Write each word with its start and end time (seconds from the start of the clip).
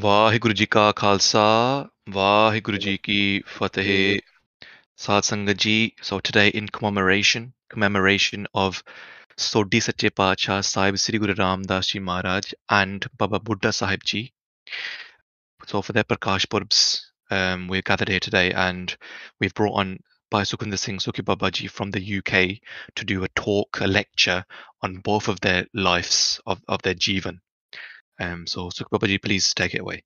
Waheguru 0.00 0.52
ji 0.54 0.66
ka 0.76 0.92
Khalsa 0.96 1.42
Waheguru 2.10 2.76
ji 2.76 2.96
ਕੀ 2.96 3.42
ਫਤਿਹ। 3.46 4.18
ਸਾਧ 4.96 5.22
ਸੰਗਤ 5.22 5.52
ਜੀ 5.52 5.92
so 6.10 6.16
today 6.16 6.60
in 6.60 6.64
commemoration 6.64 7.46
commemoration 7.74 8.42
of 8.64 8.72
Sodhi 9.36 9.80
ਸੱਚੇ 9.80 10.08
Sahib 10.22 10.62
Sahib 10.62 10.94
Sri 10.94 11.18
Guru 11.18 11.34
Ramdas 11.38 11.92
ji 11.92 12.00
and 12.82 12.98
Baba 13.22 13.38
Buddha 13.42 13.70
Sahib 13.70 14.00
ji. 14.04 14.30
So 15.66 15.82
for 15.82 15.92
their 15.92 16.04
prakash 16.04 16.46
purbs 16.54 16.82
um, 17.30 17.68
we're 17.68 17.86
gathered 17.92 18.08
here 18.08 18.24
today 18.28 18.52
and 18.68 18.96
we've 19.40 19.54
brought 19.54 19.78
on 19.84 19.96
Bhai 20.30 20.44
Sukhwinder 20.44 20.78
Singh 20.78 20.98
Sukhi 20.98 21.22
Babaji 21.22 21.70
from 21.70 21.90
the 21.90 22.18
UK 22.18 22.60
to 22.94 23.04
do 23.04 23.24
a 23.24 23.28
talk, 23.28 23.80
a 23.80 23.86
lecture 23.86 24.44
on 24.82 24.96
both 24.96 25.28
of 25.28 25.40
their 25.40 25.66
lives 25.74 26.40
of, 26.46 26.60
of 26.68 26.82
their 26.82 26.94
Jivan. 26.94 27.40
Um, 28.20 28.46
so, 28.46 28.68
Sukh 28.68 28.90
Babaji, 28.92 29.20
please 29.20 29.54
take 29.54 29.74
it 29.74 29.80
away. 29.80 30.02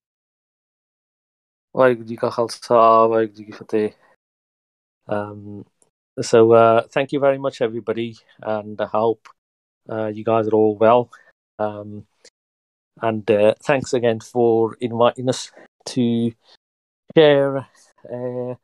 Um, 5.08 5.66
so 6.20 6.52
uh, 6.52 6.82
thank 6.92 7.12
you 7.12 7.18
very 7.18 7.38
much, 7.38 7.60
everybody, 7.60 8.16
and 8.40 8.80
I 8.80 8.86
hope 8.86 9.28
uh, 9.90 10.06
you 10.06 10.24
guys 10.24 10.46
are 10.46 10.54
all 10.54 10.76
well. 10.76 11.10
Um, 11.58 12.06
and 13.02 13.28
uh, 13.28 13.54
thanks 13.64 13.92
again 13.92 14.20
for 14.20 14.76
inviting 14.80 15.28
us 15.28 15.50
to 15.86 16.32
share 17.16 17.66
uh, 18.12 18.54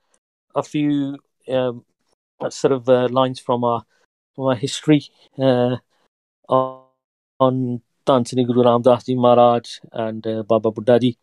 a 0.55 0.63
few 0.63 1.19
um, 1.49 1.85
sort 2.49 2.73
of 2.73 2.89
uh, 2.89 3.09
lines 3.09 3.41
from 3.41 3.65
our 3.65 3.83
from 4.37 4.45
our 4.45 4.55
history 4.55 5.03
uh, 5.39 5.77
on 6.49 7.83
Guru 8.47 8.63
Ram 8.63 8.83
Das 8.83 9.05
Ji 9.05 9.15
Maharaj 9.15 9.81
and 9.93 10.27
uh, 10.27 10.43
Baba 10.43 10.99
Ji 10.99 11.17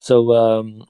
so 0.00 0.32
um 0.32 0.84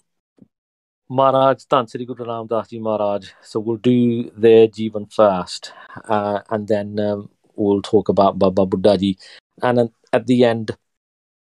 Maharaj, 1.10 1.64
Dhan 1.64 1.90
Sri 1.90 2.06
Guru 2.06 2.24
Ram 2.24 2.46
Das 2.46 2.68
Ji 2.68 2.78
Maharaj. 2.78 3.32
So 3.42 3.58
we'll 3.58 3.78
do 3.78 4.30
their 4.30 4.68
Jivan 4.68 5.12
first, 5.12 5.72
uh, 6.08 6.40
and 6.50 6.68
then 6.68 7.00
um, 7.00 7.28
we'll 7.56 7.82
talk 7.82 8.08
about 8.08 8.38
Baba 8.38 8.64
Buddha 8.64 8.96
Ji. 8.96 9.18
And 9.60 9.90
at 10.12 10.26
the 10.28 10.44
end, 10.44 10.76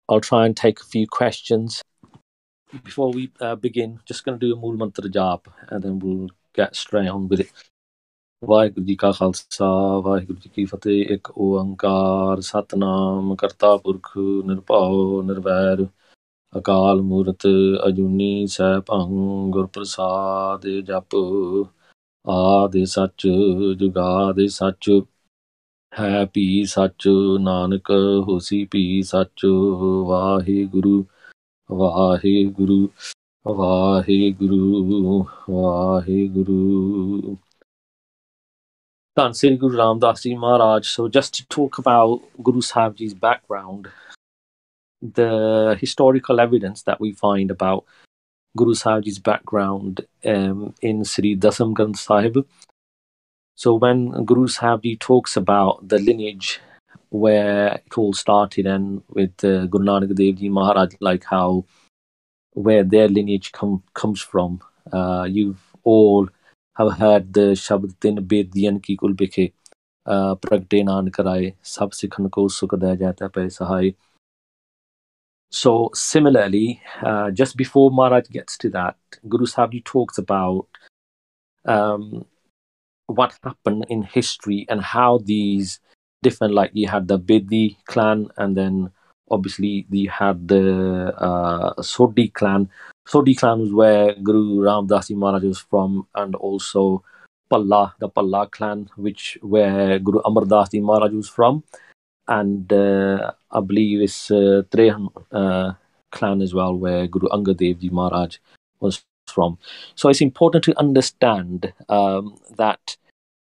I'll 0.07 0.21
try 0.21 0.45
and 0.45 0.55
take 0.55 0.79
a 0.79 0.85
few 0.85 1.07
questions. 1.07 1.81
Before 2.83 3.11
we 3.11 3.31
uh, 3.41 3.55
begin, 3.55 3.99
just 4.05 4.23
going 4.23 4.39
to 4.39 4.45
do 4.45 4.53
a 4.53 4.59
Mool 4.59 4.77
Mantra 4.77 5.09
job, 5.09 5.47
and 5.69 5.83
then 5.83 5.97
we'll 5.97 6.29
get 6.53 6.75
straight 6.75 7.07
on 7.07 7.27
with 7.27 7.39
it. 7.39 7.51
Waheguru 8.43 8.85
ji 8.85 8.95
ਕਾ 8.95 9.11
ਖਾਲਸਾ, 9.11 9.67
ਵਾਹਿਗੁਰੂ 9.99 10.39
ਜੀ 10.39 10.49
ਕੀ 10.55 10.65
ਫਤਿਹ। 10.65 11.05
ਇੱਕ 11.13 11.31
ਓੰਕਾਰ, 11.37 12.41
ਸਤਨਾਮ, 12.41 13.35
ਕਰਤਾ 13.35 13.75
ਪੁਰਖ, 13.77 14.11
ਨਿਰਭਉ, 14.45 15.21
ਨਿਰਵੈਰ, 15.21 15.85
ਅਕਾਲ 16.53 17.01
ਮੂਰਤ, 17.01 17.47
ਅਜੂਨੀ 17.87 18.45
ਸੈਭੰ 18.47 19.05
ਗੁਰ 19.51 19.65
ਪ੍ਰਸਾਦ 19.67 20.67
ਜਪ, 20.87 21.15
ਆਦਿ 22.25 22.85
ਸੱਚ, 22.85 23.27
ਜੁਗਾਦਿ 23.79 24.47
ਸੱਚ, 24.47 24.89
ਹੈ 25.93 26.23
ਵੀ 26.35 26.63
ਸੱਚ, 26.65 27.07
ਨਾਨਕ 27.41 27.91
ਹੋਸੀ 28.27 28.63
ਵੀ 28.73 29.01
ਸੱਚ, 29.03 29.45
Waheguru 30.07 31.03
Waheguru 31.69 32.87
Waheguru 33.45 35.25
Waheguru. 35.49 37.35
Sri 39.17 39.57
Guru 39.57 39.77
Ram 39.77 39.99
Das 39.99 40.21
Ji 40.21 40.35
Maharaj. 40.35 40.87
So 40.87 41.07
just 41.07 41.33
to 41.35 41.47
talk 41.47 41.79
about 41.79 42.21
Guru 42.43 42.61
Sahib 42.61 42.97
Ji's 42.97 43.15
background, 43.15 43.87
the 45.01 45.75
historical 45.79 46.39
evidence 46.39 46.83
that 46.83 46.99
we 46.99 47.13
find 47.13 47.49
about 47.49 47.83
Guru 48.55 48.75
Sahib 48.75 49.05
Ji's 49.05 49.17
background 49.17 50.05
um, 50.23 50.75
in 50.83 51.03
Sri 51.03 51.35
Dasam 51.35 51.73
Granth 51.73 51.97
Sahib. 51.97 52.45
So 53.55 53.73
when 53.73 54.23
Guru 54.23 54.47
Sahib 54.47 54.83
Ji 54.83 54.97
talks 54.97 55.35
about 55.35 55.87
the 55.87 55.97
lineage 55.97 56.59
where 57.09 57.81
it 57.85 57.97
all 57.97 58.13
started 58.13 58.67
and 58.67 59.01
with 59.09 59.43
uh, 59.43 59.65
Guru 59.65 59.85
Nanak 59.85 60.15
Dev 60.15 60.35
Ji 60.35 60.49
Maharaj, 60.49 60.93
like 60.99 61.23
how 61.23 61.65
where 62.53 62.83
their 62.83 63.07
lineage 63.07 63.51
come, 63.51 63.81
comes 63.95 64.21
from, 64.21 64.61
uh, 64.93 65.25
you've 65.27 65.61
all 65.83 66.29
heard 66.77 67.33
the 67.33 67.55
Shabd 67.57 67.99
Tin 67.99 68.17
Bediyan 68.17 68.81
Ki 68.81 68.95
Kul 68.95 69.13
Bikhe 69.13 69.53
Pragte 70.07 70.85
Nan 70.85 71.09
Karaye 71.09 71.55
Sab 71.61 71.91
Sikhan 71.91 72.29
Ko 72.31 72.47
Sukh 72.47 72.79
De 72.79 72.95
Jata 72.95 73.33
Pe 73.33 73.49
Sahai. 73.49 73.95
So 75.49 75.89
similarly, 75.93 76.81
uh, 77.01 77.31
just 77.31 77.57
before 77.57 77.89
Maharaj 77.89 78.27
gets 78.29 78.57
to 78.59 78.69
that, 78.71 78.97
Guru 79.27 79.45
Sahib 79.45 79.83
talks 79.85 80.17
about 80.17 80.67
um, 81.65 82.25
what 83.07 83.37
happened 83.43 83.85
in 83.89 84.03
history 84.03 84.65
and 84.69 84.81
how 84.81 85.19
these 85.19 85.79
different, 86.21 86.53
like 86.53 86.71
you 86.73 86.87
had 86.87 87.07
the 87.07 87.17
Bedi 87.17 87.77
clan, 87.85 88.29
and 88.37 88.55
then 88.57 88.91
obviously 89.31 89.87
you 89.89 90.09
had 90.09 90.47
the 90.47 91.13
uh, 91.17 91.73
Sodhi 91.81 92.33
clan. 92.33 92.69
Sodhi 93.07 93.35
clan 93.35 93.59
was 93.59 93.73
where 93.73 94.13
Guru 94.15 94.61
Ram 94.61 94.87
Das 94.87 95.07
Ji 95.07 95.15
Maharaj 95.15 95.43
was 95.43 95.59
from, 95.59 96.07
and 96.13 96.35
also 96.35 97.03
Palla, 97.49 97.95
the 97.99 98.09
Palla 98.09 98.47
clan, 98.47 98.89
which 98.97 99.37
where 99.41 99.99
Guru 99.99 100.19
Amar 100.25 100.45
Das 100.45 100.69
Ji 100.69 100.81
Maharaj 100.81 101.13
was 101.13 101.29
from 101.29 101.63
and 102.27 102.71
uh, 102.71 103.31
I 103.51 103.59
believe 103.61 104.01
it's 104.01 104.29
uh, 104.29 104.63
Trehan 104.69 105.09
uh, 105.31 105.73
clan 106.11 106.41
as 106.41 106.53
well, 106.53 106.75
where 106.75 107.07
Guru 107.07 107.27
Angad 107.29 107.57
Dev 107.57 107.79
Ji 107.79 107.89
Maharaj 107.89 108.37
was 108.79 109.03
from. 109.27 109.57
So 109.95 110.09
it's 110.09 110.21
important 110.21 110.63
to 110.65 110.79
understand 110.79 111.73
um, 111.89 112.37
that 112.57 112.97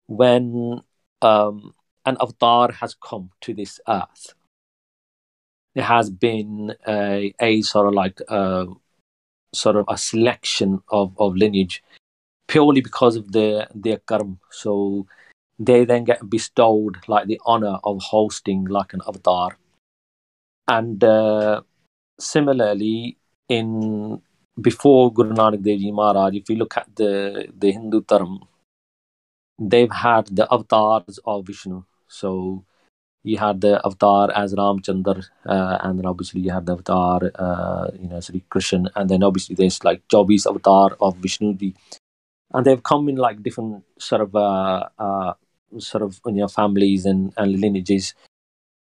when 0.06 0.82
um, 1.22 1.74
an 2.04 2.16
avatar 2.20 2.72
has 2.72 2.94
come 2.94 3.30
to 3.42 3.54
this 3.54 3.80
earth, 3.88 4.34
there 5.74 5.84
has 5.84 6.10
been 6.10 6.74
a, 6.86 7.34
a 7.40 7.62
sort 7.62 7.88
of 7.88 7.94
like 7.94 8.20
a, 8.28 8.66
sort 9.54 9.76
of 9.76 9.84
a 9.88 9.96
selection 9.96 10.82
of, 10.88 11.14
of 11.18 11.36
lineage 11.36 11.82
purely 12.46 12.80
because 12.80 13.16
of 13.16 13.32
their 13.32 13.68
their 13.74 13.98
karma. 13.98 14.36
So 14.50 15.06
they 15.58 15.84
then 15.84 16.04
get 16.04 16.28
bestowed 16.28 16.96
like 17.08 17.26
the 17.26 17.40
honor 17.46 17.78
of 17.84 18.00
hosting 18.02 18.64
like 18.64 18.92
an 18.92 19.00
avatar 19.06 19.56
and 20.66 21.02
uh, 21.04 21.60
similarly 22.18 23.16
in 23.48 24.20
before 24.60 25.12
guru 25.12 25.34
nanak 25.34 25.62
dev 25.62 25.78
ji 25.78 25.92
maharaj 25.92 26.34
if 26.34 26.48
you 26.48 26.56
look 26.56 26.76
at 26.76 26.88
the 26.96 27.48
the 27.58 27.72
hindu 27.72 28.00
dharam, 28.02 28.38
they've 29.58 29.90
had 29.90 30.26
the 30.26 30.46
avatars 30.50 31.18
of 31.24 31.46
vishnu 31.46 31.82
so 32.08 32.64
you 33.24 33.36
had 33.38 33.60
the 33.60 33.74
avatar 33.84 34.30
as 34.42 34.54
ramchandar 34.54 35.18
uh, 35.46 35.78
and 35.82 35.98
then 35.98 36.06
obviously 36.06 36.40
you 36.40 36.50
had 36.50 36.66
the 36.66 36.72
avatar 36.72 37.20
uh, 37.46 37.88
you 38.00 38.08
know 38.08 38.20
sri 38.20 38.42
krishna 38.48 38.90
and 38.96 39.10
then 39.10 39.22
obviously 39.22 39.54
there's 39.60 39.82
like 39.82 40.00
chaubis 40.08 40.46
avatar 40.46 40.96
of 41.00 41.16
vishnu 41.16 41.54
ji 41.54 41.74
and 42.54 42.64
they've 42.64 42.82
come 42.82 43.08
in 43.08 43.16
like 43.16 43.42
different 43.42 43.82
sort 43.98 44.22
of 44.22 44.34
uh, 44.36 44.88
uh, 44.98 45.34
sort 45.78 46.02
of 46.02 46.20
you 46.26 46.32
know 46.32 46.48
families 46.48 47.04
and, 47.04 47.32
and 47.36 47.60
lineages. 47.60 48.14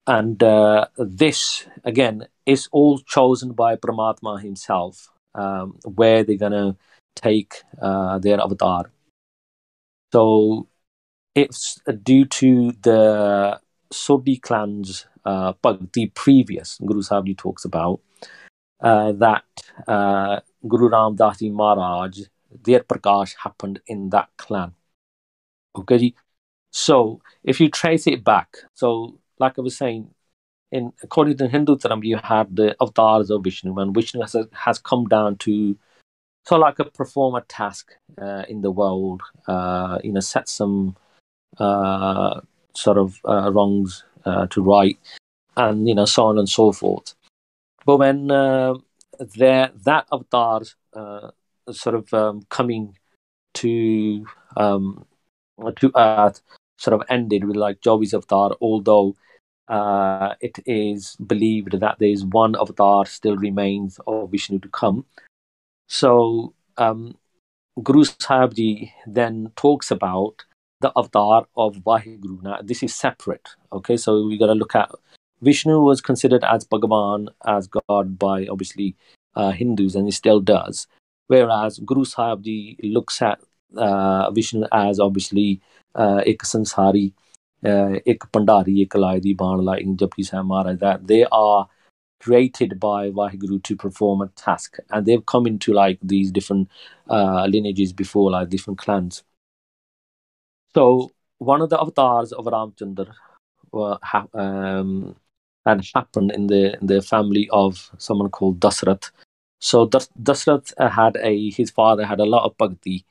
And 0.07 0.41
uh, 0.41 0.88
this 0.97 1.67
again 1.83 2.27
is 2.45 2.67
all 2.71 2.97
chosen 3.00 3.53
by 3.53 3.75
Paramatma 3.75 4.41
himself 4.41 5.09
um, 5.35 5.77
where 5.83 6.23
they're 6.23 6.38
gonna 6.38 6.75
take 7.16 7.61
uh, 7.79 8.17
their 8.17 8.41
avatar. 8.41 8.91
So 10.11 10.67
it's 11.35 11.79
due 12.01 12.25
to 12.25 12.71
the 12.81 13.59
Sodhi 13.91 14.41
clan's 14.41 15.07
uh, 15.25 15.53
the 15.94 16.11
previous 16.13 16.79
Guru 16.85 17.01
Sahib 17.01 17.38
talks 17.38 17.66
about 17.66 18.01
uh, 18.81 19.11
that 19.13 19.44
uh, 19.88 20.39
Guru 20.68 20.89
Ram 20.89 21.15
Das 21.15 21.39
Ji 21.39 21.50
Maharaj 21.50 22.19
their 22.63 22.80
prakash 22.80 23.36
happened 23.44 23.80
in 23.88 24.09
that 24.09 24.30
clan 24.38 24.74
okay? 25.75 26.13
So 26.71 27.21
if 27.44 27.59
you 27.59 27.69
trace 27.69 28.07
it 28.07 28.24
back, 28.24 28.57
so 28.74 29.19
like 29.39 29.57
I 29.57 29.62
was 29.62 29.77
saying, 29.77 30.09
in 30.71 30.94
according 31.01 31.38
to 31.38 31.47
Hindu 31.47 31.77
Dharma, 31.77 32.06
you 32.06 32.18
had 32.18 32.56
the 32.56 32.75
avatars 32.80 33.31
of 33.31 33.44
Vishnu, 33.44 33.77
and 33.80 33.94
Vishnu 33.94 34.21
has, 34.21 34.36
has 34.53 34.77
come 34.77 35.06
down 35.06 35.38
to 35.38 35.77
so 36.45 36.57
like 36.57 36.80
a 36.80 36.86
perform 36.86 37.36
a 37.36 37.41
task 37.41 37.91
uh, 38.21 38.44
in 38.47 38.62
the 38.62 38.71
world, 38.71 39.21
uh, 39.47 40.00
you 40.03 40.12
know, 40.12 40.19
set 40.19 40.47
some 40.47 40.95
uh, 41.57 42.41
sort 42.74 42.98
of 42.98 43.19
uh, 43.27 43.51
wrongs 43.51 44.04
uh, 44.25 44.48
to 44.48 44.62
right, 44.62 44.98
and 45.57 45.88
you 45.88 45.95
know, 45.95 46.06
so 46.06 46.25
on 46.25 46.38
and 46.38 46.50
so 46.50 46.71
forth. 46.71 47.13
But 47.86 47.98
when 47.98 48.31
uh, 48.31 48.75
there 49.19 49.71
that 49.83 50.07
avatar 50.12 50.62
uh, 50.94 51.31
sort 51.71 51.95
of 51.95 52.13
um, 52.13 52.44
coming 52.50 52.98
to 53.56 54.25
um, 54.57 55.06
to 55.77 55.92
earth 55.95 56.42
sort 56.77 57.00
of 57.00 57.06
ended 57.10 57.44
with 57.44 57.57
like 57.57 57.81
Jovi's 57.81 58.13
avatar, 58.13 58.56
although 58.62 59.15
uh, 59.68 60.33
it 60.42 60.60
is 60.65 61.15
believed 61.18 61.80
that 61.80 62.00
there 62.00 62.10
is 62.10 62.25
one 62.25 62.56
avatar 62.56 63.06
still 63.06 63.38
remains 63.38 64.00
of 64.07 64.31
Vishnu 64.31 64.60
to 64.60 64.69
come. 64.69 65.06
So 65.88 66.54
um, 66.77 67.18
Guru 67.83 68.04
Sahib 68.04 68.56
Ji 68.56 68.94
then 69.06 69.51
talks 69.56 69.92
about 69.92 70.45
the 70.81 70.91
avatar 70.95 71.45
of 71.57 71.75
Vaheguru. 71.77 72.41
Now, 72.41 72.59
this 72.63 72.83
is 72.83 72.95
separate. 72.95 73.49
Okay, 73.73 73.97
so 73.97 74.25
we 74.25 74.37
got 74.37 74.47
to 74.47 74.53
look 74.53 74.75
at 74.75 74.89
Vishnu 75.41 75.79
was 75.79 76.01
considered 76.01 76.43
as 76.43 76.65
Bhagavan, 76.65 77.29
as 77.45 77.67
God 77.67 78.19
by 78.19 78.47
obviously 78.47 78.95
uh, 79.35 79.51
Hindus, 79.51 79.95
and 79.95 80.05
he 80.05 80.11
still 80.11 80.39
does. 80.39 80.87
Whereas 81.27 81.79
Guru 81.79 82.05
Sahib 82.05 82.43
Ji 82.43 82.77
looks 82.83 83.21
at 83.21 83.39
uh, 83.77 84.31
Vishnu 84.31 84.65
as 84.71 84.99
obviously 84.99 85.61
uh, 85.95 86.21
ek 86.25 86.39
sansari, 86.39 87.13
uh, 87.63 87.99
ek 88.05 88.19
bhandari, 88.31 88.81
ek 88.81 88.95
laidi, 88.95 89.35
ban 89.37 89.63
like 89.63 89.85
Japji 89.85 90.25
Sahib 90.25 90.45
Maharaj, 90.45 90.79
that 90.79 91.07
they 91.07 91.25
are 91.31 91.69
created 92.19 92.79
by 92.79 93.11
Vaheguru 93.11 93.63
to 93.63 93.75
perform 93.77 94.21
a 94.21 94.27
task. 94.35 94.77
And 94.89 95.05
they've 95.05 95.25
come 95.25 95.47
into 95.47 95.71
like 95.71 95.99
these 96.01 96.31
different 96.31 96.69
uh, 97.09 97.45
lineages 97.45 97.93
before, 97.93 98.31
like 98.31 98.49
different 98.49 98.79
clans. 98.79 99.23
So 100.75 101.12
one 101.39 101.62
of 101.62 101.69
the 101.69 101.80
avatars 101.80 102.31
of 102.31 102.45
Ramchandra 102.45 103.13
uh, 103.74 103.98
ha- 104.04 104.27
um, 104.33 105.16
had 105.66 105.83
happened 105.94 106.31
in 106.31 106.48
the 106.48 106.77
in 106.80 106.88
the 106.88 107.01
family 107.01 107.50
of 107.51 107.92
someone 107.98 108.30
called 108.30 108.60
Dasrath. 108.60 109.12
So 109.60 109.86
Das- 109.88 110.10
Dasrath 110.21 110.74
had 110.77 111.18
a 111.18 111.50
his 111.51 111.71
father 111.71 112.06
had 112.06 112.19
a 112.19 112.25
lot 112.25 112.45
of 112.45 112.57
bhakti. 112.57 113.06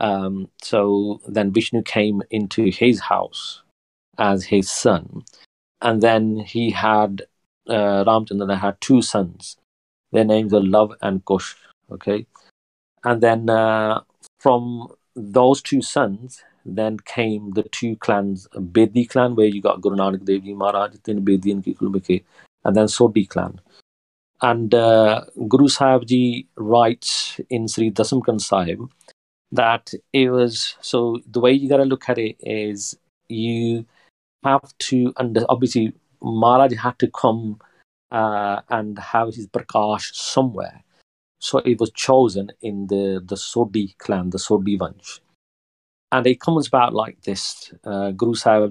Um, 0.00 0.48
so 0.60 1.20
then 1.28 1.52
Vishnu 1.52 1.82
came 1.82 2.22
into 2.30 2.70
his 2.70 3.00
house 3.00 3.62
as 4.18 4.44
his 4.44 4.70
son, 4.70 5.22
and 5.80 6.00
then 6.02 6.38
he 6.38 6.70
had 6.70 7.22
uh, 7.68 8.04
Ramchandra 8.04 8.58
had 8.58 8.80
two 8.80 9.02
sons. 9.02 9.56
Their 10.12 10.24
names 10.24 10.52
were 10.52 10.60
Lav 10.62 10.92
and 11.02 11.24
Kush. 11.24 11.54
Okay, 11.90 12.26
and 13.04 13.20
then 13.20 13.50
uh, 13.50 14.00
from 14.40 14.88
those 15.14 15.62
two 15.62 15.82
sons, 15.82 16.42
then 16.64 16.98
came 16.98 17.50
the 17.52 17.62
two 17.64 17.96
clans, 17.96 18.48
Bedi 18.54 19.08
clan, 19.08 19.34
where 19.34 19.46
you 19.46 19.60
got 19.60 19.80
Guru 19.80 19.96
Nanak 19.96 20.24
Dev 20.24 20.42
Ji 20.42 20.54
Maharaj, 20.54 20.96
then 21.04 21.24
Bedian 21.24 21.64
ki 21.64 21.74
Kulmike, 21.74 22.24
and 22.64 22.76
then 22.76 22.86
Sodhi 22.86 23.28
clan. 23.28 23.60
And 24.40 24.74
uh, 24.74 25.24
Guru 25.48 25.68
Sahib 25.68 26.06
Ji 26.06 26.48
writes 26.56 27.40
in 27.48 27.68
Sri 27.68 27.90
Dasam 27.90 28.22
Dasamkan 28.22 28.40
Sahib 28.40 28.90
that 29.52 29.92
it 30.12 30.30
was 30.30 30.76
so 30.80 31.20
the 31.30 31.40
way 31.40 31.52
you 31.52 31.68
got 31.68 31.76
to 31.76 31.84
look 31.84 32.08
at 32.08 32.18
it 32.18 32.36
is 32.40 32.96
you 33.28 33.84
have 34.42 34.76
to, 34.78 35.12
and 35.18 35.44
obviously 35.48 35.92
Maharaj 36.22 36.74
had 36.74 36.98
to 36.98 37.08
come 37.08 37.60
uh, 38.10 38.60
and 38.68 38.98
have 38.98 39.34
his 39.34 39.46
Prakash 39.46 40.14
somewhere. 40.14 40.82
So 41.38 41.58
it 41.58 41.80
was 41.80 41.90
chosen 41.90 42.52
in 42.60 42.86
the, 42.86 43.20
the 43.24 43.36
Sodhi 43.36 43.96
clan, 43.98 44.30
the 44.30 44.38
Sodhi 44.38 44.78
Vansh. 44.78 45.20
And 46.12 46.26
it 46.26 46.40
comes 46.40 46.68
about 46.68 46.92
like 46.92 47.20
this. 47.22 47.72
Uh, 47.84 48.10
Guru 48.10 48.34
Sahib 48.34 48.70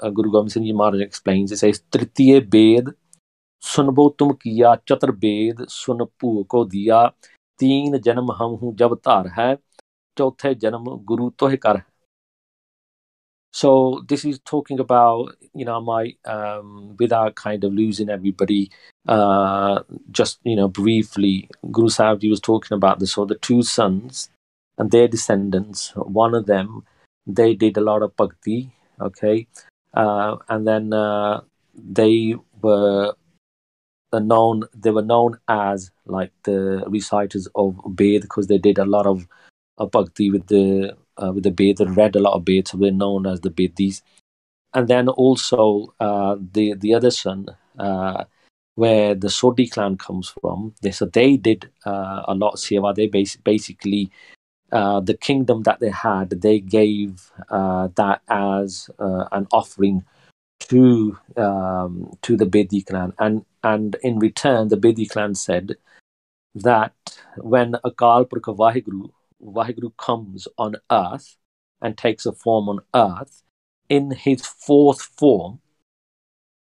uh, 0.00 0.10
Guru 0.10 0.30
Gobind 0.30 0.52
Singh 0.52 0.64
Ji 0.64 0.72
Maharaj 0.72 1.00
explains, 1.00 1.50
it 1.50 1.58
says, 1.58 1.82
Tritiye 1.90 2.48
Bed, 2.48 2.94
Sunbo 3.62 4.16
tum 4.16 4.36
kiya, 4.36 4.78
Chatur 4.86 5.18
Bed, 5.18 5.70
Sun 5.70 6.00
Pu 6.18 6.44
ko 6.44 6.66
diya, 6.66 7.12
Teen 7.58 7.94
Janam 7.94 8.36
Ham 8.38 8.56
Hu 8.56 8.74
Jab 8.74 9.02
Tar 9.02 9.28
hai, 9.28 9.56
Chauthe 10.16 10.54
Janam 10.54 11.04
Guru 11.04 11.30
Tohe 11.30 11.58
Kar 11.58 11.86
so 13.52 14.02
this 14.08 14.24
is 14.24 14.40
talking 14.40 14.80
about 14.80 15.36
you 15.54 15.64
know 15.64 15.80
my 15.80 16.14
um, 16.24 16.96
without 16.98 17.34
kind 17.34 17.62
of 17.64 17.72
losing 17.72 18.08
everybody 18.08 18.70
uh, 19.08 19.80
just 20.10 20.40
you 20.44 20.56
know 20.56 20.68
briefly 20.68 21.48
guru 21.70 21.88
sahib 21.88 22.22
was 22.24 22.40
talking 22.40 22.74
about 22.74 22.98
this 22.98 23.12
so 23.12 23.24
the 23.24 23.34
two 23.36 23.62
sons 23.62 24.30
and 24.78 24.90
their 24.90 25.08
descendants 25.08 25.92
one 25.96 26.34
of 26.34 26.46
them 26.46 26.84
they 27.26 27.54
did 27.54 27.76
a 27.76 27.80
lot 27.80 28.02
of 28.02 28.16
bhakti 28.16 28.72
okay 29.00 29.46
uh, 29.94 30.36
and 30.48 30.66
then 30.66 30.92
uh, 30.92 31.40
they 31.74 32.34
were 32.62 33.14
known 34.20 34.64
they 34.74 34.90
were 34.90 35.02
known 35.02 35.38
as 35.48 35.90
like 36.06 36.32
the 36.44 36.84
reciters 36.88 37.48
of 37.54 37.80
Ved 37.86 38.22
because 38.22 38.46
they 38.46 38.58
did 38.58 38.78
a 38.78 38.84
lot 38.84 39.06
of, 39.06 39.26
of 39.78 39.90
bhakti 39.90 40.30
with 40.30 40.46
the 40.48 40.96
uh, 41.22 41.32
with 41.32 41.44
the 41.44 41.50
Bed, 41.50 41.76
they 41.76 41.84
read 41.84 42.16
a 42.16 42.20
lot 42.20 42.34
of 42.34 42.44
Bed, 42.44 42.68
so 42.68 42.78
they're 42.78 42.90
known 42.90 43.26
as 43.26 43.40
the 43.40 43.50
Bedis. 43.50 44.02
And 44.74 44.88
then 44.88 45.08
also 45.08 45.94
uh, 46.00 46.36
the 46.52 46.74
the 46.74 46.94
other 46.94 47.10
son, 47.10 47.46
uh, 47.78 48.24
where 48.74 49.14
the 49.14 49.28
Sodhi 49.28 49.70
clan 49.70 49.98
comes 49.98 50.32
from, 50.40 50.74
they 50.80 50.90
so 50.90 51.06
they 51.06 51.36
did 51.36 51.70
uh, 51.84 52.22
a 52.26 52.34
lot 52.34 52.54
of 52.54 52.60
seva. 52.60 52.94
They 52.94 53.06
bas- 53.08 53.36
basically 53.36 54.10
uh, 54.72 55.00
the 55.00 55.16
kingdom 55.16 55.62
that 55.64 55.80
they 55.80 55.90
had, 55.90 56.30
they 56.30 56.58
gave 56.58 57.30
uh, 57.50 57.88
that 57.94 58.22
as 58.28 58.90
an 58.98 59.46
offering 59.52 60.04
to 60.60 61.18
um, 61.36 62.16
to 62.22 62.36
the 62.36 62.46
Bedi 62.46 62.84
clan, 62.86 63.12
and 63.18 63.44
and 63.62 63.96
in 64.02 64.18
return, 64.18 64.68
the 64.68 64.76
Bedi 64.76 65.08
clan 65.08 65.34
said 65.34 65.76
that 66.54 66.94
when 67.36 67.72
Akal 67.84 68.28
Purkha 68.28 68.52
Vaheguru 68.52 69.10
Vaheguru 69.42 69.96
comes 69.96 70.48
on 70.56 70.76
earth 70.90 71.36
and 71.80 71.98
takes 71.98 72.26
a 72.26 72.32
form 72.32 72.68
on 72.68 72.80
earth, 72.94 73.42
in 73.88 74.12
his 74.12 74.46
fourth 74.46 75.02
form, 75.02 75.60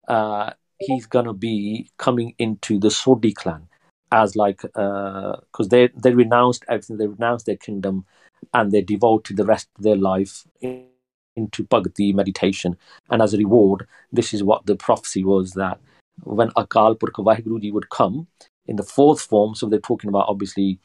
uh, 0.06 0.52
he's 0.78 1.06
gonna 1.06 1.34
be 1.34 1.90
coming 1.98 2.34
into 2.38 2.78
the 2.78 2.88
Sodhi 2.88 3.34
clan 3.34 3.67
as 4.12 4.36
like 4.36 4.62
because 4.62 5.42
uh, 5.60 5.68
they 5.68 5.88
they 5.88 6.14
renounced 6.14 6.64
everything, 6.68 6.96
they 6.96 7.06
renounced 7.06 7.46
their 7.46 7.56
kingdom, 7.56 8.04
and 8.54 8.72
they 8.72 8.82
devoted 8.82 9.36
the 9.36 9.44
rest 9.44 9.68
of 9.76 9.84
their 9.84 9.96
life 9.96 10.44
in, 10.60 10.86
into 11.36 11.62
bhakti 11.62 12.12
meditation. 12.12 12.76
And 13.10 13.22
as 13.22 13.34
a 13.34 13.38
reward, 13.38 13.86
this 14.12 14.34
is 14.34 14.42
what 14.42 14.66
the 14.66 14.76
prophecy 14.76 15.24
was 15.24 15.52
that 15.52 15.78
when 16.24 16.50
Akal 16.50 16.98
Purkha 16.98 17.22
Vaheguru 17.22 17.72
would 17.72 17.90
come 17.90 18.26
in 18.66 18.76
the 18.76 18.82
fourth 18.82 19.20
form, 19.20 19.54
so 19.54 19.66
they're 19.66 19.78
talking 19.80 20.08
about 20.08 20.28
obviously 20.28 20.78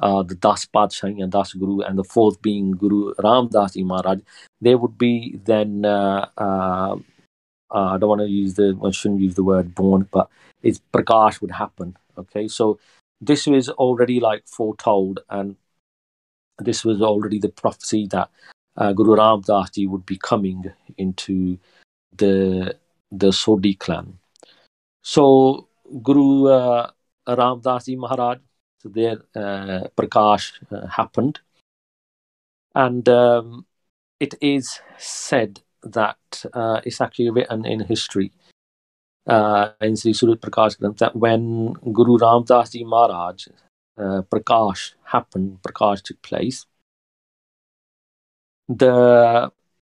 uh, 0.00 0.22
the 0.22 0.34
Das 0.34 0.64
Padshah 0.66 1.22
and 1.22 1.32
Das 1.32 1.52
Guru, 1.54 1.80
and 1.80 1.98
the 1.98 2.04
fourth 2.04 2.40
being 2.40 2.72
Guru 2.72 3.12
Ram 3.22 3.48
Das 3.48 3.76
Maharaj, 3.76 4.20
they 4.60 4.74
would 4.74 4.96
be 4.96 5.38
then, 5.44 5.84
uh, 5.84 6.28
uh, 6.36 6.96
uh, 7.70 7.94
I 7.94 7.98
don't 7.98 8.08
want 8.08 8.20
to 8.22 8.28
use 8.28 8.54
the, 8.54 8.78
I 8.84 8.90
shouldn't 8.90 9.20
use 9.20 9.34
the 9.34 9.44
word 9.44 9.74
born, 9.74 10.08
but 10.10 10.28
it's 10.62 10.80
Prakash 10.92 11.40
would 11.40 11.50
happen. 11.50 11.96
Okay, 12.18 12.48
so 12.48 12.78
this 13.20 13.46
was 13.46 13.68
already 13.68 14.20
like 14.20 14.46
foretold, 14.46 15.20
and 15.30 15.56
this 16.58 16.84
was 16.84 17.00
already 17.00 17.38
the 17.38 17.48
prophecy 17.48 18.06
that 18.08 18.30
uh, 18.76 18.92
Guru 18.92 19.16
Ram 19.16 19.42
Das 19.42 19.70
Ji 19.70 19.86
would 19.86 20.04
be 20.06 20.18
coming 20.18 20.64
into 20.96 21.58
the 22.16 22.76
the 23.10 23.32
Sodhi 23.32 23.78
clan. 23.78 24.18
So 25.02 25.68
Guru 26.02 26.48
uh, 26.48 26.90
Ram 27.26 27.60
Das 27.60 27.86
Ji 27.86 27.96
Maharaj 27.96 28.38
so 28.80 28.88
there, 28.88 29.18
uh, 29.34 29.88
Prakash 29.96 30.52
uh, 30.70 30.86
happened. 30.86 31.40
And 32.74 33.08
um, 33.08 33.66
it 34.20 34.34
is 34.40 34.80
said 34.98 35.60
that 35.82 36.44
uh, 36.52 36.80
it's 36.84 37.00
actually 37.00 37.30
written 37.30 37.64
in 37.66 37.80
history 37.80 38.32
uh, 39.28 39.70
in 39.80 39.96
Sri 39.96 40.12
Suraj 40.12 40.38
Prakash 40.38 40.78
Granth 40.78 40.98
that 40.98 41.14
when 41.14 41.74
Guru 41.92 42.18
Ram 42.18 42.44
Das 42.44 42.70
Ji 42.70 42.84
Maharaj, 42.84 43.48
uh, 43.98 44.22
Prakash 44.22 44.92
happened, 45.04 45.58
Prakash 45.62 46.02
took 46.02 46.20
place, 46.22 46.66
the 48.68 49.50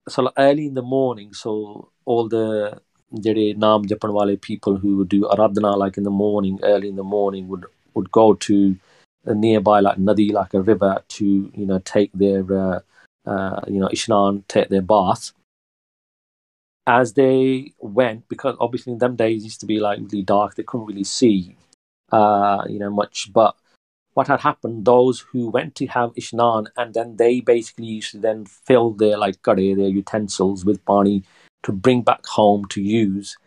so 0.08 0.32
early 0.38 0.68
in 0.68 0.74
the 0.74 0.82
morning, 0.82 1.34
so 1.34 1.90
all 2.06 2.28
the 2.28 2.82
Jere 3.20 3.54
Nam 3.54 3.84
ਜਪਣ 3.84 4.42
people 4.42 4.78
who 4.78 4.98
would 4.98 5.10
do 5.10 5.24
aradhana 5.24 5.76
like 5.78 5.98
in 5.98 6.04
the 6.04 6.10
morning 6.10 6.60
early 6.64 6.88
in 6.88 6.96
the 6.96 7.04
morning 7.04 7.48
would 7.50 7.66
would 7.94 8.10
go 8.12 8.34
to 8.34 8.78
a 9.26 9.36
nearby 9.36 9.82
like 9.82 9.98
nadi 9.98 10.32
like 10.32 10.54
a 10.54 10.62
river 10.62 11.04
to 11.10 11.52
you 11.54 11.66
know 11.66 11.80
take 11.80 12.10
their 12.14 12.42
uh, 12.54 12.80
uh, 13.26 13.62
you 13.68 13.80
know 13.80 13.90
ishnan 13.90 14.44
take 14.48 14.70
their 14.70 14.82
bath. 14.82 15.34
As 16.88 17.14
they 17.14 17.74
went, 17.80 18.28
because 18.28 18.56
obviously 18.60 18.94
in 18.94 19.00
them 19.00 19.16
days 19.16 19.44
used 19.44 19.60
to 19.62 19.66
be 19.66 19.80
like 19.80 20.00
really 20.00 20.24
dark, 20.24 20.56
they 20.56 20.64
couldn't 20.64 20.88
really 20.88 21.04
see, 21.04 21.56
uh, 22.12 22.64
you 22.68 22.80
know, 22.80 22.90
much. 22.90 23.32
But 23.32 23.56
what 24.14 24.28
had 24.28 24.42
happened, 24.42 24.86
those 24.86 25.20
who 25.20 25.50
went 25.50 25.76
to 25.76 25.88
have 25.88 26.16
ishnan, 26.16 26.68
and 26.76 26.94
then 26.94 27.18
they 27.18 27.40
basically 27.40 27.86
used 27.86 28.12
to 28.12 28.18
then 28.18 28.46
fill 28.46 28.92
their 28.92 29.18
like 29.18 29.42
kade, 29.42 29.78
their 29.78 29.88
utensils 29.88 30.66
with 30.66 30.84
pani 30.86 31.24
to 31.64 31.72
bring 31.72 32.02
back 32.02 32.26
home 32.26 32.66
to 32.66 32.82
use 32.82 33.38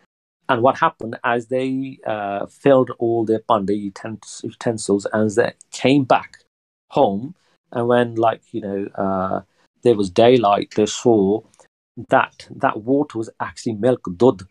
and 0.49 0.63
what 0.63 0.79
happened 0.79 1.19
as 1.25 1.47
they 1.47 1.99
uh, 2.07 2.47
filled 2.47 2.91
all 2.99 3.25
their 3.25 3.41
Pandey 3.41 3.93
utensils 4.43 5.07
as 5.07 5.37
they 5.37 5.53
came 5.71 6.05
back 6.05 6.39
home, 6.91 7.35
and 7.73 7.89
when 7.89 8.15
like 8.17 8.43
you 8.53 8.61
know 8.61 8.87
uh, 8.95 9.41
there 9.83 9.95
was 9.95 10.11
daylight, 10.11 10.73
they 10.77 10.87
saw 10.87 11.41
that 12.09 12.49
that 12.51 12.83
water 12.83 13.19
was 13.19 13.31
actually 13.41 13.75
milk 13.75 14.09
dud. 14.17 14.43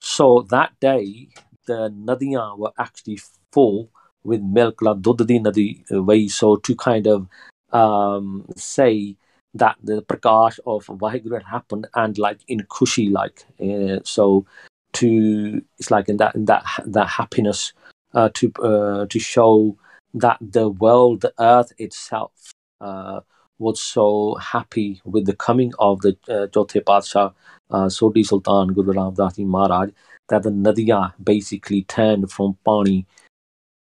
So 0.00 0.46
that 0.50 0.72
day, 0.80 1.28
the 1.66 1.90
nadiyan 1.90 2.58
were 2.58 2.72
actually 2.78 3.20
full 3.52 3.90
with 4.22 4.42
milk, 4.42 4.82
la 4.82 4.94
duddi 4.94 5.40
nadi 5.40 5.84
way. 5.90 6.28
So 6.28 6.56
to 6.56 6.76
kind 6.76 7.06
of 7.06 7.28
um, 7.72 8.46
say 8.56 9.16
that 9.54 9.76
the 9.82 10.02
prakash 10.02 10.58
of 10.66 10.86
Vaheguru 10.86 11.34
had 11.34 11.44
happened 11.44 11.86
and 11.94 12.18
like 12.18 12.40
in 12.48 12.60
Kushi, 12.60 13.10
like 13.10 13.44
uh, 13.60 14.00
so 14.04 14.46
to 14.94 15.62
it's 15.78 15.90
like 15.90 16.08
in 16.08 16.16
that 16.18 16.34
in 16.34 16.44
that 16.46 16.64
that 16.84 17.08
happiness 17.08 17.72
uh, 18.14 18.30
to 18.34 18.52
uh, 18.62 19.06
to 19.06 19.18
show 19.18 19.76
that 20.14 20.38
the 20.40 20.68
world, 20.68 21.20
the 21.22 21.32
earth 21.38 21.72
itself, 21.78 22.52
uh, 22.80 23.20
was 23.58 23.80
so 23.80 24.34
happy 24.36 25.00
with 25.04 25.26
the 25.26 25.34
coming 25.34 25.72
of 25.78 26.00
the 26.00 26.16
uh, 26.28 26.46
Jothe 26.48 26.82
Padshah, 26.84 27.32
uh, 27.70 27.86
Sodhi 27.86 28.24
Sultan 28.24 28.72
Guru 28.72 28.92
Ram 28.92 29.14
Das 29.14 29.36
Ji 29.36 29.44
Maharaj, 29.44 29.90
that 30.28 30.42
the 30.42 30.50
Nadiya 30.50 31.14
basically 31.22 31.82
turned 31.82 32.30
from 32.30 32.56
pani 32.64 33.06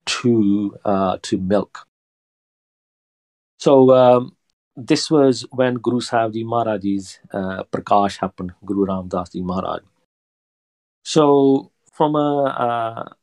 to 0.05 0.77
uh, 0.85 1.17
to 1.21 1.37
milk. 1.37 1.87
So 3.59 3.91
um, 3.91 4.35
this 4.75 5.09
was 5.09 5.45
when 5.51 5.75
Guru 5.75 6.01
Sahib 6.01 6.33
Ji 6.33 6.43
Maharaj's 6.43 7.19
uh, 7.31 7.63
Prakash 7.71 8.17
happened, 8.17 8.53
Guru 8.65 8.85
Ram 8.85 9.07
Das 9.07 9.29
Ji 9.29 9.41
Maharaj. 9.41 9.81
So 11.05 11.71
from 11.91 12.15
a, 12.15 13.15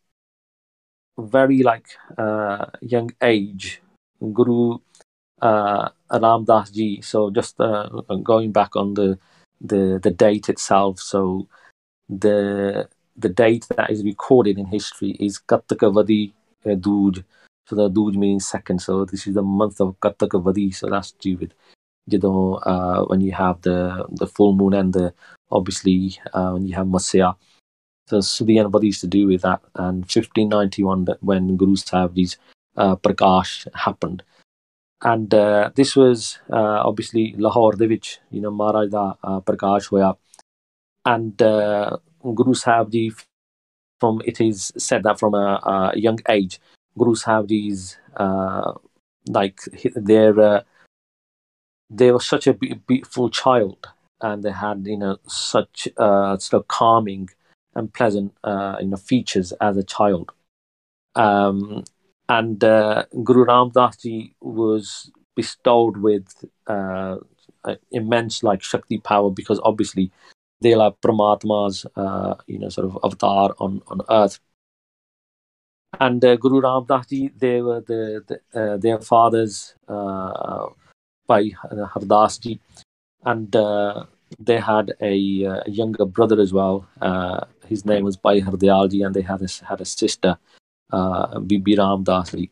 a 1.17 1.23
very 1.23 1.63
like 1.63 1.89
uh, 2.17 2.67
young 2.81 3.11
age, 3.23 3.83
Guru 4.21 4.79
uh, 5.41 5.89
Ram 6.13 6.45
Das 6.45 6.71
Ji. 6.71 7.01
So 7.03 7.31
just 7.31 7.61
uh, 7.61 7.89
going 8.23 8.53
back 8.53 8.77
on 8.77 8.95
the 8.95 9.19
the 9.61 10.01
the 10.03 10.11
date 10.11 10.49
itself. 10.49 11.01
So 11.01 11.49
the 12.09 12.89
the 13.17 13.29
date 13.29 13.67
that 13.77 13.91
is 13.91 14.05
recorded 14.05 14.59
in 14.59 14.67
history 14.67 15.11
is 15.21 15.41
Katakavadi 15.41 16.33
uh, 16.67 16.71
Dooj. 16.71 17.25
So 17.67 17.77
the 17.77 17.91
Dooj 17.91 18.17
means 18.17 18.47
second. 18.47 18.81
So 18.81 19.05
this 19.05 19.27
is 19.27 19.35
the 19.35 19.43
month 19.43 19.81
of 19.81 19.99
Katakavadi. 20.01 20.75
So 20.75 20.89
that's 20.89 21.15
with 21.25 21.53
you 22.07 22.19
know 22.19 22.55
uh, 22.55 23.05
when 23.05 23.21
you 23.21 23.33
have 23.33 23.63
the 23.63 24.07
the 24.11 24.27
full 24.27 24.55
moon 24.55 24.75
and 24.75 24.93
the 24.93 25.13
obviously 25.51 26.19
uh, 26.33 26.51
when 26.51 26.67
you 26.67 26.75
have 26.75 26.87
Masya. 26.87 27.37
So 28.09 28.19
Sudiyan 28.19 28.71
Vadi 28.71 28.89
used 28.89 29.03
to 29.03 29.07
do 29.07 29.29
with 29.29 29.43
that. 29.43 29.61
And 29.77 30.03
1591 30.03 31.07
when 31.21 31.57
Guru 31.57 31.77
Sahib's 31.77 32.39
uh, 32.77 32.97
Prakash 32.97 33.73
happened. 33.75 34.23
And 35.03 35.33
uh, 35.33 35.71
this 35.75 35.97
was 35.97 36.39
uh, 36.53 36.83
obviously 36.85 37.35
Lahore 37.39 37.73
de 37.73 37.87
vich, 37.87 38.19
you 38.31 38.41
know, 38.41 38.51
uh, 38.51 39.41
Prakash 39.41 39.89
hoya. 39.89 40.17
And 41.05 41.41
uh, 41.41 41.97
Guru 42.23 42.55
Sahib 42.55 42.93
Ji, 42.93 43.13
from 43.99 44.21
it 44.25 44.41
is 44.41 44.73
said 44.77 45.03
that 45.05 45.19
from 45.19 45.35
a, 45.35 45.93
a 45.95 45.99
young 45.99 46.19
age, 46.29 46.61
Guru 46.99 47.15
Sahib 47.15 47.49
Ji's 47.49 47.97
uh, 48.17 48.73
like 49.29 49.61
they're 49.95 50.39
uh, 50.39 50.63
they 51.89 52.13
were 52.13 52.21
such 52.21 52.47
a 52.47 52.55
beautiful 52.55 53.31
child, 53.31 53.89
and 54.21 54.43
they 54.43 54.53
had 54.53 54.87
you 54.87 54.99
know 54.99 55.17
such 55.27 55.89
uh, 55.97 56.37
sort 56.39 56.63
of 56.63 56.69
calming 56.69 57.31
and 57.75 57.93
pleasant 57.93 58.35
uh, 58.45 58.77
you 58.81 58.89
know 58.89 58.97
features 58.97 59.53
as 59.61 59.77
a 59.77 59.83
child. 59.83 60.33
Um, 61.15 61.85
and 62.31 62.63
uh, 62.63 63.05
Guru 63.25 63.45
Ram 63.45 63.71
Das 63.71 63.97
Ji 63.97 64.35
was 64.41 65.11
bestowed 65.35 65.97
with 65.97 66.45
uh, 66.69 67.17
immense 67.91 68.43
like 68.43 68.63
Shakti 68.63 68.99
power 68.99 69.31
because 69.31 69.61
obviously 69.65 70.11
they 70.61 70.75
are 70.75 70.93
Paramatma's 70.93 71.87
uh, 71.97 72.35
you 72.47 72.59
know 72.59 72.69
sort 72.69 72.87
of 72.87 72.99
avatar 73.05 73.55
on 73.59 73.83
on 73.89 74.01
earth. 74.09 74.39
And 75.99 76.25
uh, 76.25 76.37
Guru 76.37 76.61
Ram 76.61 76.87
Das 76.87 77.07
Ji, 77.07 77.33
they 77.37 77.61
were 77.63 77.81
the, 77.81 78.23
the 78.29 78.61
uh, 78.61 78.77
their 78.77 79.01
fathers 79.01 79.75
uh, 79.89 80.67
by 81.27 81.51
Hardas 81.93 82.41
Ji, 82.41 82.61
and 83.25 83.51
they 84.39 84.61
had 84.61 84.93
a, 85.03 85.63
younger 85.67 86.05
brother 86.05 86.41
as 86.41 86.53
well. 86.53 86.87
Uh, 87.01 87.41
his 87.67 87.85
name 87.85 88.05
was 88.05 88.17
Bhai 88.17 88.41
Hardayal 88.41 88.89
Ji, 88.89 89.03
and 89.03 89.15
they 89.15 89.23
had 89.23 89.43
a, 89.43 89.49
had 89.65 89.81
a 89.81 89.85
sister, 89.85 90.39
Bibi 91.41 91.77
Ram 91.77 92.05
Das 92.05 92.31
Ji. 92.31 92.51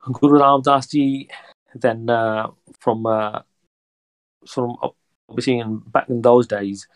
Guru 0.00 0.38
Ram 0.38 0.62
Das 0.62 0.86
Ji, 0.88 1.28
then 1.74 2.10
uh, 2.10 2.48
from 2.78 3.06
uh, 3.06 3.40
from 4.46 4.76
obviously 5.28 5.58
in, 5.58 5.78
back 5.86 6.08
in 6.08 6.22
those 6.22 6.46
days, 6.46 6.88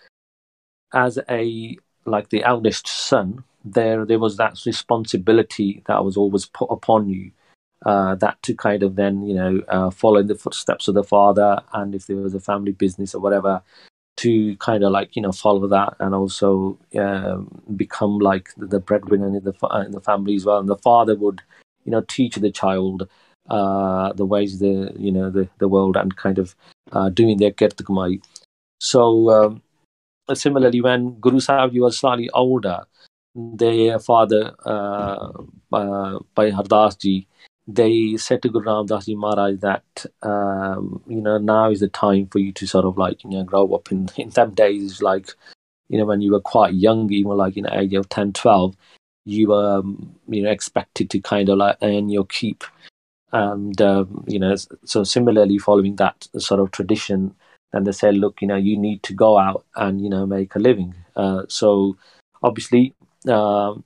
as 0.93 1.19
a 1.31 1.77
like 2.05 2.31
the 2.31 2.45
eldest 2.45 2.87
son, 2.87 3.45
there 3.65 4.05
there 4.05 4.19
was 4.19 4.37
that 4.37 4.59
responsibility 4.67 5.83
that 5.87 6.05
was 6.05 6.17
always 6.17 6.47
put 6.47 6.71
upon 6.71 7.09
you. 7.09 7.31
Uh, 7.85 8.15
that 8.17 8.43
to 8.43 8.55
kind 8.55 8.83
of 8.83 8.97
then 8.97 9.23
you 9.23 9.35
know 9.35 9.61
uh, 9.69 9.91
follow 9.91 10.19
in 10.19 10.27
the 10.27 10.35
footsteps 10.35 10.89
of 10.89 10.95
the 10.95 11.05
father, 11.05 11.61
and 11.75 11.95
if 11.95 12.07
there 12.07 12.17
was 12.17 12.35
a 12.35 12.41
family 12.41 12.73
business 12.73 13.15
or 13.15 13.21
whatever, 13.21 13.63
to 14.17 14.57
kind 14.57 14.83
of 14.83 14.93
like 14.93 15.15
you 15.15 15.23
know 15.23 15.33
follow 15.33 15.67
that 15.69 15.95
and 16.01 16.15
also 16.15 16.79
um, 16.99 17.63
become 17.77 18.19
like 18.19 18.49
the, 18.57 18.81
breadwinner 18.81 19.27
in 19.27 19.45
the 19.45 19.85
in 19.85 19.93
the 19.93 20.01
family 20.01 20.37
as 20.37 20.45
well. 20.45 20.59
And 20.59 20.69
the 20.69 20.77
father 20.77 21.15
would 21.15 21.43
you 21.85 21.93
know 21.93 22.03
teach 22.09 22.37
the 22.37 22.51
child 22.51 23.09
uh, 23.51 24.13
the 24.15 24.27
ways 24.27 24.59
the 24.59 24.93
you 24.97 25.13
know 25.13 25.31
the 25.31 25.49
the 25.59 25.69
world 25.69 25.97
and 25.97 26.17
kind 26.17 26.39
of 26.39 26.55
uh, 26.93 27.09
doing 27.11 27.39
their 27.39 27.53
kirtkamai. 27.53 28.23
So 28.81 29.31
um, 29.31 29.63
similarly, 30.35 30.81
when 30.81 31.15
Guru 31.21 31.41
Sahib 31.41 31.75
was 31.75 31.99
slightly 31.99 32.31
older, 32.31 32.85
their 33.35 33.99
father 33.99 34.55
uh, 34.65 35.31
uh, 35.73 36.19
by 36.35 36.51
Hardas 36.51 36.99
ji, 36.99 37.29
they 37.67 38.17
said 38.17 38.43
to 38.43 38.49
Guru 38.49 38.67
Ram 38.67 38.87
Das 38.87 39.07
Ji 39.07 39.17
Maharaj 39.17 39.59
that 39.61 40.07
um, 40.23 41.03
you 41.09 41.21
know 41.21 41.39
now 41.39 41.71
is 41.71 41.81
the 41.81 41.89
time 41.89 42.27
for 42.27 42.39
you 42.39 42.53
to 42.53 42.67
sort 42.67 42.85
of 42.85 42.97
like 42.97 43.23
you 43.25 43.31
know 43.31 43.45
grow 43.45 43.73
up. 43.75 43.91
In 43.91 44.09
in 44.17 44.31
them 44.31 44.55
days, 44.55 45.03
like 45.03 45.31
you 45.89 45.99
know 45.99 46.05
when 46.05 46.21
you 46.21 46.33
were 46.33 46.41
quite 46.41 46.75
young, 46.75 47.11
even 47.13 47.33
like 47.33 47.57
in 47.57 47.65
the 47.65 47.79
age 47.79 47.95
of 47.95 48.09
10, 48.09 48.33
12, 48.33 48.77
you 49.25 49.49
were 49.49 49.79
um, 49.79 50.15
you 50.29 50.43
know 50.43 50.51
expected 50.51 51.11
to 51.11 51.21
kind 51.21 51.49
of 51.49 51.59
like 51.59 51.77
earn 51.83 52.09
your 52.09 52.27
keep 52.27 52.65
and 53.33 53.83
um, 53.83 54.25
you 54.27 54.39
know 54.39 54.55
so 54.85 55.05
similarly 55.05 55.59
following 55.59 55.97
that 55.97 56.29
sort 56.39 56.61
of 56.61 56.71
tradition 56.71 57.35
and 57.73 57.87
they 57.87 57.93
said 57.93 58.15
look 58.15 58.41
you 58.41 58.49
know 58.49 58.57
you 58.57 58.77
need 58.77 59.03
to 59.03 59.13
go 59.13 59.39
out 59.39 59.65
and 59.75 60.01
you 60.01 60.09
know 60.09 60.25
make 60.25 60.55
a 60.55 60.59
living 60.59 60.95
uh, 61.17 61.43
so 61.49 61.97
obviously 62.43 62.95
um, 63.29 63.85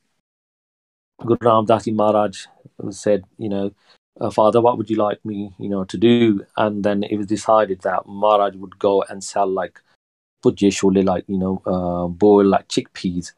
Guru 1.24 1.38
Ram 1.40 1.64
Das 1.66 1.86
Maharaj 1.86 2.46
said 2.90 3.24
you 3.38 3.48
know 3.48 3.70
uh, 4.20 4.30
father 4.30 4.60
what 4.60 4.76
would 4.76 4.90
you 4.90 4.96
like 4.96 5.24
me 5.24 5.52
you 5.58 5.68
know 5.68 5.84
to 5.84 5.96
do 5.96 6.44
and 6.56 6.84
then 6.84 7.02
it 7.02 7.16
was 7.16 7.26
decided 7.26 7.80
that 7.82 8.06
Maharaj 8.06 8.54
would 8.56 8.78
go 8.78 9.02
and 9.02 9.22
sell 9.22 9.46
like 9.46 9.80
pujje 10.44 11.04
like 11.04 11.24
you 11.28 11.38
know 11.38 11.62
uh, 11.66 12.06
boil 12.08 12.46
like 12.46 12.68
chickpeas 12.68 13.32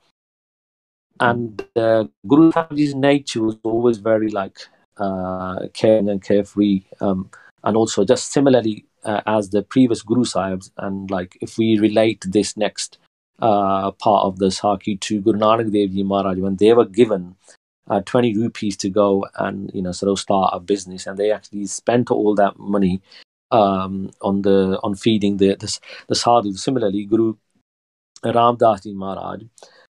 and 1.20 1.64
uh, 1.76 2.04
Guru 2.26 2.50
Sahib's 2.52 2.94
nature 2.94 3.42
was 3.42 3.56
always 3.62 3.98
very 3.98 4.28
like 4.28 4.58
uh, 4.98 5.68
caring 5.72 6.08
and 6.08 6.22
carefree, 6.22 6.82
um, 7.00 7.30
and 7.64 7.76
also 7.76 8.04
just 8.04 8.32
similarly 8.32 8.86
uh, 9.04 9.20
as 9.26 9.50
the 9.50 9.62
previous 9.62 10.02
Guru 10.02 10.24
Sahibs. 10.24 10.70
And 10.78 11.10
like 11.10 11.38
if 11.40 11.58
we 11.58 11.78
relate 11.78 12.24
this 12.26 12.56
next 12.56 12.98
uh, 13.40 13.92
part 13.92 14.24
of 14.24 14.38
the 14.38 14.46
Sakhi 14.46 15.00
to 15.00 15.20
Guru 15.20 15.38
Nanak 15.38 15.72
Dev 15.72 15.90
Ji 15.90 16.02
Maharaj, 16.02 16.38
when 16.38 16.56
they 16.56 16.72
were 16.72 16.84
given 16.86 17.36
uh, 17.88 18.00
20 18.00 18.36
rupees 18.36 18.76
to 18.78 18.88
go 18.88 19.26
and 19.36 19.70
you 19.74 19.82
know 19.82 19.92
sort 19.92 20.12
of 20.12 20.18
start 20.18 20.50
a 20.52 20.60
business, 20.60 21.06
and 21.06 21.18
they 21.18 21.30
actually 21.30 21.66
spent 21.66 22.10
all 22.10 22.34
that 22.34 22.58
money 22.58 23.00
um, 23.50 24.10
on 24.20 24.42
the 24.42 24.78
on 24.82 24.94
feeding 24.94 25.36
the 25.36 25.54
the, 25.56 25.78
the 26.08 26.14
sadhu. 26.14 26.52
Similarly, 26.54 27.04
Guru 27.04 27.34
Ram 28.24 28.56
Das 28.56 28.82
Ji 28.82 28.92
Maharaj, 28.92 29.42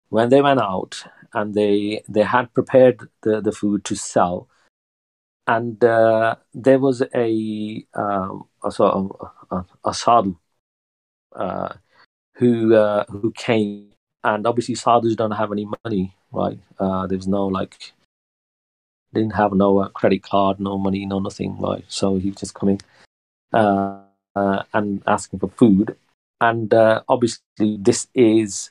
when 0.08 0.28
they 0.28 0.40
went 0.40 0.60
out 0.60 1.04
and 1.34 1.54
they 1.54 2.02
they 2.08 2.22
had 2.22 2.52
prepared 2.54 3.08
the, 3.22 3.40
the 3.40 3.52
food 3.52 3.84
to 3.84 3.94
sell, 3.94 4.48
and 5.46 5.82
uh, 5.84 6.36
there 6.54 6.78
was 6.78 7.02
a 7.14 7.86
um, 7.94 8.48
a 8.64 8.70
sort 8.70 8.94
of 8.94 9.28
a, 9.50 9.64
a 9.88 9.94
sadhu 9.94 10.36
uh, 11.34 11.74
who 12.34 12.74
uh, 12.74 13.04
who 13.08 13.32
came, 13.32 13.90
and 14.24 14.46
obviously 14.46 14.74
sadhus 14.74 15.16
don't 15.16 15.32
have 15.32 15.52
any 15.52 15.66
money, 15.84 16.16
right? 16.32 16.58
Uh, 16.78 17.06
there's 17.06 17.28
no 17.28 17.46
like 17.46 17.92
didn't 19.12 19.34
have 19.34 19.52
no 19.52 19.78
uh, 19.78 19.88
credit 19.88 20.22
card, 20.22 20.58
no 20.58 20.78
money, 20.78 21.04
no 21.04 21.18
nothing, 21.18 21.58
right? 21.58 21.84
So 21.88 22.16
he 22.16 22.30
was 22.30 22.36
just 22.36 22.54
coming 22.54 22.80
uh, 23.52 24.00
and 24.72 25.02
asking 25.06 25.40
for 25.40 25.48
food, 25.48 25.96
and 26.40 26.72
obviously 27.08 27.78
this 27.80 28.06
is 28.14 28.70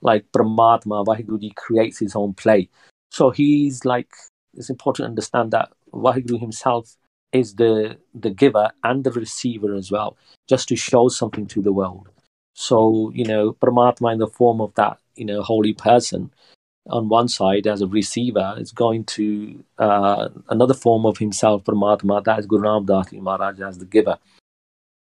like 0.00 0.24
Paramatma, 0.32 1.04
Vaheguru 1.04 1.54
creates 1.56 1.98
his 1.98 2.14
own 2.14 2.34
play. 2.34 2.68
So 3.10 3.30
he's 3.30 3.84
like 3.84 4.08
it's 4.54 4.70
important 4.70 5.04
to 5.04 5.08
understand 5.08 5.50
that 5.50 5.72
Waheguru 5.92 6.38
himself 6.40 6.96
is 7.32 7.54
the 7.56 7.96
the 8.14 8.30
giver 8.30 8.70
and 8.84 9.02
the 9.02 9.10
receiver 9.10 9.74
as 9.74 9.90
well, 9.90 10.16
just 10.48 10.68
to 10.68 10.76
show 10.76 11.08
something 11.08 11.46
to 11.48 11.62
the 11.62 11.72
world. 11.72 12.08
So 12.54 13.10
you 13.14 13.24
know, 13.24 13.52
Paramatma 13.54 14.12
in 14.12 14.18
the 14.18 14.28
form 14.28 14.60
of 14.60 14.74
that 14.74 14.98
you 15.16 15.24
know 15.24 15.42
holy 15.42 15.72
person 15.72 16.30
on 16.90 17.08
one 17.08 17.28
side 17.28 17.66
as 17.66 17.80
a 17.80 17.86
receiver 17.86 18.54
is 18.58 18.72
going 18.72 19.04
to 19.04 19.62
uh, 19.78 20.28
another 20.48 20.74
form 20.74 21.06
of 21.06 21.18
himself, 21.18 21.64
Paramatma, 21.64 22.22
that 22.24 22.38
is 22.38 22.46
Guru 22.46 22.62
Ram 22.62 22.84
Das 22.84 23.12
Maharaj 23.12 23.60
as 23.60 23.78
the 23.78 23.86
giver. 23.86 24.18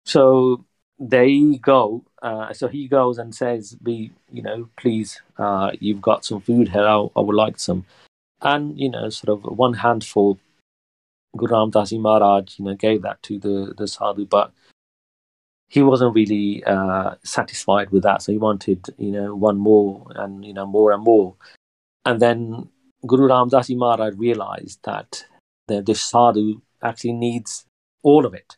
So 0.06 0.66
they 1.00 1.58
go. 1.62 2.04
Uh, 2.22 2.51
so 2.51 2.68
he 2.68 2.88
goes 2.88 3.18
and 3.18 3.34
says, 3.34 3.75
"Be 3.75 4.12
you 4.32 4.42
know, 4.42 4.70
please, 4.75 5.22
uh, 5.38 5.72
you've 5.80 6.01
got 6.01 6.25
some 6.25 6.42
food 6.42 6.70
here. 6.70 6.86
I, 6.86 7.08
I, 7.16 7.22
would 7.22 7.36
like 7.36 7.60
some." 7.60 7.86
And 8.42 8.78
you 8.78 8.89
know, 8.89 9.10
sort 9.10 9.30
of 9.30 9.58
one 9.58 9.75
handful. 9.75 10.38
Guru 11.38 11.54
Ram 11.54 11.70
Das 11.70 11.94
Maharaj, 11.94 12.60
you 12.60 12.66
know, 12.66 12.75
gave 12.75 13.04
that 13.04 13.22
to 13.24 13.39
the 13.39 13.74
the 13.78 13.88
sadhu, 13.88 14.25
but 14.25 14.51
he 15.70 15.84
wasn't 15.84 16.16
really 16.16 16.64
uh, 16.66 17.16
satisfied 17.24 17.92
with 17.92 18.04
that. 18.04 18.24
So 18.24 18.32
he 18.32 18.38
wanted, 18.38 18.86
you 18.98 19.12
know, 19.12 19.36
one 19.36 19.58
more 19.58 20.08
and 20.16 20.44
you 20.44 20.54
know 20.54 20.66
more 20.66 20.92
and 20.92 21.04
more. 21.04 21.36
And 22.06 22.20
then 22.20 22.70
Guru 23.06 23.28
Ram 23.28 23.50
Das 23.50 23.70
Maharaj 23.70 24.16
realized 24.18 24.80
that 24.84 25.26
the, 25.68 25.82
the 25.82 25.96
sadhu 25.96 26.62
actually 26.84 27.14
needs 27.14 27.66
all 28.02 28.26
of 28.26 28.34
it. 28.34 28.58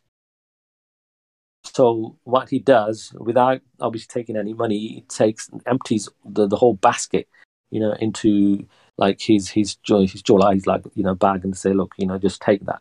So 1.64 2.16
what 2.24 2.48
he 2.48 2.58
does, 2.58 3.12
without 3.18 3.60
obviously 3.80 4.08
taking 4.12 4.36
any 4.36 4.54
money, 4.54 4.78
he 4.78 5.00
takes 5.08 5.50
empties 5.66 6.08
the, 6.24 6.46
the 6.46 6.56
whole 6.56 6.74
basket, 6.74 7.28
you 7.70 7.78
know, 7.78 7.92
into 7.92 8.66
like 8.98 9.20
his 9.20 9.50
his 9.50 9.76
his 9.86 10.22
jola, 10.22 10.54
his 10.54 10.66
like 10.66 10.82
you 10.94 11.02
know 11.02 11.14
bag, 11.14 11.44
and 11.44 11.56
say, 11.56 11.72
look, 11.72 11.92
you 11.98 12.06
know, 12.06 12.18
just 12.18 12.40
take 12.40 12.64
that. 12.66 12.80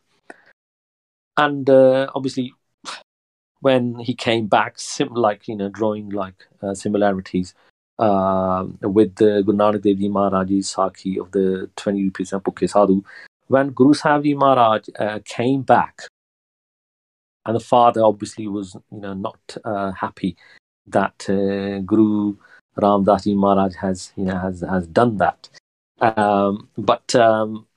And 1.38 1.70
uh, 1.70 2.08
obviously, 2.16 2.54
when 3.62 4.00
he 4.00 4.14
came 4.14 4.48
back, 4.48 4.78
sim- 4.78 5.14
like 5.14 5.48
you 5.48 5.56
know, 5.56 5.70
drawing 5.70 6.10
like 6.10 6.48
uh, 6.62 6.74
similarities 6.74 7.54
uh, 8.00 8.66
with 8.82 9.16
the 9.16 9.44
Guru 9.46 9.58
Nanak 9.58 9.82
Dev 9.84 9.98
Ji 9.98 10.10
Maharaj's 10.10 10.74
Sakhi 10.74 11.20
of 11.20 11.32
the 11.32 11.70
20 11.76 12.04
rupees 12.04 12.34
and 12.34 12.44
Pukhe 12.44 12.70
Sadhu. 12.70 13.04
When 13.48 13.70
Guru 13.70 13.94
Sahib 13.94 14.24
Ji 14.24 14.34
Maharaj 14.34 14.90
uh, 15.00 15.20
came 15.24 15.62
back, 15.62 16.02
and 17.46 17.56
the 17.56 17.60
father 17.60 18.04
obviously 18.04 18.48
was 18.48 18.76
you 18.92 19.00
know 19.00 19.14
not 19.14 19.58
uh, 19.64 19.92
happy 19.92 20.36
that 20.88 21.30
uh, 21.30 21.80
Guru 21.80 22.36
Ram 22.76 23.04
Das 23.04 23.24
Ji 23.24 23.36
Maharaj 23.36 23.76
has 23.76 24.12
you 24.16 24.26
know 24.26 24.38
has 24.38 24.62
has 24.62 24.88
done 24.88 25.18
that, 25.18 25.50
um, 26.02 26.70
but 26.78 27.14
um, 27.16 27.68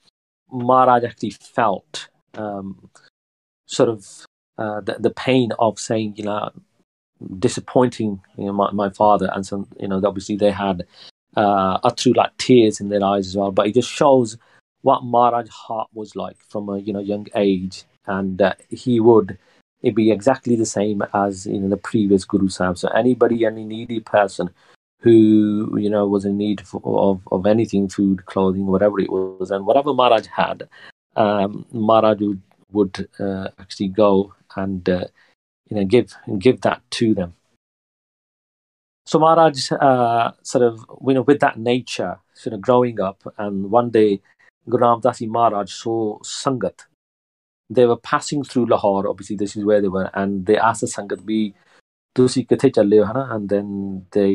Maharaj 0.50 1.04
actually 1.04 1.30
felt 1.30 2.08
um, 2.34 2.90
sort 3.66 3.90
of 3.90 4.26
uh, 4.58 4.80
the, 4.80 4.96
the 4.98 5.10
pain 5.10 5.50
of 5.58 5.78
saying 5.78 6.14
you 6.16 6.24
know 6.24 6.50
disappointing 7.38 8.20
you 8.36 8.44
know 8.44 8.52
my, 8.52 8.70
my 8.72 8.88
father 8.90 9.30
and 9.32 9.46
some 9.46 9.66
you 9.80 9.88
know 9.88 10.00
obviously 10.04 10.36
they 10.36 10.50
had 10.50 10.84
uh 11.36 11.90
through 11.90 12.12
like 12.12 12.36
tears 12.38 12.80
in 12.80 12.88
their 12.88 13.04
eyes 13.04 13.26
as 13.26 13.36
well. 13.36 13.50
But 13.50 13.66
it 13.66 13.74
just 13.74 13.90
shows 13.90 14.36
what 14.82 15.04
Maharaj's 15.04 15.50
heart 15.50 15.88
was 15.94 16.14
like 16.14 16.36
from 16.48 16.68
a 16.68 16.78
you 16.78 16.92
know 16.92 17.00
young 17.00 17.26
age. 17.34 17.84
And 18.06 18.40
uh, 18.42 18.54
he 18.68 19.00
would 19.00 19.38
it 19.82 19.94
be 19.94 20.10
exactly 20.10 20.56
the 20.56 20.66
same 20.66 21.02
as 21.14 21.46
you 21.46 21.58
know 21.58 21.68
the 21.68 21.76
previous 21.76 22.24
Guru 22.24 22.48
Sahib. 22.48 22.78
So 22.78 22.88
anybody 22.88 23.44
any 23.44 23.64
needy 23.64 24.00
person 24.00 24.50
who 25.00 25.76
you 25.78 25.90
know 25.90 26.06
was 26.06 26.24
in 26.24 26.36
need 26.36 26.66
for, 26.66 26.80
of 26.84 27.20
of 27.32 27.46
anything 27.46 27.88
food 27.88 28.24
clothing 28.26 28.66
whatever 28.66 28.98
it 29.00 29.10
was 29.10 29.50
and 29.50 29.66
whatever 29.66 29.92
Maharaj 29.92 30.26
had 30.26 30.68
um, 31.16 31.66
Maharaj 31.72 32.20
would, 32.20 32.42
would 32.72 33.08
uh, 33.20 33.48
actually 33.58 33.88
go 33.88 34.32
and 34.55 34.87
uh, 34.89 35.05
you 35.67 35.77
know 35.77 35.85
give 35.85 36.15
give 36.37 36.61
that 36.61 36.81
to 36.91 37.13
them. 37.13 37.33
So 39.05 39.19
Maharaj 39.19 39.71
uh, 39.71 40.31
sort 40.43 40.63
of 40.63 40.85
you 41.07 41.13
know 41.13 41.21
with 41.21 41.39
that 41.39 41.57
nature 41.57 42.19
sort 42.33 42.53
of 42.53 42.61
growing 42.61 42.99
up, 42.99 43.21
and 43.37 43.71
one 43.71 43.89
day 43.89 44.21
Guru 44.67 44.83
Ramdas 44.83 45.27
Maharaj 45.27 45.71
saw 45.71 46.19
Sangat. 46.19 46.85
They 47.71 47.85
were 47.85 47.97
passing 47.97 48.43
through 48.43 48.65
Lahore. 48.65 49.07
Obviously, 49.07 49.35
this 49.35 49.55
is 49.55 49.63
where 49.63 49.79
they 49.79 49.87
were, 49.87 50.09
and 50.13 50.45
they 50.45 50.57
asked 50.57 50.81
the 50.81 50.87
Sangat, 50.87 51.25
"Be 51.25 51.53
ਤੁਸੀਂ 52.15 52.43
ਕਿੱਥੇ 52.45 52.69
ਚੱਲੇ 52.75 52.99
ਹੋ 52.99 53.05
ਹਨਾ 53.05 53.21
and 53.33 53.51
then 53.53 53.67
they 54.15 54.31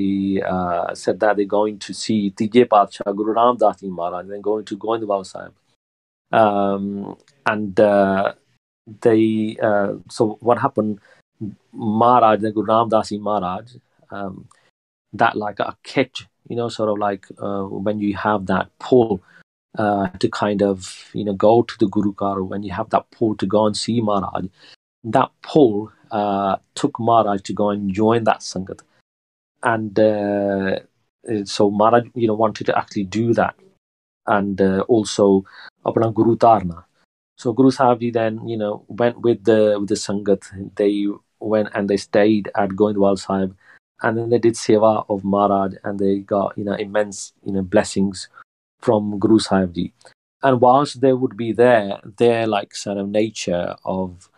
uh, 0.51 0.95
said 1.01 1.19
that 1.23 1.37
they're 1.39 1.53
going 1.55 1.79
to 1.87 1.95
see 2.01 2.19
ਤੀਜੇ 2.41 2.65
ਪਾਤਸ਼ਾਹ 2.75 3.13
Guru 3.21 3.35
Ramdas 3.39 3.81
Ji 3.81 3.91
Maharaj 3.97 4.29
they're 4.29 4.45
going 4.49 4.65
to 4.71 4.79
Goindwal 4.85 5.27
Sahib 5.31 5.55
um, 6.41 7.17
and 7.47 7.81
uh, 7.81 8.33
they 9.02 9.58
uh, 9.62 9.94
so 10.10 10.38
what 10.42 10.60
happened 10.60 11.00
Maharaj, 11.74 12.42
the 12.42 12.52
Guru 12.52 12.68
Ram 12.68 12.90
Das 12.90 13.10
Ji 13.10 13.18
Maharaj, 13.18 13.76
um, 14.12 14.48
that 15.14 15.36
like 15.36 15.60
a 15.60 15.78
catch, 15.84 16.28
you 16.48 16.56
know, 16.56 16.70
sort 16.70 16.90
of 16.90 16.98
like 16.98 17.28
uh, 17.38 17.64
when 17.64 18.00
you 18.00 18.16
have 18.16 18.46
that 18.48 18.70
pull 18.80 19.22
uh, 19.78 20.08
to 20.20 20.30
kind 20.30 20.62
of, 20.62 21.10
you 21.14 21.24
know, 21.24 21.34
go 21.34 21.62
to 21.62 21.78
the 21.80 21.88
Guru 21.88 22.14
Ghar, 22.14 22.44
when 22.44 22.64
you 22.64 22.72
have 22.72 22.90
that 22.90 23.10
pull 23.12 23.36
to 23.36 23.46
go 23.46 23.66
and 23.66 23.78
see 23.78 24.02
Maharaj, 24.02 24.46
that 25.04 25.32
pull 25.42 25.92
uh, 26.12 26.58
took 26.76 27.00
Maharaj 27.00 27.42
to 27.44 27.54
go 27.54 27.70
and 27.70 27.94
join 27.94 28.24
that 28.26 28.40
Sangat. 28.40 28.82
And 29.62 29.98
uh, 30.00 30.80
so 31.46 31.70
Maharaj, 31.70 32.08
you 32.16 32.28
know, 32.28 32.34
wanted 32.34 32.66
to 32.66 32.78
actually 32.78 33.06
do 33.06 33.34
that. 33.34 33.56
And 34.26 34.62
uh, 34.62 34.82
also, 34.88 35.46
Apna 35.86 36.14
Guru 36.14 36.36
Tarna. 36.36 36.84
So 37.40 37.54
Guru 37.54 37.72
Sahib 37.72 38.12
then, 38.12 38.46
you 38.46 38.58
know, 38.58 38.84
went 38.90 39.22
with 39.22 39.46
the 39.46 39.78
with 39.80 39.88
the 39.88 39.96
Sangat. 39.96 40.44
They 40.76 41.08
went 41.40 41.70
and 41.74 41.90
they 41.90 41.96
stayed 41.96 42.52
at 42.54 42.72
Goindwal 42.72 43.18
Sahib, 43.18 43.56
and 44.02 44.18
then 44.18 44.30
they 44.30 44.40
did 44.40 44.56
seva 44.56 45.06
of 45.08 45.24
Maharaj, 45.24 45.76
and 45.86 46.00
they 46.00 46.20
got 46.20 46.58
you 46.58 46.66
know 46.66 46.74
immense 46.74 47.32
you 47.46 47.54
know 47.54 47.62
blessings 47.62 48.28
from 48.82 49.20
Guru 49.20 49.40
Sahib 49.40 49.74
Ji. 49.74 49.94
And 50.44 50.60
whilst 50.60 51.00
they 51.00 51.14
would 51.14 51.38
be 51.38 51.54
there, 51.54 52.00
their 52.18 52.46
like 52.46 52.76
sort 52.76 52.98
of 52.98 53.08
nature 53.08 53.76
of 53.86 54.30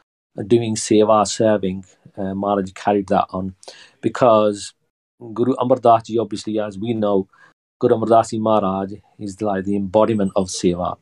doing 0.46 0.76
seva 0.76 1.28
serving, 1.28 1.86
uh, 2.18 2.36
Maharaj 2.36 2.72
carried 2.74 3.08
that 3.08 3.26
on, 3.32 3.56
because 4.02 4.76
Guru 5.34 5.56
Amar 5.60 5.80
Das 5.80 6.04
Ji, 6.04 6.20
obviously, 6.20 6.60
as 6.60 6.78
we 6.78 6.94
know, 6.94 7.28
Guru 7.80 7.96
Amar 7.96 8.10
Das 8.10 8.30
Ji 8.30 8.38
Maharaj 8.38 8.94
is 9.18 9.42
like 9.42 9.66
the 9.66 9.76
embodiment 9.76 10.32
of 10.36 10.50
seva 10.50 10.98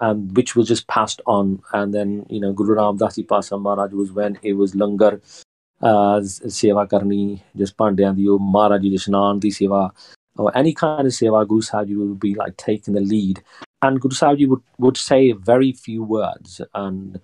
and 0.00 0.36
which 0.36 0.56
was 0.56 0.68
just 0.68 0.86
passed 0.86 1.20
on. 1.26 1.62
And 1.72 1.94
then, 1.94 2.26
you 2.28 2.40
know, 2.40 2.52
Guru 2.52 2.74
Ram 2.74 2.96
Das 2.96 3.16
Ji 3.16 3.22
Pasa 3.22 3.58
Maharaj 3.58 3.92
was 3.92 4.12
when 4.12 4.38
it 4.42 4.54
was 4.54 4.74
langar, 4.74 5.20
uh, 5.82 6.20
seva 6.20 6.88
karni, 6.88 7.40
just 7.56 7.76
pandiyan 7.76 8.16
di, 8.16 8.26
Maharaj 8.28 8.82
ji 8.82 8.96
Jashnan 8.96 9.40
di 9.40 9.50
seva, 9.50 9.90
or 10.36 10.56
any 10.56 10.72
kind 10.72 11.06
of 11.06 11.12
seva, 11.12 11.46
Guru 11.46 11.60
Sahib 11.60 11.96
would 11.96 12.20
be 12.20 12.34
like 12.34 12.56
taking 12.56 12.94
the 12.94 13.00
lead. 13.00 13.42
And 13.82 14.00
Guru 14.00 14.14
Sahib 14.14 14.48
would, 14.50 14.62
would 14.78 14.96
say 14.96 15.32
very 15.32 15.72
few 15.72 16.02
words. 16.02 16.60
And 16.74 17.20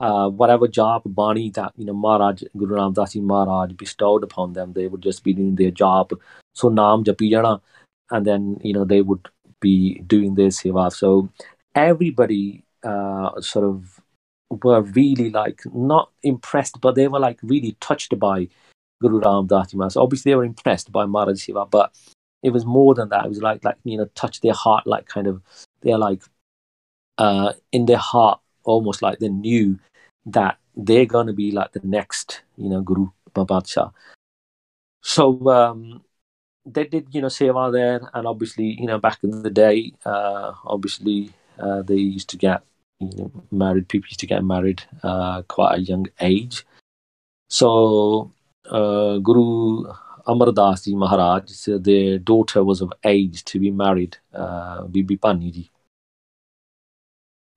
uh, 0.00 0.28
whatever 0.28 0.68
job, 0.68 1.02
bani 1.06 1.50
that, 1.50 1.72
you 1.76 1.84
know, 1.84 1.94
Maharaj, 1.94 2.42
Guru 2.56 2.74
Ram 2.74 2.92
Das 2.92 3.12
Ji 3.12 3.20
Maharaj 3.20 3.72
bestowed 3.72 4.24
upon 4.24 4.52
them, 4.52 4.72
they 4.72 4.88
would 4.88 5.00
just 5.00 5.22
be 5.22 5.32
doing 5.32 5.54
their 5.54 5.70
job. 5.70 6.12
So 6.54 6.70
Naam 6.70 7.04
Japi 7.04 7.30
Jana. 7.30 7.60
And 8.10 8.24
then, 8.24 8.60
you 8.62 8.72
know, 8.72 8.84
they 8.84 9.02
would 9.02 9.28
be 9.60 10.00
doing 10.06 10.34
their 10.34 10.48
seva. 10.48 10.92
So 10.92 11.28
everybody 11.76 12.64
uh, 12.82 13.40
sort 13.40 13.66
of 13.66 14.00
were 14.50 14.82
really 14.82 15.30
like 15.30 15.60
not 15.72 16.10
impressed, 16.22 16.80
but 16.80 16.94
they 16.94 17.06
were 17.06 17.20
like 17.20 17.38
really 17.42 17.76
touched 17.80 18.18
by 18.18 18.48
Guru 19.00 19.20
Ram 19.20 19.46
Das 19.46 19.70
So 19.92 20.02
obviously 20.02 20.32
they 20.32 20.36
were 20.36 20.44
impressed 20.44 20.90
by 20.90 21.04
Maharaj 21.04 21.40
Shiva, 21.40 21.66
but 21.66 21.94
it 22.42 22.50
was 22.50 22.64
more 22.64 22.94
than 22.94 23.10
that. 23.10 23.26
It 23.26 23.28
was 23.28 23.42
like 23.42 23.64
like 23.64 23.76
you 23.84 23.98
know 23.98 24.08
touch 24.14 24.40
their 24.40 24.54
heart, 24.54 24.86
like 24.86 25.06
kind 25.06 25.26
of 25.26 25.42
they're 25.82 25.98
like 25.98 26.22
uh, 27.18 27.52
in 27.72 27.86
their 27.86 27.98
heart, 27.98 28.40
almost 28.64 29.02
like 29.02 29.18
they 29.18 29.28
knew 29.28 29.78
that 30.24 30.58
they're 30.74 31.06
to 31.06 31.32
be 31.32 31.50
like 31.50 31.72
the 31.72 31.80
next 31.84 32.42
you 32.56 32.68
know 32.68 32.80
Guru 32.80 33.08
Babadsha. 33.34 33.92
So 35.02 35.48
um, 35.50 36.02
they 36.64 36.84
did 36.84 37.08
you 37.12 37.20
know 37.20 37.28
seva 37.28 37.70
there, 37.72 38.08
and 38.14 38.26
obviously 38.26 38.76
you 38.80 38.86
know 38.86 38.98
back 38.98 39.18
in 39.22 39.42
the 39.42 39.50
day, 39.50 39.92
uh, 40.04 40.52
obviously 40.64 41.32
uh, 41.58 41.82
they 41.82 41.96
used 41.96 42.28
to 42.30 42.36
get 42.36 42.62
you 43.00 43.10
know, 43.16 43.30
married. 43.50 43.88
People 43.88 44.08
used 44.08 44.20
to 44.20 44.26
get 44.26 44.44
married 44.44 44.82
uh, 45.02 45.42
quite 45.42 45.78
a 45.78 45.80
young 45.80 46.06
age. 46.20 46.64
So 47.48 48.32
uh, 48.70 49.18
Guru 49.18 49.84
Amar 50.26 50.52
Das 50.52 50.84
Ji 50.84 50.94
Maharaj, 50.94 51.50
so 51.50 51.78
their 51.78 52.18
daughter 52.18 52.64
was 52.64 52.80
of 52.80 52.92
age 53.04 53.44
to 53.44 53.60
be 53.60 53.70
married, 53.70 54.16
uh, 54.34 54.82
Bibi 54.84 55.16
Bhani 55.16 55.52
Ji. 55.52 55.70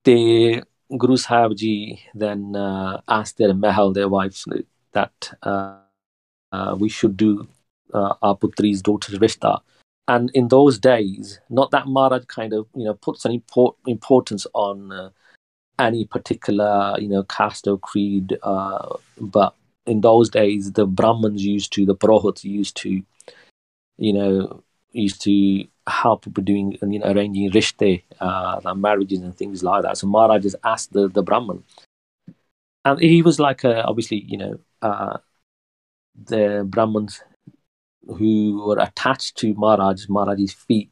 The 0.04 0.62
Guru 0.96 1.16
Sahib 1.16 1.56
Ji 1.56 2.00
then 2.14 2.54
uh, 2.54 3.00
asked 3.08 3.38
their 3.38 3.54
mahal, 3.54 3.92
their 3.92 4.08
wives, 4.08 4.46
that 4.92 5.32
uh, 5.42 5.78
uh, 6.52 6.76
we 6.78 6.88
should 6.88 7.16
do 7.16 7.48
uh, 7.92 8.14
our 8.22 8.36
putri's 8.36 8.82
daughter's 8.82 9.18
rishta. 9.18 9.60
And 10.10 10.28
in 10.34 10.48
those 10.48 10.76
days, 10.76 11.38
not 11.48 11.70
that 11.70 11.86
Maharaj 11.86 12.24
kind 12.24 12.52
of 12.52 12.66
you 12.74 12.84
know 12.84 12.94
puts 12.94 13.24
an 13.24 13.30
import, 13.30 13.76
importance 13.86 14.44
on 14.54 14.90
uh, 14.90 15.10
any 15.78 16.04
particular 16.04 16.96
you 16.98 17.08
know 17.08 17.22
caste 17.22 17.68
or 17.68 17.78
creed, 17.78 18.36
uh, 18.42 18.96
but 19.20 19.54
in 19.86 20.00
those 20.00 20.28
days 20.28 20.72
the 20.72 20.84
Brahmins 20.84 21.44
used 21.44 21.72
to, 21.74 21.86
the 21.86 21.94
Purohits 21.94 22.42
used 22.42 22.76
to, 22.78 23.04
you 23.98 24.12
know, 24.12 24.64
used 24.90 25.22
to 25.22 25.64
help 25.86 26.24
people 26.24 26.42
doing 26.42 26.76
you 26.82 26.98
know 26.98 27.06
arranging 27.06 27.48
rishte, 27.52 28.02
uh, 28.18 28.74
marriages 28.74 29.20
and 29.20 29.36
things 29.36 29.62
like 29.62 29.84
that. 29.84 29.96
So 29.96 30.08
Maharaj 30.08 30.42
just 30.42 30.56
asked 30.64 30.92
the 30.92 31.06
the 31.06 31.22
Brahman, 31.22 31.62
and 32.84 32.98
he 32.98 33.22
was 33.22 33.38
like 33.38 33.64
uh, 33.64 33.84
obviously 33.86 34.24
you 34.26 34.38
know 34.38 34.58
uh, 34.82 35.18
the 36.16 36.66
Brahmins 36.68 37.22
who 38.16 38.62
were 38.66 38.78
attached 38.78 39.36
to 39.38 39.54
Maharaj 39.54 40.08
Maharaj's 40.08 40.52
feet. 40.52 40.90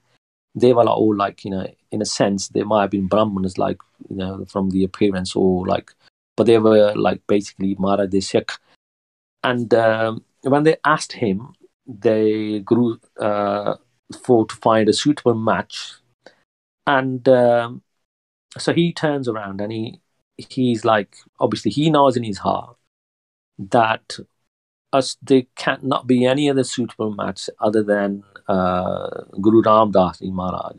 They 0.55 0.73
were 0.73 0.85
all 0.85 1.15
like 1.15 1.45
you 1.45 1.51
know 1.51 1.67
in 1.91 2.03
a 2.03 2.07
sense 2.07 2.49
they 2.49 2.63
might 2.63 2.83
have 2.83 2.91
been 2.91 3.07
Brahmins 3.07 3.59
like 3.59 3.79
you 4.09 4.17
know 4.17 4.45
from 4.47 4.71
the 4.71 4.85
appearance 4.85 5.37
or 5.37 5.67
like, 5.67 5.93
but 6.37 6.47
they 6.47 6.59
were 6.59 6.95
like 6.95 7.27
basically 7.27 7.77
Maharaj 7.79 8.11
the 8.11 8.21
Sikh. 8.21 8.53
And 9.45 9.73
um, 9.75 10.25
when 10.43 10.65
they 10.65 10.77
asked 10.85 11.13
him, 11.13 11.55
they 11.87 12.61
grew. 12.61 12.99
Uh, 13.19 13.75
for 14.23 14.47
to 14.47 14.55
find 14.57 14.89
a 14.89 14.93
suitable 14.93 15.35
match, 15.35 15.95
and 16.87 17.29
um, 17.29 17.83
so 18.57 18.73
he 18.73 18.93
turns 18.93 19.29
around 19.29 19.61
and 19.61 19.73
he 19.73 20.01
he's 20.37 20.85
like 20.85 21.17
obviously 21.41 21.71
he 21.71 21.91
knows 21.91 22.17
in 22.17 22.23
his 22.23 22.39
heart 22.39 22.77
that 23.59 24.19
us 24.93 25.17
there 25.23 25.43
cannot 25.57 26.07
be 26.07 26.25
any 26.25 26.51
other 26.51 26.65
suitable 26.65 27.13
match 27.15 27.51
other 27.61 27.83
than 27.83 28.25
uh, 28.49 29.23
Guru 29.41 29.63
Ram 29.63 29.91
Das 29.91 30.21
Maharaj 30.23 30.77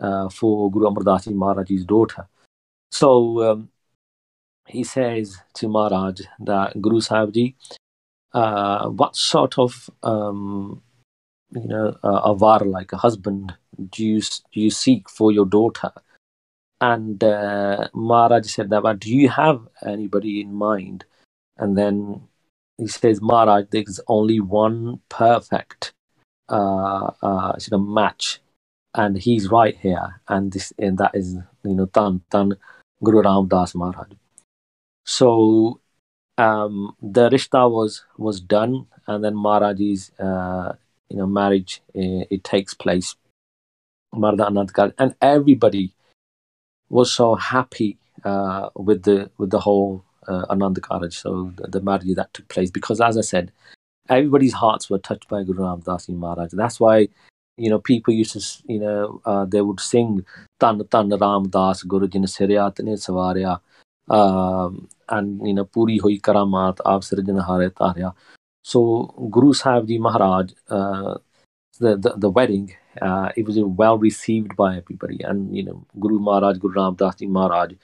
uh, 0.00 0.28
for 0.28 0.70
Guru 0.70 0.86
Amar 0.86 1.04
Das 1.04 1.26
Maharaj's 1.26 1.84
daughter. 1.84 2.28
So 2.90 3.42
um, 3.42 3.68
he 4.66 4.84
says 4.84 5.38
to 5.54 5.68
Maharaj 5.68 6.20
that 6.40 6.80
Guru 6.80 7.00
Sahib 7.00 7.32
Ji, 7.32 7.56
uh, 8.32 8.88
what 8.88 9.16
sort 9.16 9.58
of 9.58 9.90
um, 10.02 10.82
you 11.52 11.68
know, 11.68 11.96
uh, 12.02 12.20
a 12.24 12.34
var 12.34 12.60
like 12.60 12.92
a 12.92 12.96
husband 12.96 13.54
do 13.90 14.04
you 14.04 14.20
do 14.20 14.60
you 14.60 14.70
seek 14.70 15.08
for 15.08 15.32
your 15.32 15.46
daughter? 15.46 15.92
And 16.80 17.22
uh, 17.24 17.88
Maharaj 17.94 18.46
said 18.46 18.70
that, 18.70 18.82
but 18.82 19.00
do 19.00 19.14
you 19.14 19.28
have 19.30 19.66
anybody 19.84 20.40
in 20.40 20.52
mind? 20.52 21.04
And 21.56 21.76
then 21.76 22.28
he 22.78 22.86
says, 22.86 23.20
Maharaj, 23.20 23.66
there's 23.70 24.00
only 24.06 24.40
one 24.40 25.00
perfect 25.08 25.92
uh, 26.48 27.10
uh, 27.22 27.58
sort 27.58 27.80
of 27.80 27.86
match, 27.86 28.40
and 28.94 29.16
he's 29.16 29.50
right 29.50 29.76
here, 29.76 30.20
and 30.28 30.52
this 30.52 30.72
and 30.78 30.98
that 30.98 31.14
is 31.14 31.36
you 31.64 31.74
know 31.74 31.86
Tan 31.86 32.22
Tan 32.30 32.56
Guru 33.02 33.22
Ram 33.22 33.48
Das 33.48 33.74
Maharaj. 33.74 34.12
So 35.04 35.80
um, 36.38 36.94
the 37.00 37.30
rishta 37.30 37.70
was 37.70 38.04
was 38.16 38.40
done, 38.40 38.86
and 39.06 39.24
then 39.24 39.34
Maharaj 39.34 39.80
is 39.80 40.10
uh, 40.18 40.72
you 41.08 41.16
know 41.16 41.26
marriage 41.26 41.82
uh, 41.96 42.24
it 42.30 42.44
takes 42.44 42.74
place. 42.74 43.16
Marda 44.14 44.44
Anandkar 44.44 44.92
and 44.98 45.14
everybody 45.20 45.92
was 46.88 47.12
so 47.12 47.34
happy 47.34 47.98
uh, 48.24 48.70
with 48.74 49.02
the 49.02 49.30
with 49.38 49.50
the 49.50 49.60
whole 49.60 50.04
uh, 50.28 50.46
Anand 50.50 50.78
Karaj, 50.78 51.12
so 51.12 51.52
the, 51.56 51.68
the 51.68 51.80
marriage 51.80 52.14
that 52.16 52.32
took 52.34 52.48
place 52.48 52.70
because 52.70 53.00
as 53.00 53.16
I 53.16 53.22
said 53.22 53.52
everybody's 54.08 54.52
hearts 54.52 54.88
were 54.90 54.98
touched 54.98 55.28
by 55.28 55.42
Guru 55.42 55.64
Ram 55.64 55.80
Das 55.80 56.08
Maharaj. 56.08 56.52
That's 56.52 56.80
why 56.80 57.08
you 57.56 57.70
know 57.70 57.78
people 57.78 58.12
used 58.14 58.32
to 58.32 58.72
you 58.72 58.80
know 58.80 59.20
uh, 59.24 59.44
they 59.44 59.60
would 59.60 59.80
sing 59.80 60.24
Tan 60.60 60.82
Tan 60.90 61.10
Ram 61.10 61.48
Das 61.48 61.82
Guru 61.82 62.08
Jin 62.08 62.22
Siryat 62.22 62.82
Ne 62.84 62.92
Savarya 62.92 63.60
um, 64.08 64.88
and 65.08 65.46
you 65.46 65.54
know 65.54 65.64
Puri 65.64 65.98
Hoi 65.98 66.18
Karamat 66.18 66.76
Aap 66.78 67.02
Sirjan 67.02 67.44
Hare 67.46 67.70
Tarya. 67.70 68.14
So 68.62 69.14
Guru 69.30 69.52
Sahib 69.52 69.86
Ji 69.86 69.98
Maharaj, 69.98 70.52
uh, 70.68 71.18
the, 71.78 71.96
the, 71.96 72.14
the 72.16 72.30
wedding, 72.30 72.74
uh, 73.00 73.30
it 73.36 73.46
was 73.46 73.58
well 73.60 73.96
received 73.96 74.56
by 74.56 74.76
everybody, 74.76 75.22
and 75.22 75.56
you 75.56 75.62
know 75.62 75.86
Guru 76.00 76.18
Maharaj, 76.18 76.58
Guru 76.58 76.74
Ram 76.74 76.94
Das 76.96 77.16
Ji 77.16 77.26
Maharaj, 77.26 77.74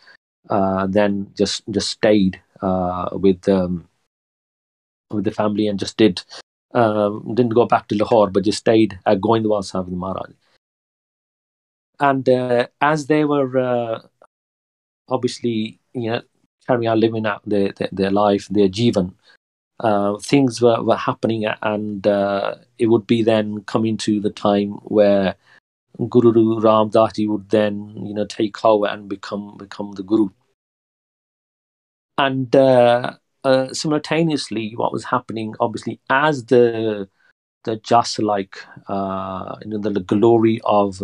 uh, 0.50 0.87
then 0.87 1.31
just 1.37 1.62
just 1.70 1.90
stayed 1.90 2.40
uh, 2.61 3.11
with 3.12 3.48
um, 3.48 3.88
with 5.11 5.24
the 5.24 5.31
family 5.31 5.66
and 5.66 5.78
just 5.78 5.96
did 5.96 6.22
um, 6.74 7.35
didn't 7.35 7.55
go 7.55 7.66
back 7.66 7.88
to 7.88 7.96
Lahore, 7.96 8.31
but 8.31 8.44
just 8.44 8.59
stayed 8.59 8.98
at 9.07 9.20
Goindwal 9.20 9.64
Sahib 9.64 9.88
Maharaj. 9.88 10.31
And 12.00 12.28
uh, 12.28 12.66
as 12.81 13.07
they 13.07 13.24
were 13.24 13.59
uh, 13.59 14.00
obviously, 15.09 15.78
you 15.92 16.11
know, 16.11 16.22
carrying 16.66 16.87
out 16.87 16.98
living 16.98 17.26
out 17.26 17.42
their, 17.46 17.72
their, 17.72 17.88
their 17.92 18.11
life, 18.11 18.48
their 18.48 18.68
jivan, 18.68 19.14
uh, 19.81 20.16
things 20.18 20.61
were, 20.61 20.83
were 20.83 20.96
happening, 20.96 21.44
and 21.44 22.07
it 22.78 22.87
would 22.87 23.07
be 23.07 23.22
then 23.22 23.62
coming 23.64 23.96
to 23.98 24.20
the 24.20 24.31
time 24.31 24.72
where 24.85 25.35
Guru 26.09 26.61
Ram 26.61 26.90
Das 26.90 27.12
would 27.18 27.48
then, 27.50 27.94
you 28.05 28.14
know, 28.14 28.24
take 28.26 28.64
over 28.64 28.87
and 28.87 29.09
become 29.09 29.57
become 29.59 29.92
the 29.92 30.02
guru. 30.02 30.28
And 32.18 32.55
uh, 32.55 33.16
uh, 33.44 33.72
simultaneously, 33.72 34.74
what 34.76 34.92
was 34.92 35.05
happening, 35.05 35.55
obviously, 35.61 36.00
as 36.09 36.44
the 36.46 37.09
the 37.64 37.76
just 37.76 38.18
like 38.18 38.59
uh, 38.88 39.57
you 39.62 39.70
know 39.70 39.78
the, 39.78 39.90
the 39.90 40.00
glory 40.00 40.61
of 40.64 41.02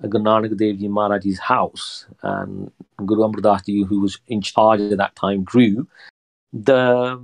Guru 0.00 0.24
Nanak 0.24 0.90
Maharaj's 0.90 1.38
house 1.38 2.06
and 2.22 2.70
Guru 3.04 3.24
Amar 3.24 3.60
Ji, 3.66 3.82
who 3.82 4.00
was 4.00 4.20
in 4.28 4.40
charge 4.40 4.80
at 4.80 4.98
that 4.98 5.16
time, 5.16 5.42
grew. 5.42 5.88
The 6.52 7.18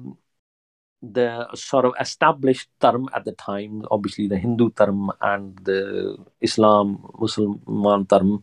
the 1.13 1.49
sort 1.55 1.85
of 1.85 1.95
established 2.01 2.69
term 2.81 3.09
at 3.15 3.25
the 3.25 3.33
time, 3.33 3.83
obviously 3.91 4.29
the 4.29 4.39
Hindu 4.39 4.71
dharam 4.71 5.11
and 5.21 5.59
the 5.65 6.17
Islam 6.41 7.11
Muslim 7.19 7.61
dharam, 7.67 8.43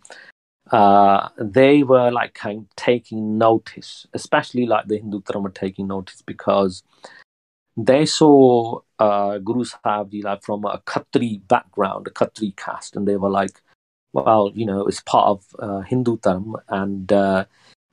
uh, 0.71 1.29
they 1.37 1.83
were 1.83 2.11
like 2.11 2.33
kind 2.33 2.59
of 2.59 2.75
taking 2.75 3.37
notice, 3.37 4.07
especially 4.13 4.65
like 4.65 4.87
the 4.87 4.97
Hindu 4.97 5.21
dharam 5.21 5.43
were 5.43 5.49
taking 5.49 5.87
notice 5.87 6.21
because 6.21 6.83
they 7.77 8.05
saw 8.05 8.79
uh, 8.99 9.37
Guru 9.39 9.63
Sahib 9.63 10.13
like 10.23 10.43
from 10.43 10.65
a 10.65 10.79
Khatri 10.85 11.45
background, 11.47 12.07
a 12.07 12.11
Khatri 12.11 12.55
caste, 12.55 12.95
and 12.95 13.07
they 13.07 13.17
were 13.17 13.29
like, 13.29 13.61
well, 14.13 14.51
you 14.53 14.65
know, 14.65 14.87
it's 14.87 15.01
part 15.01 15.27
of 15.27 15.45
uh, 15.59 15.81
Hindu 15.81 16.17
dharam, 16.17 16.55
and 16.67 17.11
uh, 17.11 17.45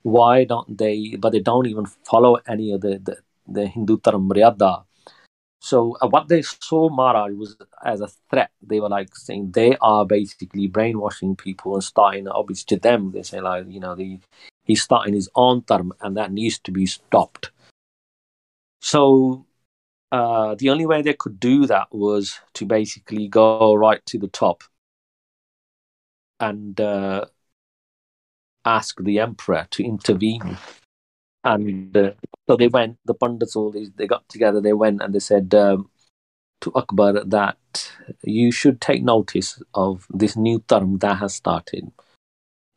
why 0.02 0.44
don't 0.44 0.76
they? 0.76 1.16
But 1.18 1.30
they 1.30 1.40
don't 1.40 1.66
even 1.66 1.86
follow 1.86 2.38
any 2.46 2.72
of 2.72 2.80
the, 2.80 2.98
the 2.98 3.18
the 3.48 3.66
Hindu 3.66 3.98
Dharma 3.98 4.34
Maryada. 4.34 4.84
So 5.60 5.96
uh, 6.00 6.08
what 6.08 6.28
they 6.28 6.42
saw 6.42 6.88
Maharaj 6.88 7.32
was 7.34 7.56
as 7.84 8.00
a 8.00 8.08
threat. 8.30 8.50
They 8.62 8.80
were 8.80 8.88
like 8.88 9.14
saying 9.16 9.52
they 9.52 9.76
are 9.80 10.06
basically 10.06 10.68
brainwashing 10.68 11.36
people 11.36 11.74
and 11.74 11.82
starting 11.82 12.28
obviously 12.28 12.76
to 12.76 12.80
them. 12.80 13.12
They 13.12 13.22
say 13.22 13.40
like 13.40 13.66
you 13.68 13.80
know 13.80 13.94
the, 13.94 14.20
he's 14.64 14.82
starting 14.82 15.14
his 15.14 15.28
own 15.34 15.62
dharam 15.62 15.90
and 16.00 16.16
that 16.16 16.32
needs 16.32 16.58
to 16.60 16.70
be 16.70 16.86
stopped. 16.86 17.50
So 18.80 19.46
uh, 20.12 20.54
the 20.54 20.70
only 20.70 20.86
way 20.86 21.02
they 21.02 21.14
could 21.14 21.40
do 21.40 21.66
that 21.66 21.88
was 21.92 22.38
to 22.54 22.64
basically 22.64 23.28
go 23.28 23.74
right 23.74 24.04
to 24.06 24.18
the 24.18 24.28
top 24.28 24.62
and 26.40 26.80
uh, 26.80 27.24
ask 28.64 29.00
the 29.02 29.18
emperor 29.18 29.66
to 29.72 29.84
intervene 29.84 30.56
and 31.44 31.96
uh, 31.96 32.12
so 32.46 32.56
they 32.56 32.68
went, 32.68 32.98
the 33.04 33.14
pundits, 33.14 33.56
all 33.56 33.70
these, 33.70 33.90
they 33.96 34.06
got 34.06 34.28
together, 34.28 34.60
they 34.60 34.72
went 34.72 35.02
and 35.02 35.14
they 35.14 35.20
said 35.20 35.54
um, 35.54 35.90
to 36.60 36.72
Akbar 36.74 37.24
that 37.24 37.92
you 38.22 38.50
should 38.50 38.80
take 38.80 39.02
notice 39.02 39.62
of 39.74 40.06
this 40.10 40.36
new 40.36 40.60
dharam 40.60 41.00
that 41.00 41.16
has 41.18 41.34
started. 41.34 41.90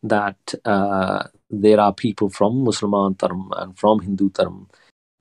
That 0.04 0.56
uh, 0.65 1.28
there 1.50 1.80
are 1.80 1.93
people 1.93 2.30
from 2.30 2.63
Muslim 2.63 2.91
dharam 2.91 3.50
and 3.58 3.78
from 3.78 4.00
Hindu 4.00 4.30
dharam, 4.30 4.67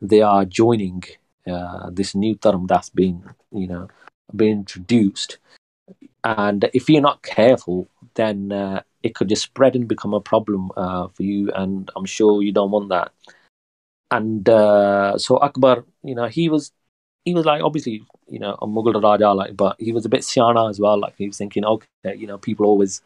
they 0.01 0.23
are 0.23 0.45
joining 0.45 1.05
uh, 1.47 1.91
this 1.91 2.15
new 2.15 2.37
dharam 2.37 2.67
that's 2.67 2.91
been, 2.91 3.25
you 3.53 3.67
know, 3.67 3.89
been 4.35 4.61
introduced. 4.61 5.39
And 6.25 6.69
if 6.75 6.89
you're 6.89 7.01
not 7.01 7.23
careful, 7.23 7.89
then 8.15 8.53
uh, 8.53 8.83
it 9.03 9.15
could 9.15 9.29
just 9.29 9.43
spread 9.43 9.75
and 9.75 9.89
become 9.89 10.15
a 10.15 10.21
problem 10.21 10.71
uh, 10.77 11.09
for 11.09 11.23
you. 11.23 11.51
And 11.53 11.91
I'm 11.97 12.05
sure 12.05 12.43
you 12.43 12.53
don't 12.53 12.71
want 12.71 12.91
that 12.91 13.13
and 14.11 14.49
uh, 14.49 15.17
so 15.19 15.39
Akbar, 15.39 15.85
you 16.03 16.15
know, 16.15 16.27
he 16.27 16.49
was 16.49 16.73
he 17.25 17.35
was 17.35 17.45
like 17.45 17.63
obviously 17.63 18.03
you 18.29 18.39
know 18.39 18.57
a 18.61 18.67
Mughal 18.67 19.01
Raja, 19.03 19.33
like, 19.33 19.57
but 19.57 19.77
he 19.79 19.93
was 19.93 20.05
a 20.05 20.09
bit 20.09 20.23
siana 20.23 20.69
as 20.69 20.81
well. 20.81 20.99
Like 20.99 21.15
he 21.17 21.27
was 21.27 21.39
thinking, 21.39 21.65
okay, 21.65 22.17
you 22.17 22.27
know, 22.27 22.39
people 22.39 22.67
always 22.67 23.03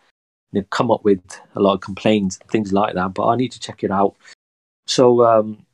you 0.52 0.60
know, 0.60 0.66
come 0.70 0.90
up 0.90 1.04
with 1.04 1.22
a 1.54 1.60
lot 1.60 1.74
of 1.74 1.80
complaints, 1.80 2.38
things 2.50 2.72
like 2.72 2.94
that, 2.94 3.14
but 3.14 3.26
I 3.26 3.36
need 3.36 3.52
to 3.52 3.60
check 3.60 3.84
it 3.84 3.90
out. 3.90 4.16
So, 4.86 5.24
um, 5.24 5.66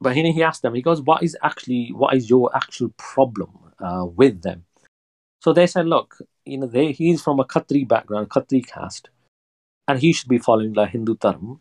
but 0.00 0.14
he 0.14 0.32
he 0.32 0.42
asked 0.42 0.62
them, 0.62 0.74
he 0.74 0.82
goes, 0.82 1.02
what 1.02 1.22
is 1.22 1.36
actually 1.42 1.92
what 1.92 2.14
is 2.14 2.30
your 2.30 2.54
actual 2.56 2.90
problem 2.96 3.50
uh, 3.80 4.06
with 4.06 4.42
them? 4.42 4.64
So 5.42 5.52
they 5.52 5.66
said, 5.66 5.86
look, 5.86 6.16
you 6.45 6.57
know, 6.57 6.67
they 6.67 6.91
he's 6.91 7.21
from 7.21 7.39
a 7.39 7.45
Khatri 7.45 7.87
background, 7.87 8.29
Khatri 8.29 8.65
caste, 8.65 9.09
and 9.87 9.99
he 9.99 10.13
should 10.13 10.29
be 10.29 10.37
following 10.37 10.73
the 10.73 10.85
Hindu 10.85 11.15
Dharma 11.17 11.57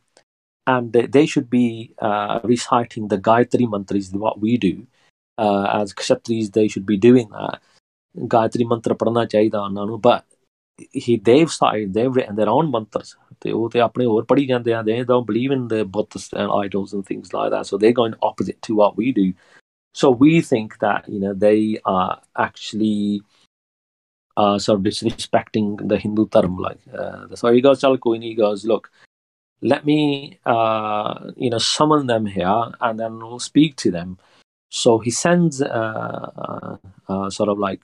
and 0.67 0.93
they 0.93 1.27
should 1.27 1.49
be 1.51 1.95
uh, 1.99 2.41
reciting 2.45 3.09
the 3.09 3.19
Gayatri 3.19 3.69
mantras, 3.69 4.13
what 4.13 4.41
we 4.41 4.57
do. 4.57 4.87
Uh, 5.39 5.65
as 5.81 5.95
Kshatris, 5.95 6.53
they 6.53 6.69
should 6.69 6.87
be 6.87 6.97
doing 6.97 7.29
that. 7.31 7.61
Gayatri 8.33 8.65
ਮੰਤਰ 8.65 8.95
ਪੜਨਾ 9.01 9.25
ਚਾਹੀਦਾ 9.25 9.61
ਉਹਨਾਂ 9.65 9.85
ਨੂੰ 9.87 10.01
but 10.07 10.23
he 11.01 11.13
they've 11.27 11.53
started 11.57 11.93
they've 11.97 12.17
written 12.17 12.39
their 12.39 12.51
own 12.55 12.71
mantras 12.77 13.13
ਤੇ 13.41 13.53
ਉਹ 13.53 13.69
ਤੇ 13.71 13.81
ਆਪਣੇ 13.81 14.07
ਹੋਰ 14.07 14.25
ਪੜੀ 14.29 14.47
ਜਾਂਦੇ 14.47 14.73
ਆ 14.75 14.81
they 14.89 14.97
don't 15.11 15.29
believe 15.29 15.55
in 15.57 15.63
the 15.73 15.81
Buddhist 15.97 16.35
and 16.41 16.55
idols 16.57 16.95
and 16.97 17.07
things 17.11 17.31
like 17.37 17.53
that 17.55 17.69
so 17.71 17.79
they're 17.83 17.99
going 18.01 18.17
opposite 18.31 18.59
to 18.69 18.77
what 18.81 18.99
we 19.03 19.13
do 19.21 19.27
so 20.01 20.11
we 20.25 20.33
think 20.49 20.77
that 20.87 21.09
you 21.15 21.21
know 21.25 21.33
they 21.47 21.61
are 21.95 22.11
actually 22.47 22.99
uh, 24.38 24.60
sort 24.60 24.80
of 24.80 24.86
disrespecting 24.86 25.88
the 25.88 25.98
Hindu 25.98 26.28
dharma 26.28 26.62
like 26.62 26.80
uh, 26.98 27.36
so 27.36 27.52
he 27.52 27.62
goes 27.62 27.82
Chal 27.82 27.98
he 27.98 28.36
goes 28.36 28.66
look 28.66 28.92
let 29.62 29.86
me 29.86 30.40
uh, 30.46 31.32
you 31.36 31.50
know 31.50 31.58
summon 31.58 32.08
them 32.08 32.26
here 32.26 32.72
and 32.82 33.00
then 33.00 33.18
we'll 33.18 33.40
speak 33.40 33.76
to 33.78 33.92
them 33.92 34.18
so 34.70 35.00
he 35.00 35.12
sends 35.12 35.62
uh, 35.62 35.68
uh, 35.68 36.78
uh, 37.08 37.30
sort 37.30 37.50
of 37.50 37.58
like 37.58 37.82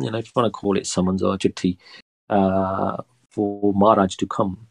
you 0.00 0.10
know 0.10 0.18
if 0.18 0.26
you 0.26 0.32
want 0.34 0.46
to 0.46 0.50
call 0.50 0.76
it 0.76 0.86
summons 0.86 1.22
or 1.22 1.36
chitti 1.36 1.76
uh, 2.30 2.96
for 3.30 3.72
Maharaj 3.74 4.16
to 4.16 4.26
come 4.26 4.66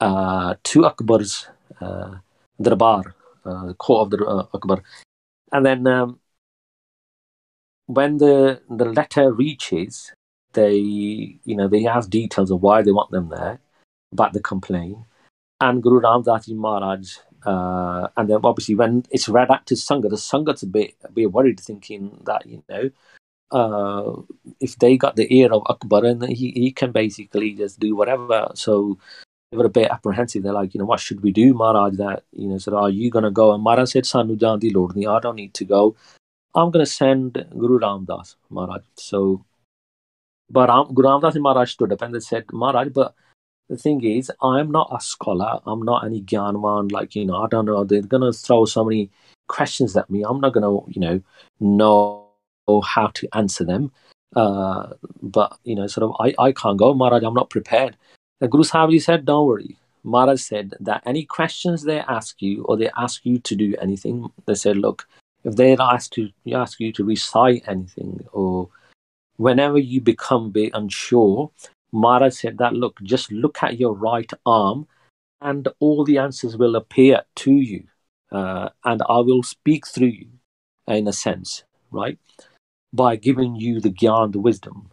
uh, 0.00 0.54
to 0.62 0.84
Akbar's 0.84 1.48
Darbar, 2.60 3.14
court 3.78 4.02
of 4.02 4.10
the 4.10 4.48
Akbar. 4.54 4.82
And 5.52 5.66
then 5.66 5.86
um, 5.86 6.20
when 7.86 8.18
the, 8.18 8.60
the 8.68 8.84
letter 8.84 9.32
reaches, 9.32 10.12
they, 10.52 10.76
you 11.44 11.56
know, 11.56 11.68
they 11.68 11.82
have 11.82 12.10
details 12.10 12.50
of 12.50 12.62
why 12.62 12.82
they 12.82 12.92
want 12.92 13.10
them 13.10 13.28
there, 13.28 13.60
about 14.12 14.32
the 14.32 14.40
complaint. 14.40 14.98
And 15.60 15.82
Guru 15.82 16.00
Ram 16.00 16.22
Das 16.22 16.46
Ji 16.46 16.54
Maharaj, 16.54 17.18
uh, 17.44 18.08
and 18.16 18.28
then 18.28 18.40
obviously 18.44 18.74
when 18.74 19.04
it's 19.10 19.28
read 19.28 19.50
out 19.50 19.66
to 19.66 19.74
Sangat, 19.74 20.10
the 20.10 20.16
Sangat's 20.16 20.62
a 20.62 20.66
bit, 20.66 20.94
a 21.04 21.12
bit 21.12 21.32
worried, 21.32 21.60
thinking 21.60 22.22
that, 22.24 22.46
you 22.46 22.62
know, 22.68 22.90
uh, 23.52 24.22
if 24.60 24.78
they 24.78 24.96
got 24.96 25.16
the 25.16 25.32
ear 25.34 25.52
of 25.52 25.62
Akbar 25.66 26.04
and 26.04 26.22
he, 26.28 26.50
he 26.52 26.70
can 26.72 26.92
basically 26.92 27.52
just 27.52 27.80
do 27.80 27.96
whatever. 27.96 28.50
So 28.54 28.98
they 29.50 29.58
were 29.58 29.66
a 29.66 29.70
bit 29.70 29.90
apprehensive. 29.90 30.42
They're 30.42 30.52
like, 30.52 30.74
you 30.74 30.78
know, 30.78 30.84
what 30.84 31.00
should 31.00 31.22
we 31.22 31.32
do, 31.32 31.52
Maharaj? 31.54 31.96
That, 31.96 32.24
you 32.32 32.48
know, 32.48 32.58
said, 32.58 32.74
are 32.74 32.90
you 32.90 33.10
going 33.10 33.24
to 33.24 33.30
go? 33.30 33.52
And 33.52 33.62
Maharaj 33.62 33.90
said, 33.90 34.04
Sanu 34.04 34.38
Jandi 34.38 34.72
Lord, 34.74 34.96
I 34.96 35.20
don't 35.20 35.36
need 35.36 35.54
to 35.54 35.64
go. 35.64 35.96
I'm 36.54 36.70
going 36.70 36.84
to 36.84 36.90
send 36.90 37.44
Guru 37.56 37.78
Ram 37.78 38.04
Das, 38.04 38.36
Maharaj. 38.48 38.82
So, 38.94 39.44
but 40.50 40.68
Ram, 40.68 40.92
Guru 40.92 41.08
Ramdas 41.08 41.40
Maharaj 41.40 41.72
stood 41.72 41.92
up 41.92 42.02
and 42.02 42.14
they 42.14 42.20
said, 42.20 42.44
Maharaj, 42.52 42.88
but 42.88 43.14
the 43.68 43.76
thing 43.76 44.02
is, 44.04 44.32
I'm 44.42 44.70
not 44.70 44.90
a 44.92 45.00
scholar. 45.00 45.60
I'm 45.64 45.82
not 45.82 46.04
any 46.04 46.22
Gyanwan. 46.22 46.90
Like, 46.90 47.14
you 47.14 47.24
know, 47.24 47.36
I 47.36 47.46
don't 47.48 47.66
know. 47.66 47.84
They're 47.84 48.02
going 48.02 48.22
to 48.22 48.36
throw 48.36 48.64
so 48.64 48.84
many 48.84 49.10
questions 49.48 49.96
at 49.96 50.10
me. 50.10 50.24
I'm 50.24 50.40
not 50.40 50.52
going 50.52 50.64
to, 50.64 50.90
you 50.90 51.00
know, 51.00 51.22
know 51.60 52.26
how 52.84 53.08
to 53.14 53.28
answer 53.32 53.64
them. 53.64 53.92
Uh, 54.34 54.88
but 55.22 55.58
you 55.64 55.74
know, 55.74 55.86
sort 55.86 56.04
of, 56.04 56.16
I, 56.20 56.34
I 56.38 56.52
can't 56.52 56.78
go, 56.78 56.94
Maharaj. 56.94 57.22
I'm 57.24 57.34
not 57.34 57.50
prepared. 57.50 57.96
The 58.40 58.48
Guru 58.48 58.62
Sahib 58.62 59.00
said, 59.00 59.24
"Don't 59.24 59.46
worry." 59.46 59.76
Maharaj 60.04 60.40
said 60.40 60.74
that 60.80 61.02
any 61.04 61.24
questions 61.24 61.82
they 61.82 61.98
ask 61.98 62.40
you 62.40 62.62
or 62.64 62.76
they 62.76 62.90
ask 62.96 63.26
you 63.26 63.38
to 63.40 63.56
do 63.56 63.74
anything, 63.82 64.30
they 64.46 64.54
said, 64.54 64.76
"Look, 64.76 65.08
if 65.42 65.56
they 65.56 65.76
ask 65.76 66.12
to 66.12 66.30
ask 66.52 66.78
you 66.78 66.92
to 66.92 67.04
recite 67.04 67.64
anything 67.66 68.24
or 68.32 68.68
whenever 69.46 69.80
you 69.92 69.98
become 70.12 70.44
a 70.46 70.54
bit 70.60 70.70
unsure." 70.80 71.50
Maharaj 71.92 72.34
said 72.42 72.56
that, 72.58 72.74
"Look, 72.82 72.94
just 73.14 73.26
look 73.42 73.56
at 73.66 73.78
your 73.82 73.94
right 74.08 74.32
arm, 74.44 74.86
and 75.40 75.62
all 75.84 76.04
the 76.04 76.18
answers 76.26 76.54
will 76.60 76.76
appear 76.82 77.16
to 77.42 77.52
you, 77.70 77.82
uh, 78.38 78.68
and 78.90 78.98
I 79.16 79.18
will 79.28 79.42
speak 79.56 79.82
through 79.92 80.14
you, 80.20 80.30
in 80.86 81.08
a 81.08 81.12
sense, 81.26 81.64
right?" 81.90 82.18
by 82.92 83.16
giving 83.16 83.54
you 83.64 83.80
the 83.80 83.90
gyan, 83.90 84.32
the 84.32 84.40
wisdom. 84.40 84.90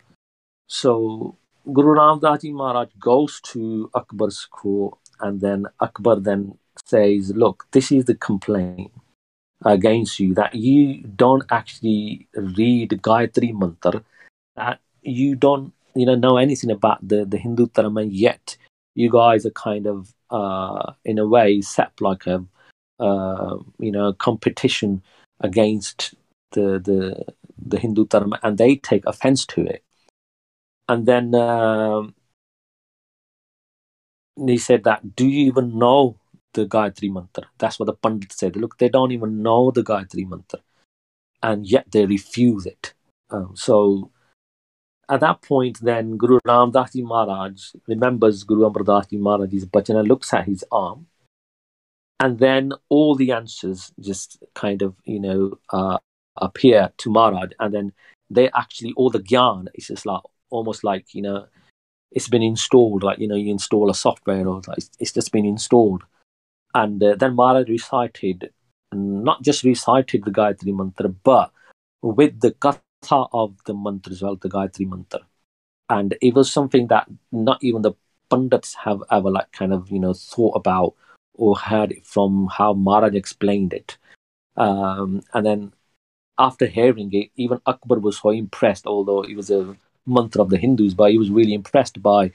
So 0.67 1.35
Guru 1.73 1.93
Ram 1.99 2.19
Ji 2.41 2.51
Maharaj 2.51 2.89
goes 2.99 3.41
to 3.51 3.89
Akbar's 3.93 4.45
court, 4.45 4.99
and 5.19 5.41
then 5.41 5.65
Akbar 5.79 6.17
then 6.27 6.57
says, 6.85 7.33
"Look, 7.35 7.65
this 7.71 7.91
is 7.91 8.05
the 8.05 8.15
complaint 8.15 8.91
against 9.65 10.19
you 10.19 10.33
that 10.35 10.53
you 10.53 11.01
don't 11.23 11.43
actually 11.49 12.27
read 12.35 12.89
Gayatri 13.01 13.51
Mantra, 13.61 14.03
you 15.01 15.35
don't, 15.35 15.73
you 15.95 16.05
know, 16.05 16.15
know 16.15 16.37
anything 16.37 16.71
about 16.71 17.07
the 17.07 17.25
the 17.25 17.37
Hindu 17.37 17.67
Dharma, 17.67 18.03
yet 18.03 18.57
you 18.95 19.09
guys 19.09 19.45
are 19.45 19.51
kind 19.51 19.87
of, 19.87 20.13
uh, 20.29 20.93
in 21.05 21.19
a 21.19 21.27
way, 21.27 21.61
set 21.61 21.91
like 22.01 22.27
a, 22.27 22.43
uh, 22.99 23.57
you 23.79 23.91
know, 23.91 24.13
competition 24.13 25.01
against 25.39 26.15
the 26.51 26.79
the 26.79 27.25
the 27.57 27.79
Hindu 27.79 28.05
Dharma, 28.05 28.39
and 28.43 28.57
they 28.57 28.75
take 28.75 29.05
offense 29.05 29.45
to 29.47 29.61
it. 29.65 29.83
And 30.89 31.05
then 31.05 31.35
um, 31.35 32.15
he 34.37 34.57
said 34.57 34.83
that, 34.85 35.15
do 35.15 35.27
you 35.27 35.47
even 35.47 35.77
know 35.77 36.17
the 36.53 36.65
Gayatri 36.65 37.11
Mantra? 37.11 37.49
That's 37.57 37.77
what 37.79 37.87
the 37.87 37.93
Pandit 37.93 38.31
said. 38.31 38.55
Look, 38.55 38.77
they 38.77 38.89
don't 38.89 39.11
even 39.11 39.41
know 39.41 39.71
the 39.71 39.83
Gayatri 39.83 40.27
Mantra, 40.27 40.59
and 41.43 41.67
yet 41.67 41.91
they 41.91 42.05
refuse 42.05 42.65
it. 42.65 42.93
Um, 43.29 43.51
so 43.55 44.11
at 45.09 45.21
that 45.21 45.41
point, 45.41 45.79
then 45.81 46.17
Guru 46.17 46.39
Ram 46.45 46.71
Das 46.71 46.93
Maharaj 46.95 47.73
remembers 47.87 48.43
Guru 48.43 48.65
Amar 48.65 48.83
Das 48.83 49.11
Maharaj's 49.11 49.65
bhajan 49.65 50.07
looks 50.07 50.33
at 50.33 50.45
his 50.45 50.65
arm, 50.71 51.07
and 52.19 52.39
then 52.39 52.73
all 52.89 53.15
the 53.15 53.31
answers 53.31 53.91
just 53.99 54.43
kind 54.53 54.81
of, 54.81 54.95
you 55.05 55.19
know, 55.19 55.59
uh, 55.69 55.97
appear 56.35 56.91
to 56.97 57.09
Maharaj, 57.09 57.51
and 57.59 57.73
then 57.73 57.93
they 58.29 58.49
actually 58.51 58.93
all 58.97 59.09
the 59.09 59.19
gyan 59.19 59.67
is 59.75 59.87
just 59.87 60.05
like 60.05 60.21
almost 60.49 60.83
like 60.83 61.13
you 61.13 61.21
know 61.21 61.47
it's 62.11 62.27
been 62.27 62.43
installed, 62.43 63.03
like 63.03 63.19
you 63.19 63.27
know 63.27 63.35
you 63.35 63.51
install 63.51 63.89
a 63.89 63.95
software 63.95 64.47
or 64.47 64.61
like 64.67 64.79
it's 64.99 65.13
just 65.13 65.31
been 65.31 65.45
installed, 65.45 66.03
and 66.73 67.01
uh, 67.01 67.15
then 67.15 67.35
Maharaj 67.35 67.69
recited, 67.69 68.51
not 68.93 69.41
just 69.41 69.63
recited 69.63 70.25
the 70.25 70.31
Gayatri 70.31 70.75
mantra, 70.75 71.09
but 71.09 71.51
with 72.01 72.39
the 72.41 72.51
of 73.11 73.55
the 73.65 73.73
mantra 73.73 74.11
as 74.11 74.21
well, 74.21 74.35
the 74.35 74.49
Gayatri 74.49 74.87
mantra, 74.87 75.21
and 75.89 76.15
it 76.21 76.33
was 76.33 76.51
something 76.51 76.87
that 76.87 77.07
not 77.31 77.63
even 77.63 77.81
the 77.81 77.93
pundits 78.29 78.73
have 78.75 79.01
ever 79.11 79.29
like 79.29 79.51
kind 79.51 79.73
of 79.73 79.89
you 79.89 79.99
know 79.99 80.13
thought 80.13 80.55
about 80.55 80.93
or 81.33 81.55
heard 81.55 81.93
from 82.03 82.47
how 82.51 82.73
Maharaj 82.73 83.13
explained 83.13 83.73
it. 83.73 83.97
Um, 84.55 85.21
and 85.33 85.45
then 85.45 85.73
after 86.39 86.65
hearing 86.65 87.13
it, 87.13 87.29
even 87.35 87.61
Akbar 87.65 87.99
was 87.99 88.17
so 88.17 88.29
impressed, 88.31 88.87
although 88.87 89.21
it 89.21 89.35
was 89.35 89.51
a 89.51 89.77
mantra 90.05 90.41
of 90.41 90.49
the 90.49 90.57
Hindus, 90.57 90.93
but 90.93 91.11
he 91.11 91.17
was 91.17 91.29
really 91.29 91.53
impressed 91.53 92.01
by 92.01 92.31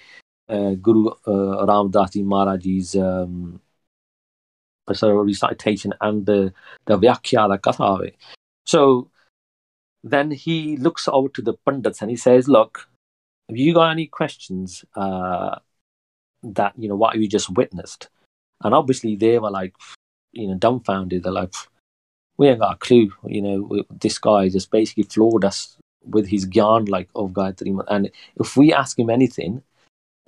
uh, 0.48 0.74
Guru 0.74 1.10
uh, 1.26 1.66
Ram 1.66 1.90
Das 1.90 2.12
Ji 2.12 2.22
Maharaj's 2.22 2.94
um, 2.96 3.60
sort 4.92 5.16
of 5.16 5.26
recitation 5.26 5.94
and 6.00 6.26
the, 6.26 6.52
the 6.86 6.98
Vyakhya, 6.98 7.48
the 7.48 7.58
Katha 7.58 7.84
of 7.84 8.02
it. 8.02 8.16
So 8.66 9.10
then 10.04 10.30
he 10.30 10.76
looks 10.76 11.08
over 11.08 11.28
to 11.30 11.42
the 11.42 11.54
Pandits 11.66 12.00
and 12.02 12.10
he 12.10 12.16
says, 12.16 12.48
Look, 12.48 12.88
have 13.48 13.56
you 13.56 13.74
got 13.74 13.90
any 13.90 14.06
questions 14.06 14.84
uh, 14.96 15.58
that, 16.42 16.74
you 16.76 16.88
know, 16.88 16.96
what 16.96 17.16
you 17.16 17.28
just 17.28 17.50
witnessed? 17.50 18.08
And 18.62 18.74
obviously 18.74 19.16
they 19.16 19.38
were 19.38 19.50
like, 19.50 19.74
you 20.32 20.48
know, 20.48 20.54
dumbfounded. 20.54 21.22
They're 21.22 21.32
like, 21.32 21.54
we 22.36 22.48
ain't 22.48 22.60
got 22.60 22.74
a 22.74 22.78
clue. 22.78 23.12
You 23.26 23.42
know, 23.42 23.84
this 23.90 24.18
guy 24.18 24.48
just 24.48 24.70
basically 24.70 25.04
floored 25.04 25.44
us 25.44 25.76
with 26.04 26.26
his 26.28 26.48
yarn 26.52 26.86
like 26.86 27.08
of 27.14 27.30
Gayatri. 27.32 27.84
And 27.88 28.10
if 28.36 28.56
we 28.56 28.72
ask 28.72 28.98
him 28.98 29.10
anything 29.10 29.62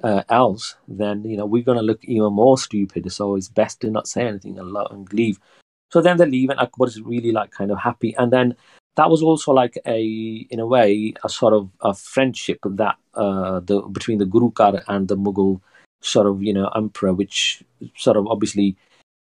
uh, 0.02 0.22
else, 0.28 0.76
then 0.88 1.24
you 1.24 1.36
know 1.36 1.46
we're 1.46 1.62
gonna 1.62 1.82
look 1.82 2.04
even 2.04 2.32
more 2.32 2.58
stupid. 2.58 3.10
So 3.12 3.36
it's 3.36 3.48
best 3.48 3.80
to 3.80 3.90
not 3.90 4.08
say 4.08 4.26
anything 4.26 4.58
and, 4.58 4.76
and 4.90 5.12
leave. 5.12 5.38
So 5.90 6.00
then 6.00 6.16
they 6.16 6.26
leave, 6.26 6.50
and 6.50 6.60
Akbar 6.60 6.88
is 6.88 7.00
really 7.00 7.32
like 7.32 7.50
kind 7.52 7.70
of 7.70 7.78
happy. 7.78 8.14
And 8.16 8.32
then 8.32 8.56
that 8.96 9.10
was 9.10 9.22
also 9.22 9.52
like 9.52 9.78
a, 9.86 10.46
in 10.50 10.60
a 10.60 10.66
way, 10.66 11.14
a 11.24 11.28
sort 11.28 11.52
of 11.52 11.68
a 11.80 11.94
friendship 11.94 12.60
that 12.64 12.96
uh, 13.14 13.60
the 13.60 13.80
between 13.82 14.18
the 14.18 14.26
Guru 14.26 14.50
Gurukar 14.50 14.84
and 14.88 15.08
the 15.08 15.16
Mughal 15.16 15.60
sort 16.02 16.26
of 16.26 16.42
you 16.42 16.52
know 16.52 16.68
emperor, 16.68 17.12
which 17.12 17.62
sort 17.96 18.16
of 18.16 18.26
obviously 18.26 18.76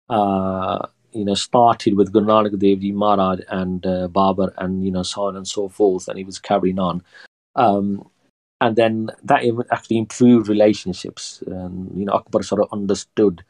uh, 0.09 0.85
you 1.13 1.25
know, 1.25 1.33
started 1.33 1.95
with 1.95 2.11
Guru 2.11 2.25
Nanak 2.25 2.57
Dev 2.57 2.79
Ji 2.79 2.91
Maharaj 2.91 3.39
and 3.49 3.85
uh, 3.85 4.07
Babar 4.07 4.53
and, 4.57 4.83
you 4.83 4.91
know, 4.91 5.03
so 5.03 5.23
on 5.23 5.35
and 5.35 5.47
so 5.47 5.69
forth, 5.69 6.07
and 6.07 6.17
he 6.17 6.23
was 6.23 6.39
carrying 6.39 6.79
on. 6.79 7.03
Um, 7.55 8.09
and 8.59 8.75
then 8.75 9.11
that 9.23 9.43
actually 9.71 9.97
improved 9.97 10.47
relationships. 10.47 11.43
And, 11.45 11.91
you 11.97 12.05
know, 12.05 12.13
Akbar 12.13 12.43
sort 12.43 12.61
of 12.61 12.69
understood 12.71 13.43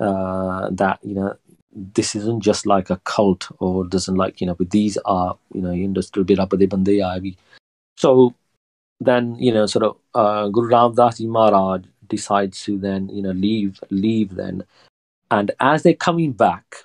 uh, 0.00 0.70
that, 0.72 0.98
you 1.02 1.14
know, 1.14 1.36
this 1.76 2.14
isn't 2.16 2.40
just 2.40 2.64
like 2.64 2.88
a 2.88 2.96
cult 3.04 3.48
or 3.58 3.86
doesn't 3.86 4.14
like, 4.16 4.40
you 4.40 4.46
know, 4.46 4.54
but 4.54 4.70
these 4.70 4.96
are, 5.04 5.36
you 5.52 5.60
know, 5.60 5.72
he 5.72 5.84
understood 5.84 6.30
it. 6.30 7.36
So 7.98 8.34
then, 8.98 9.36
you 9.38 9.52
know, 9.52 9.66
sort 9.66 9.84
of 9.84 9.96
uh, 10.14 10.48
Guru 10.48 10.70
Ram 10.70 10.94
Das 10.94 11.18
Ji 11.18 11.26
Maharaj 11.26 11.82
decides 12.08 12.62
to 12.64 12.78
then, 12.78 13.10
you 13.10 13.20
know, 13.20 13.32
leave, 13.32 13.78
leave 13.90 14.34
then. 14.34 14.64
And 15.30 15.50
as 15.60 15.82
they're 15.82 15.92
coming 15.92 16.32
back, 16.32 16.76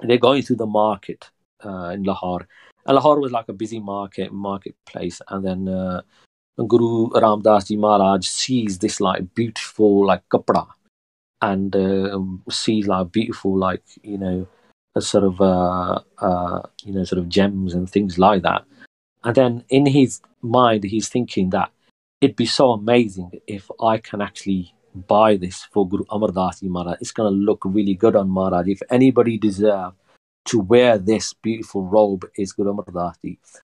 they're 0.00 0.18
going 0.18 0.42
through 0.42 0.56
the 0.56 0.66
market 0.66 1.30
uh, 1.64 1.90
in 1.94 2.02
Lahore, 2.02 2.48
And 2.86 2.96
Lahore 2.96 3.20
was 3.20 3.32
like 3.32 3.48
a 3.48 3.52
busy 3.52 3.78
market 3.78 4.32
marketplace, 4.32 5.20
and 5.28 5.44
then 5.44 5.68
uh, 5.68 6.02
Guru 6.56 7.10
Ramdas 7.10 7.68
Ji 7.68 7.76
Maharaj 7.76 8.26
sees 8.26 8.78
this 8.78 9.00
like 9.00 9.34
beautiful 9.34 10.04
like 10.06 10.22
kapda, 10.28 10.66
and 11.42 11.74
uh, 11.76 12.18
sees 12.48 12.86
like 12.86 13.12
beautiful 13.12 13.58
like 13.58 13.82
you 14.02 14.16
know 14.16 14.46
a 14.94 15.00
sort 15.00 15.24
of 15.24 15.40
uh, 15.40 16.00
uh, 16.18 16.62
you 16.84 16.94
know 16.94 17.04
sort 17.04 17.18
of 17.18 17.28
gems 17.28 17.74
and 17.74 17.90
things 17.90 18.18
like 18.18 18.42
that. 18.42 18.64
And 19.24 19.34
then 19.34 19.64
in 19.68 19.86
his 19.86 20.20
mind, 20.40 20.84
he's 20.84 21.08
thinking 21.08 21.50
that 21.50 21.70
it'd 22.20 22.36
be 22.36 22.46
so 22.46 22.72
amazing 22.72 23.32
if 23.46 23.70
I 23.80 23.98
can 23.98 24.20
actually 24.20 24.74
buy 24.94 25.36
this 25.36 25.64
for 25.72 25.88
Guru 25.88 26.04
Amar 26.10 26.30
Das 26.30 26.62
Maharaj. 26.62 26.98
It's 27.00 27.12
going 27.12 27.32
to 27.32 27.36
look 27.36 27.62
really 27.64 27.94
good 27.94 28.16
on 28.16 28.28
Maharaj. 28.28 28.68
If 28.68 28.82
anybody 28.90 29.38
deserve 29.38 29.94
to 30.46 30.58
wear 30.58 30.98
this 30.98 31.32
beautiful 31.32 31.84
robe, 31.84 32.28
is 32.36 32.52
Guru 32.52 32.70
Amar 32.70 32.84
Das. 32.92 33.62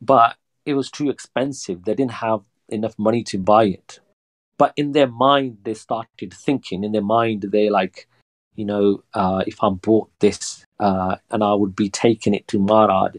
But 0.00 0.36
it 0.64 0.74
was 0.74 0.90
too 0.90 1.10
expensive. 1.10 1.84
They 1.84 1.94
didn't 1.94 2.12
have 2.12 2.42
enough 2.68 2.98
money 2.98 3.22
to 3.24 3.38
buy 3.38 3.64
it. 3.64 4.00
But 4.56 4.72
in 4.76 4.92
their 4.92 5.08
mind, 5.08 5.58
they 5.64 5.74
started 5.74 6.32
thinking. 6.32 6.84
In 6.84 6.92
their 6.92 7.02
mind, 7.02 7.42
they 7.50 7.70
like, 7.70 8.08
you 8.54 8.64
know, 8.64 9.02
uh, 9.14 9.42
if 9.46 9.62
I 9.62 9.70
bought 9.70 10.10
this 10.20 10.64
uh, 10.78 11.16
and 11.30 11.42
I 11.42 11.54
would 11.54 11.74
be 11.74 11.90
taking 11.90 12.34
it 12.34 12.46
to 12.48 12.58
Maharaj, 12.58 13.16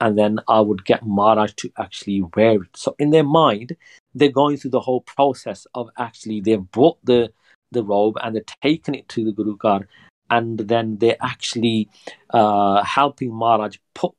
and 0.00 0.18
then 0.18 0.38
I 0.48 0.60
would 0.60 0.84
get 0.84 1.06
Maharaj 1.06 1.52
to 1.54 1.70
actually 1.78 2.22
wear 2.34 2.62
it. 2.62 2.76
So 2.76 2.96
in 2.98 3.10
their 3.10 3.24
mind, 3.24 3.76
they're 4.14 4.28
going 4.30 4.56
through 4.56 4.72
the 4.72 4.80
whole 4.80 5.02
process 5.02 5.66
of 5.74 5.90
actually 5.98 6.40
they've 6.40 6.70
bought 6.70 6.98
the 7.04 7.32
the 7.72 7.82
robe 7.82 8.16
and 8.22 8.34
they're 8.34 8.42
taking 8.62 8.94
it 8.94 9.08
to 9.08 9.24
the 9.24 9.32
Guru 9.32 9.56
Ghar, 9.56 9.88
and 10.30 10.58
then 10.58 10.98
they're 10.98 11.16
actually 11.20 11.88
uh, 12.30 12.82
helping 12.84 13.32
Maharaj 13.32 13.76
put 13.94 14.12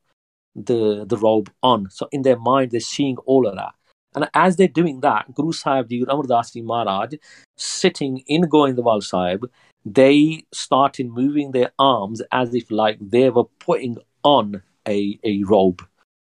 the 0.56 1.06
the 1.06 1.18
robe 1.18 1.52
on. 1.62 1.90
So 1.90 2.08
in 2.12 2.22
their 2.22 2.40
mind, 2.40 2.72
they're 2.72 2.80
seeing 2.80 3.18
all 3.26 3.48
of 3.48 3.56
that. 3.56 3.74
And 4.16 4.30
as 4.34 4.56
they're 4.56 4.68
doing 4.68 5.02
that, 5.02 5.34
Guru 5.34 5.52
Sahib 5.52 5.90
Ji, 5.90 6.06
Amar 6.08 6.24
Das 6.24 6.52
Ji 6.52 6.62
Maharaj, 6.62 7.16
sitting 7.58 8.20
in 8.28 8.44
Goindwal 8.44 9.04
Sahib, 9.04 9.50
they 9.86 10.46
started 10.52 11.10
moving 11.10 11.52
their 11.52 11.72
arms 11.78 12.22
as 12.32 12.56
if 12.56 12.72
like 12.72 12.98
they 13.00 13.30
were 13.30 13.44
putting 13.60 13.98
on 14.24 14.62
a, 14.88 15.20
a 15.24 15.44
robe. 15.44 15.82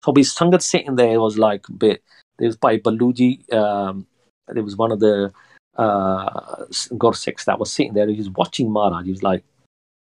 So 0.05 0.13
his 0.15 0.35
Sangat 0.35 0.63
sitting 0.63 0.97
there 0.97 1.21
was 1.21 1.39
like 1.39 1.69
a 1.69 1.73
bit, 1.73 2.03
there 2.39 2.49
was 2.49 2.57
by 2.57 2.79
Baluji, 2.79 3.53
um, 3.53 4.07
there 4.49 4.63
was 4.63 4.77
one 4.77 4.93
of 4.93 5.01
the 5.01 5.33
uh, 5.77 6.65
Gursikhs 6.93 7.45
that 7.45 7.59
was 7.59 7.73
sitting 7.73 7.95
there, 7.95 8.09
he 8.09 8.17
was 8.17 8.31
watching 8.31 8.71
Maharaj, 8.71 9.07
he 9.07 9.11
was 9.11 9.23
like, 9.23 9.43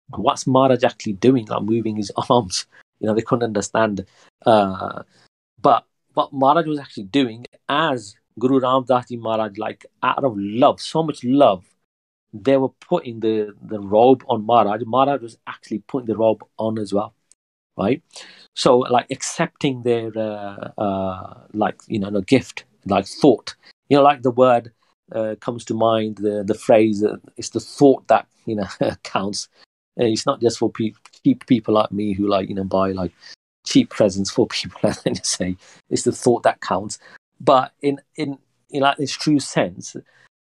what's 0.09 0.47
Maharaj 0.47 0.83
actually 0.83 1.13
doing? 1.13 1.45
Like 1.45 1.63
moving 1.63 1.95
his 1.95 2.11
arms. 2.29 2.65
You 2.99 3.07
know, 3.07 3.13
they 3.13 3.21
couldn't 3.21 3.43
understand. 3.43 4.05
Uh, 4.45 5.03
what 6.15 6.33
Maharaj 6.33 6.65
was 6.65 6.79
actually 6.79 7.03
doing 7.03 7.45
as 7.69 8.15
Guru 8.39 8.59
Ram 8.59 8.85
Das 8.85 9.07
Ji 9.07 9.17
Maharaj, 9.17 9.57
like 9.57 9.85
out 10.01 10.23
of 10.23 10.33
love, 10.37 10.81
so 10.81 11.03
much 11.03 11.23
love, 11.23 11.65
they 12.33 12.57
were 12.57 12.69
putting 12.69 13.19
the, 13.19 13.53
the 13.61 13.79
robe 13.79 14.23
on 14.27 14.45
Maharaj. 14.45 14.81
Maharaj 14.85 15.21
was 15.21 15.37
actually 15.47 15.79
putting 15.79 16.07
the 16.07 16.17
robe 16.17 16.43
on 16.57 16.79
as 16.79 16.93
well, 16.93 17.13
right? 17.77 18.01
So, 18.55 18.79
like 18.79 19.07
accepting 19.11 19.83
their, 19.83 20.11
uh, 20.17 20.71
uh, 20.77 21.41
like, 21.53 21.79
you 21.87 21.99
know, 21.99 22.21
gift, 22.21 22.65
like 22.85 23.05
thought. 23.05 23.55
You 23.89 23.97
know, 23.97 24.03
like 24.03 24.21
the 24.21 24.31
word 24.31 24.71
uh, 25.11 25.35
comes 25.39 25.63
to 25.65 25.73
mind, 25.73 26.17
the, 26.17 26.43
the 26.45 26.55
phrase, 26.55 27.03
uh, 27.03 27.17
it's 27.37 27.49
the 27.49 27.59
thought 27.59 28.07
that, 28.07 28.27
you 28.45 28.55
know, 28.55 28.67
counts. 29.03 29.47
it's 29.97 30.25
not 30.25 30.41
just 30.41 30.57
for 30.59 30.71
pe- 30.71 30.93
cheap 31.23 31.45
people 31.47 31.73
like 31.73 31.91
me 31.91 32.13
who, 32.13 32.27
like, 32.27 32.49
you 32.49 32.55
know, 32.55 32.63
buy 32.63 32.91
like 32.91 33.11
cheap 33.65 33.89
presents 33.89 34.31
for 34.31 34.47
people 34.57 34.79
and 34.83 34.97
then 35.03 35.15
say 35.23 35.57
it's 35.89 36.03
the 36.03 36.11
thought 36.11 36.43
that 36.43 36.61
counts. 36.61 36.99
But 37.39 37.73
in, 37.81 37.99
in, 38.15 38.37
in 38.69 38.81
like 38.81 38.97
this 38.97 39.11
true 39.11 39.39
sense, 39.39 39.95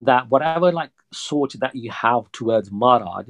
that 0.01 0.29
whatever 0.29 0.71
like 0.71 0.91
sort 1.13 1.53
that 1.59 1.75
you 1.75 1.91
have 1.91 2.31
towards 2.31 2.71
Maharaj, 2.71 3.29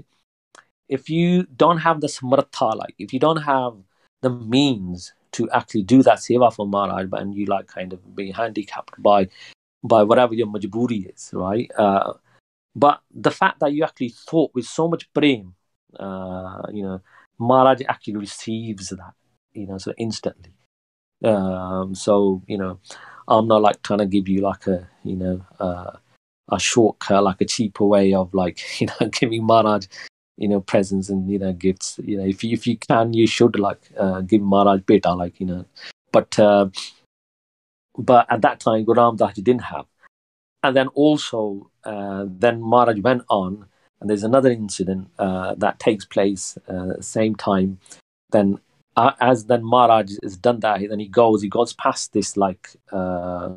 if 0.87 1.09
you 1.09 1.43
don't 1.55 1.79
have 1.79 2.01
the 2.01 2.07
samartha, 2.07 2.75
like 2.75 2.95
if 2.97 3.13
you 3.13 3.19
don't 3.19 3.43
have 3.43 3.75
the 4.21 4.29
means 4.29 5.13
to 5.33 5.49
actually 5.51 5.83
do 5.83 6.03
that 6.03 6.19
seva 6.19 6.53
for 6.53 6.67
Maharaj, 6.67 7.07
and 7.13 7.33
you 7.33 7.45
like 7.45 7.67
kind 7.67 7.93
of 7.93 8.15
being 8.15 8.33
handicapped 8.33 9.01
by 9.01 9.27
by 9.83 10.03
whatever 10.03 10.33
your 10.33 10.47
majburi 10.47 11.13
is, 11.13 11.31
right? 11.33 11.71
Uh, 11.77 12.13
but 12.75 13.01
the 13.13 13.31
fact 13.31 13.59
that 13.59 13.73
you 13.73 13.83
actually 13.83 14.09
thought 14.09 14.51
with 14.53 14.65
so 14.65 14.87
much 14.87 15.11
prem, 15.13 15.55
uh, 15.99 16.61
you 16.71 16.83
know, 16.83 17.01
Maharaj 17.39 17.81
actually 17.87 18.17
receives 18.17 18.89
that, 18.89 19.13
you 19.53 19.67
know, 19.67 19.77
so 19.77 19.93
instantly. 19.97 20.53
Um, 21.23 21.95
so 21.95 22.41
you 22.47 22.57
know, 22.57 22.79
I'm 23.27 23.47
not 23.47 23.61
like 23.61 23.81
trying 23.83 23.99
to 23.99 24.05
give 24.05 24.27
you 24.27 24.41
like 24.41 24.67
a 24.67 24.87
you 25.03 25.15
know 25.15 25.45
uh, 25.59 25.97
a 26.49 26.59
shortcut, 26.59 27.23
like 27.23 27.41
a 27.41 27.45
cheaper 27.45 27.85
way 27.85 28.13
of 28.13 28.33
like 28.33 28.59
you 28.81 28.87
know 28.87 29.09
giving 29.09 29.45
Maharaj 29.45 29.87
you 30.37 30.47
know 30.47 30.61
presents 30.61 31.09
and 31.09 31.29
you 31.29 31.39
know 31.39 31.53
gifts. 31.53 31.99
You 32.03 32.17
know, 32.17 32.25
if 32.25 32.43
you, 32.43 32.53
if 32.53 32.65
you 32.67 32.77
can, 32.77 33.13
you 33.13 33.27
should 33.27 33.59
like 33.59 33.81
uh, 33.97 34.21
give 34.21 34.41
Maharaj 34.41 34.81
beta, 34.81 35.13
like 35.13 35.39
you 35.39 35.45
know. 35.45 35.65
But 36.11 36.37
uh, 36.39 36.69
but 37.97 38.25
at 38.29 38.41
that 38.41 38.59
time, 38.59 38.83
Guru 38.85 38.99
Ramdas 38.99 39.33
didn't 39.35 39.63
have. 39.63 39.85
And 40.63 40.75
then 40.75 40.87
also, 40.89 41.71
uh, 41.83 42.25
then 42.27 42.61
Maharaj 42.61 42.99
went 42.99 43.23
on, 43.29 43.65
and 43.99 44.09
there's 44.09 44.23
another 44.23 44.51
incident 44.51 45.09
uh, 45.17 45.55
that 45.55 45.79
takes 45.79 46.05
place 46.05 46.57
uh, 46.67 47.01
same 47.01 47.35
time. 47.35 47.79
Then, 48.31 48.59
uh, 48.95 49.11
as 49.19 49.45
then 49.45 49.63
Maharaj 49.63 50.11
has 50.21 50.37
done 50.37 50.59
that, 50.61 50.81
then 50.87 50.99
he 50.99 51.07
goes, 51.07 51.41
he 51.41 51.49
goes 51.49 51.73
past 51.73 52.13
this 52.13 52.35
like 52.35 52.75
uh, 52.91 53.55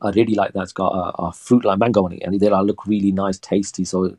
a 0.00 0.12
ready 0.12 0.34
like 0.34 0.52
that's 0.52 0.72
got 0.72 0.92
a, 0.92 1.22
a, 1.22 1.32
fruit 1.32 1.64
like 1.64 1.78
mango 1.78 2.04
on 2.04 2.12
it, 2.12 2.22
and 2.24 2.38
they 2.38 2.48
like, 2.48 2.66
look 2.66 2.86
really 2.86 3.12
nice, 3.12 3.38
tasty. 3.38 3.84
So 3.84 4.16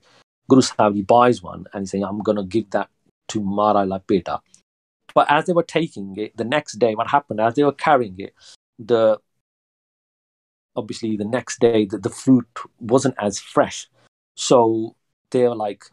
Guru 0.49 0.61
Sahib 0.61 0.95
he 0.95 1.01
buys 1.01 1.43
one, 1.43 1.65
and 1.73 1.81
he's 1.83 1.91
saying, 1.91 2.05
"I'm 2.05 2.19
gonna 2.19 2.45
give 2.45 2.69
that 2.71 2.89
to 3.29 3.41
Mara 3.41 3.85
like 3.85 4.07
beta." 4.07 4.39
But 5.13 5.29
as 5.29 5.45
they 5.45 5.53
were 5.53 5.63
taking 5.63 6.15
it, 6.17 6.35
the 6.37 6.45
next 6.45 6.79
day, 6.79 6.95
what 6.95 7.09
happened? 7.09 7.39
As 7.41 7.55
they 7.55 7.63
were 7.63 7.73
carrying 7.73 8.15
it, 8.19 8.33
the 8.79 9.19
obviously 10.75 11.17
the 11.17 11.25
next 11.25 11.59
day 11.59 11.85
the, 11.85 11.97
the 11.99 12.09
fruit 12.09 12.47
wasn't 12.79 13.15
as 13.19 13.37
fresh, 13.39 13.89
so 14.37 14.95
they 15.31 15.43
were 15.47 15.55
like, 15.55 15.83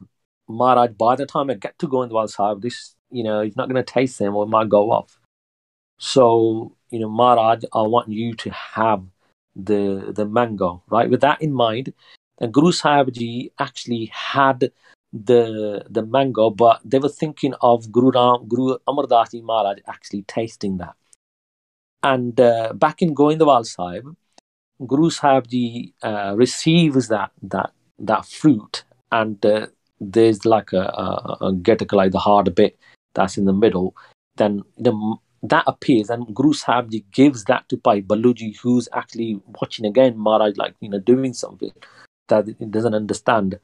"Maharaj, 0.48 0.92
by 0.92 1.16
the 1.16 1.26
time 1.26 1.50
I 1.50 1.54
get 1.54 1.78
to 1.80 1.88
Goindwal 1.88 2.30
Sahib, 2.30 2.62
this 2.62 2.94
you 3.10 3.24
know 3.24 3.42
he's 3.42 3.56
not 3.56 3.68
gonna 3.68 3.82
taste 3.82 4.18
them 4.18 4.34
or 4.36 4.44
it 4.44 4.48
might 4.48 4.68
go 4.68 4.90
off." 4.90 5.18
So 5.98 6.76
you 6.90 6.98
know, 6.98 7.08
Maharaj, 7.08 7.64
I 7.72 7.82
want 7.82 8.08
you 8.08 8.34
to 8.34 8.50
have 8.50 9.04
the 9.56 10.12
the 10.14 10.26
mango, 10.26 10.82
right? 10.88 11.10
With 11.10 11.20
that 11.20 11.42
in 11.42 11.52
mind, 11.52 11.92
and 12.38 12.52
Guru 12.52 12.72
Sahib 12.72 13.12
Ji 13.12 13.52
actually 13.58 14.06
had 14.06 14.72
the 15.12 15.84
the 15.88 16.04
mango, 16.04 16.50
but 16.50 16.80
they 16.84 16.98
were 16.98 17.08
thinking 17.08 17.54
of 17.60 17.90
Guru 17.92 18.10
Ram, 18.12 18.46
Guru 18.48 18.76
Amar 18.86 19.06
Das 19.06 19.30
Ji 19.30 19.40
Maharaj 19.40 19.78
actually 19.86 20.22
tasting 20.22 20.78
that. 20.78 20.94
And 22.02 22.40
uh, 22.40 22.72
back 22.72 23.02
in 23.02 23.14
Goindwal 23.14 23.66
Sahib, 23.66 24.16
Guru 24.86 25.10
Sahib 25.10 25.48
Ji 25.48 25.94
uh, 26.02 26.34
receives 26.36 27.08
that 27.08 27.30
that 27.42 27.72
that 27.98 28.24
fruit, 28.24 28.84
and 29.12 29.44
uh, 29.44 29.66
there's 30.00 30.46
like 30.46 30.72
a, 30.72 30.82
a, 30.82 31.46
a 31.48 31.52
get 31.52 31.92
like 31.92 32.12
the 32.12 32.18
hard 32.18 32.54
bit 32.54 32.78
that's 33.14 33.36
in 33.36 33.44
the 33.44 33.52
middle. 33.52 33.94
Then 34.36 34.62
the 34.78 35.16
that 35.42 35.64
appears 35.66 36.10
and 36.10 36.34
Guru 36.34 36.52
Sahib 36.52 36.90
Ji 36.90 37.04
gives 37.12 37.44
that 37.44 37.68
to 37.70 37.78
Bhai 37.78 38.02
Baluji 38.02 38.58
who's 38.58 38.88
actually 38.92 39.40
watching 39.60 39.86
again 39.86 40.18
Maharaj 40.18 40.56
like 40.56 40.74
you 40.80 40.90
know 40.90 40.98
doing 40.98 41.32
something 41.32 41.72
that 42.28 42.46
he 42.58 42.66
doesn't 42.66 42.94
understand. 42.94 43.58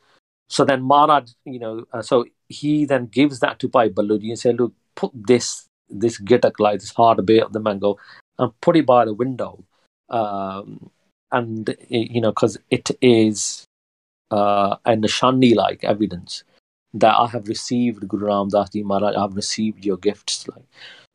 So 0.49 0.65
then 0.65 0.83
Maharaj, 0.83 1.31
you 1.45 1.59
know, 1.59 1.85
uh, 1.93 2.03
so 2.03 2.25
he 2.49 2.85
then 2.85 3.07
gives 3.07 3.41
that 3.41 3.59
to 3.61 3.69
Bhai 3.69 3.89
Baluji 3.91 4.29
and 4.29 4.39
say, 4.39 4.53
look, 4.53 4.73
put 4.95 5.11
this 5.15 5.67
this 5.89 6.21
gitak 6.21 6.59
like 6.59 6.81
this 6.81 6.91
hard 6.91 7.25
bit 7.25 7.43
of 7.43 7.53
the 7.53 7.61
mango 7.61 7.97
and 8.39 8.61
put 8.61 8.77
it 8.77 8.87
by 8.87 9.05
the 9.05 9.15
window. 9.15 9.65
Um, 10.09 10.91
and 11.33 11.69
it, 11.69 12.11
you 12.11 12.21
know, 12.21 12.31
because 12.31 12.59
it 12.71 12.91
is 13.01 13.65
uh, 14.31 14.77
a 14.85 14.93
nishani 14.93 15.55
like 15.55 15.85
evidence 15.85 16.45
that 17.01 17.15
I 17.15 17.27
have 17.29 17.49
received 17.49 18.07
Guru 18.09 18.27
Ram 18.27 18.49
Das 18.49 18.71
Ji 18.71 18.83
Maharaj, 18.83 19.17
I 19.17 19.21
have 19.21 19.37
received 19.37 19.85
your 19.85 19.97
gifts 19.97 20.47
like. 20.49 20.65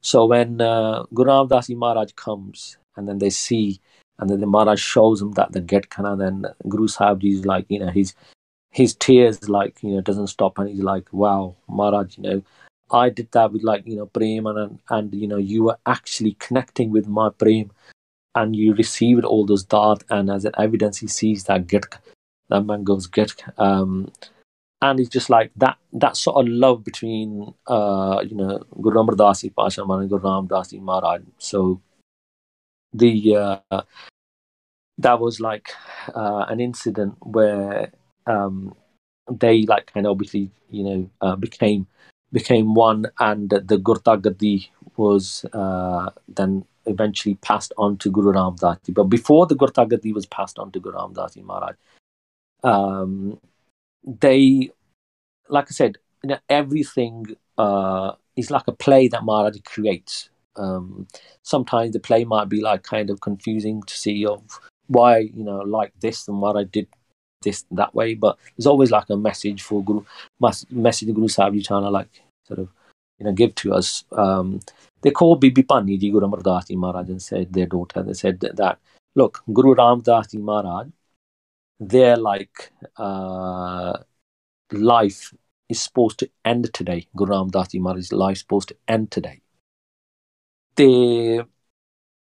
So 0.02 0.26
when 0.26 0.62
uh, 0.62 1.04
Guru 1.14 1.30
Ramdas 1.30 1.76
Maharaj 1.76 2.12
comes 2.14 2.78
and 2.96 3.08
then 3.08 3.20
they 3.20 3.30
see, 3.30 3.80
and 4.20 4.30
then 4.30 4.40
the 4.40 4.48
Maharaj 4.48 4.80
shows 4.80 5.22
him 5.22 5.32
that 5.34 5.52
the 5.52 5.62
get 5.62 5.90
kana, 5.90 6.16
then 6.16 6.46
Guru 6.68 6.88
Sahib 6.88 7.24
is 7.24 7.46
like, 7.46 7.66
you 7.70 7.80
know, 7.80 7.90
his 7.90 8.14
his 8.72 8.96
tears 8.96 9.50
like, 9.50 9.84
you 9.84 9.92
know, 9.92 10.02
doesn't 10.02 10.28
stop, 10.28 10.58
and 10.58 10.70
he's 10.70 10.82
like, 10.82 11.12
wow, 11.12 11.56
Maharaj, 11.68 12.18
you 12.18 12.24
know, 12.24 12.44
I 12.92 13.10
did 13.10 13.32
that 13.32 13.52
with 13.52 13.64
like, 13.64 13.86
you 13.86 13.96
know, 13.96 14.06
prem, 14.06 14.48
and 14.48 14.80
and 14.90 15.14
you 15.14 15.28
know, 15.28 15.38
you 15.38 15.64
were 15.64 15.78
actually 15.86 16.34
connecting 16.40 16.92
with 16.92 17.08
my 17.08 17.30
prem, 17.30 17.72
and 18.36 18.56
you 18.56 18.74
received 18.74 19.24
all 19.24 19.46
those 19.46 19.64
dart, 19.64 20.04
and 20.10 20.30
as 20.30 20.46
an 20.46 20.54
evidence, 20.58 20.98
he 20.98 21.08
sees 21.08 21.44
that 21.46 21.68
get, 21.68 21.86
that 22.50 22.66
man 22.66 22.84
goes 22.84 23.08
get, 23.08 23.34
um, 23.58 24.12
and 24.82 25.00
it's 25.00 25.10
just 25.10 25.30
like 25.30 25.52
that 25.56 25.78
that 25.94 26.18
sort 26.18 26.38
of 26.38 26.52
love 26.52 26.84
between 26.84 27.54
uh, 27.68 28.24
you 28.28 28.36
know 28.36 28.64
Guru 28.82 29.00
Amar 29.00 29.16
Das 29.16 29.46
Pasha 29.56 29.84
and 29.84 30.10
Guru 30.10 30.22
Ram 30.22 30.48
Das 30.48 30.74
Maharaj. 30.74 31.22
So 31.38 31.82
the 32.94 33.36
uh, 33.36 33.82
that 34.98 35.20
was 35.20 35.40
like 35.40 35.70
uh, 36.16 36.46
an 36.50 36.60
incident 36.60 37.16
where 37.22 37.92
um, 38.26 38.76
they 39.30 39.64
like 39.64 39.94
kind 39.94 40.06
of 40.06 40.12
obviously 40.12 40.52
you 40.70 40.84
know 40.84 41.10
uh, 41.22 41.36
became 41.36 41.88
became 42.32 42.74
one, 42.74 43.06
and 43.20 43.50
the 43.50 43.78
Gurta 43.78 44.20
Gadi 44.20 44.72
was 44.98 45.46
uh, 45.54 46.10
then 46.28 46.66
eventually 46.88 47.36
passed 47.36 47.74
on 47.78 47.98
to 47.98 48.10
Guru 48.10 48.32
Ram 48.32 48.56
Das. 48.56 48.78
But 48.90 49.06
before 49.06 49.46
the 49.46 49.56
Gurta 49.56 50.14
was 50.14 50.26
passed 50.26 50.58
on 50.58 50.72
to 50.72 50.80
Guru 50.80 50.98
Ram 50.98 51.14
Das 51.14 51.38
Maharaj, 51.38 51.76
um, 52.64 53.40
they, 54.04 54.72
like 55.50 55.66
I 55.70 55.72
said, 55.72 55.98
you 56.24 56.30
know, 56.30 56.40
everything 56.50 57.36
uh, 57.58 58.14
is 58.36 58.52
like 58.52 58.68
a 58.68 58.72
play 58.72 59.08
that 59.08 59.24
Maharaj 59.24 59.58
creates. 59.66 60.30
Um, 60.56 61.08
sometimes 61.44 61.94
the 61.94 62.00
play 62.00 62.26
might 62.26 62.50
be 62.50 62.62
like 62.62 62.84
kind 62.84 63.10
of 63.10 63.22
confusing 63.22 63.82
to 63.84 63.96
see 63.96 64.26
of 64.26 64.60
why 64.88 65.20
you 65.20 65.44
know 65.44 65.60
like 65.60 65.94
this 66.02 66.28
and 66.28 66.42
what 66.42 66.58
I 66.58 66.66
did 66.66 66.88
this 67.42 67.66
that 67.72 67.96
way, 67.96 68.14
but 68.14 68.38
there's 68.56 68.68
always 68.68 68.92
like 68.92 69.10
a 69.10 69.18
message 69.18 69.62
for 69.62 69.84
Guru, 69.84 70.04
message 70.70 71.14
Guru 71.14 71.28
Sahib 71.28 71.54
Ji 71.54 71.62
to 71.64 71.80
like 71.80 72.22
sort 72.48 72.60
of 72.60 72.70
you 73.20 73.26
know 73.26 73.32
give 73.32 73.56
to 73.56 73.74
us. 73.74 74.04
Um, 74.12 74.60
they 75.02 75.12
called 75.12 75.42
Bibi 75.42 75.64
Bhani 75.64 76.00
Guru 76.00 76.26
Amar 76.26 76.42
Das 76.42 76.68
Ji 76.68 76.76
Maharaj 76.76 77.10
and 77.10 77.22
said 77.22 77.54
their 77.54 77.66
daughter. 77.66 78.04
They 78.04 78.14
said 78.14 78.40
that 78.42 78.78
look, 79.16 79.42
Guru 79.52 79.74
Ram 79.74 80.02
Das 80.02 80.34
Maharaj 80.34 80.88
their 81.82 82.16
like 82.16 82.72
uh, 82.98 83.98
life 84.72 85.34
is 85.68 85.82
supposed 85.82 86.20
to 86.20 86.30
end 86.46 86.72
today. 86.74 87.08
Guru 87.16 87.32
Ram 87.32 87.50
Das 87.50 87.74
Maharaj's 87.74 88.14
life 88.14 88.34
is 88.34 88.40
supposed 88.40 88.70
to 88.70 88.76
end 88.88 89.10
today. 89.10 89.42
They, 90.76 91.42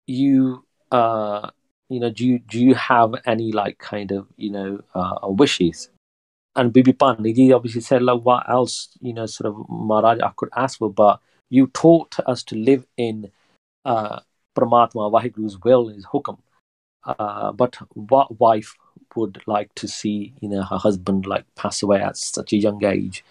you, 0.07 0.65
uh, 0.91 1.49
you 1.89 1.99
know, 1.99 2.11
do 2.11 2.27
you, 2.27 2.39
do 2.39 2.59
you 2.59 2.75
have 2.75 3.15
any 3.25 3.51
like 3.51 3.79
kind 3.79 4.11
of 4.11 4.27
you 4.35 4.51
know 4.51 4.81
uh, 4.93 5.19
wishes? 5.23 5.89
And 6.57 6.71
Bibi 6.71 6.93
Bhani 6.93 7.53
obviously 7.53 7.81
said, 7.81 8.01
like, 8.01 8.21
what 8.21 8.49
else, 8.49 8.97
you 9.01 9.13
know, 9.13 9.25
sort 9.25 9.53
of 9.53 9.69
Maharaj 9.69 10.19
I 10.21 10.31
could 10.37 10.49
ask 10.55 10.79
for, 10.79 10.89
but 10.89 11.19
you 11.49 11.67
taught 11.67 12.17
us 12.25 12.43
to 12.43 12.55
live 12.55 12.85
in 12.95 13.29
uh, 13.83 14.21
Paramatma, 14.55 15.11
Vahiguru's 15.11 15.59
will, 15.61 15.89
his 15.89 16.05
hukam. 16.05 16.37
Uh, 17.03 17.51
but 17.51 17.75
what 17.93 18.39
wife 18.39 18.75
would 19.15 19.41
like 19.47 19.73
to 19.75 19.87
see 19.87 20.33
you 20.41 20.49
know 20.49 20.63
her 20.63 20.77
husband 20.77 21.25
like 21.25 21.45
pass 21.55 21.81
away 21.83 22.01
at 22.01 22.17
such 22.17 22.53
a 22.53 22.57
young 22.57 22.83
age. 22.83 23.23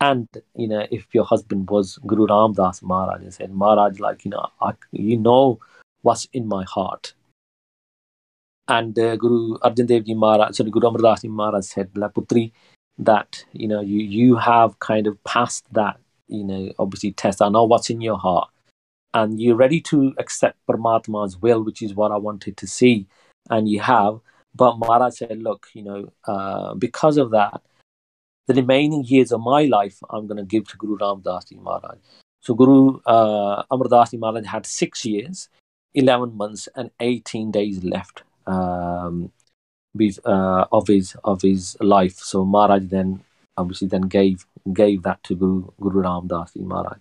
And 0.00 0.28
you 0.54 0.68
know 0.68 0.86
if 0.90 1.06
your 1.12 1.24
husband 1.24 1.68
was 1.70 1.98
guru 2.06 2.26
ram 2.26 2.54
das 2.54 2.82
maharaj 2.82 3.22
and 3.22 3.34
said 3.34 3.52
maharaj 3.52 4.00
like 4.00 4.24
you 4.24 4.30
know 4.30 4.46
I, 4.60 4.72
you 4.92 5.16
know 5.18 5.60
what's 6.02 6.26
in 6.32 6.46
my 6.48 6.64
heart. 6.64 7.14
And 8.68 8.98
uh, 8.98 9.16
guru 9.16 9.58
arjan 9.58 9.86
dev 9.86 10.04
ji 10.04 10.14
maharaj 10.14 10.54
sorry 10.56 10.70
guru 10.70 10.88
amar 10.88 11.02
das 11.02 11.22
ji 11.22 11.28
maharaj 11.28 11.64
said 11.64 11.92
putri 11.92 12.52
that 12.98 13.44
you 13.52 13.66
know 13.66 13.80
you 13.80 13.98
you 13.98 14.36
have 14.36 14.78
kind 14.78 15.06
of 15.06 15.22
passed 15.24 15.64
that 15.72 15.98
you 16.28 16.44
know 16.44 16.72
obviously 16.78 17.12
test. 17.12 17.42
I 17.42 17.48
know 17.48 17.64
what's 17.64 17.90
in 17.90 18.00
your 18.00 18.18
heart. 18.18 18.48
And 19.12 19.40
you're 19.40 19.56
ready 19.56 19.80
to 19.82 20.14
accept 20.18 20.56
Paramatma's 20.68 21.36
will, 21.36 21.64
which 21.64 21.82
is 21.82 21.94
what 21.94 22.12
I 22.12 22.16
wanted 22.16 22.56
to 22.58 22.66
see, 22.68 23.06
and 23.50 23.68
you 23.68 23.80
have. 23.80 24.20
But 24.54 24.78
Maharaj 24.78 25.14
said, 25.14 25.42
look, 25.42 25.68
you 25.74 25.82
know, 25.82 26.12
uh, 26.26 26.74
because 26.74 27.16
of 27.16 27.30
that, 27.30 27.60
the 28.46 28.54
remaining 28.54 29.04
years 29.04 29.32
of 29.32 29.40
my 29.40 29.64
life, 29.64 29.98
I'm 30.10 30.26
going 30.26 30.38
to 30.38 30.44
give 30.44 30.66
to 30.68 30.76
Guru 30.76 30.96
Ram 30.96 31.20
Das 31.24 31.44
Ji 31.44 31.56
Maharaj. 31.56 31.98
So 32.40 32.54
Guru 32.54 33.00
uh, 33.06 33.62
Amar 33.70 33.88
Das 33.88 34.10
Ji 34.10 34.16
Maharaj 34.16 34.46
had 34.46 34.66
six 34.66 35.04
years, 35.04 35.48
11 35.94 36.36
months, 36.36 36.68
and 36.74 36.90
18 37.00 37.50
days 37.52 37.84
left 37.84 38.22
um, 38.46 39.30
uh, 40.24 40.64
of 40.72 40.88
his 40.88 41.16
of 41.24 41.42
his 41.42 41.76
life. 41.80 42.16
So 42.16 42.44
Maharaj 42.44 42.84
then 42.86 43.22
obviously 43.56 43.88
then 43.88 44.02
gave 44.02 44.46
gave 44.72 45.02
that 45.02 45.22
to 45.24 45.36
Guru 45.36 45.70
Guru 45.80 46.00
Ram 46.00 46.26
Das 46.26 46.52
Ji 46.54 46.60
Maharaj. 46.60 46.98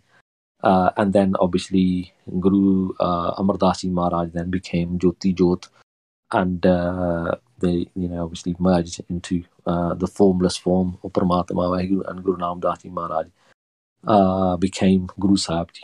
Uh, 0.61 0.91
and 0.97 1.13
then 1.13 1.35
obviously 1.39 2.13
Guru 2.39 2.93
uh, 2.99 3.33
Amar 3.37 3.57
Das 3.57 3.81
Ji 3.81 3.89
Maharaj 3.89 4.31
then 4.33 4.51
became 4.51 4.99
Jyoti 4.99 5.33
Jot 5.33 5.67
and 6.31 6.65
uh, 6.65 7.35
they 7.59 7.87
you 7.95 8.07
know 8.07 8.23
obviously 8.23 8.55
merged 8.59 9.01
into 9.09 9.43
uh, 9.65 9.93
the 9.93 10.07
formless 10.07 10.57
form 10.57 10.97
of 11.03 11.11
Paramatma 11.11 12.07
and 12.09 12.23
Guru 12.23 12.37
Ram 12.37 12.59
Das 12.59 12.85
Maharaj 12.85 13.27
uh, 14.07 14.57
became 14.57 15.07
Guru 15.19 15.37
Sahib 15.37 15.71
Ji. 15.73 15.83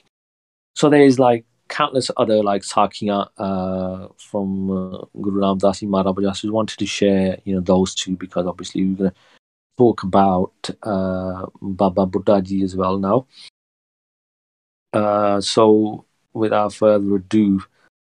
So 0.75 0.89
there 0.89 1.03
is 1.03 1.19
like 1.19 1.45
countless 1.67 2.11
other 2.17 2.43
like 2.43 2.61
sakhiyan 2.61 3.27
uh, 3.37 4.07
from 4.17 4.71
uh, 4.71 5.05
Guru 5.21 5.41
Ram 5.41 5.57
Das 5.57 5.81
Maharaj. 5.81 6.17
I 6.17 6.21
just 6.21 6.51
wanted 6.51 6.79
to 6.79 6.85
share 6.85 7.37
you 7.43 7.55
know 7.55 7.61
those 7.61 7.95
two 7.95 8.15
because 8.15 8.45
obviously 8.45 8.85
we're 8.85 8.97
gonna 8.97 9.13
talk 9.77 10.03
about 10.03 10.53
uh, 10.83 11.45
Baba 11.61 12.05
Buddha 12.05 12.43
as 12.63 12.75
well 12.75 12.97
now. 12.97 13.27
Uh, 14.93 15.41
so 15.41 16.05
without 16.33 16.73
further 16.73 17.15
ado, 17.15 17.61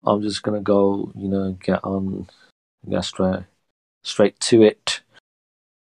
I'm 0.04 0.22
just 0.22 0.42
gonna 0.42 0.60
go, 0.60 1.12
you 1.16 1.28
know, 1.28 1.52
get 1.52 1.84
on, 1.84 2.28
get 2.88 3.04
straight, 3.04 3.44
straight 4.02 4.38
to 4.40 4.62
it. 4.62 5.00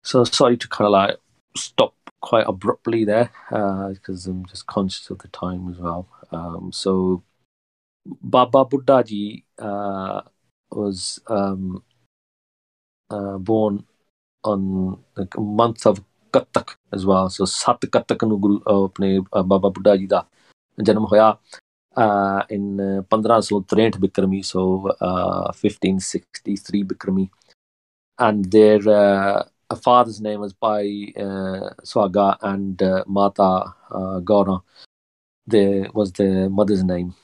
So 0.05 0.25
sorry 0.25 0.57
to 0.57 0.69
kind 0.69 0.87
of 0.87 0.93
like 0.93 1.17
stop 1.57 1.95
quite 2.21 2.47
abruptly 2.47 3.05
there 3.05 3.31
because 3.49 4.27
uh, 4.27 4.31
I'm 4.31 4.47
just 4.47 4.67
conscious 4.67 5.11
of 5.11 5.19
the 5.19 5.29
time 5.29 5.69
as 5.71 5.79
well. 5.79 6.09
Um, 6.31 6.71
so 6.73 7.23
Baba 8.07 8.65
Buddha 8.65 9.03
Ji 9.05 9.45
uh, 9.59 10.23
was 10.71 11.21
um, 11.27 11.83
uh, 13.11 13.39
born 13.39 13.85
on 14.45 15.03
the 15.15 15.29
month 15.39 15.87
of 15.87 16.03
Katak 16.33 16.77
as 16.93 17.05
well. 17.05 17.29
So 17.29 17.45
Sat 17.45 17.81
Katak 17.91 18.27
ਨੂੰ 18.27 18.41
ਗੁਰੂ 18.41 18.61
ਆਪਣੇ 18.85 19.21
ਬਾਬਾ 19.47 19.69
ਬੁੱਢਾ 19.69 19.97
ਜੀ 19.97 20.07
ਦਾ 20.07 20.27
ਜਨਮ 20.83 21.05
ਹੋਇਆ 21.05 21.37
uh, 21.96 22.44
in 22.50 22.80
uh, 22.80 23.04
1563 23.10 23.92
Bikrami, 24.00 24.46
so 24.46 24.88
uh, 25.02 25.52
1563 25.52 26.84
Bikrami. 26.84 27.30
And 28.18 28.46
their 28.52 28.88
uh, 28.88 29.44
father's 29.82 30.22
name 30.22 30.42
was 30.42 30.54
Bhai 30.54 31.14
uh, 31.18 31.74
Swaga 31.84 32.38
and 32.42 32.82
Mata 33.08 33.74
uh, 33.90 34.20
was 35.94 36.14
the 36.14 36.50
mother's 36.50 36.84
name. 36.84 37.16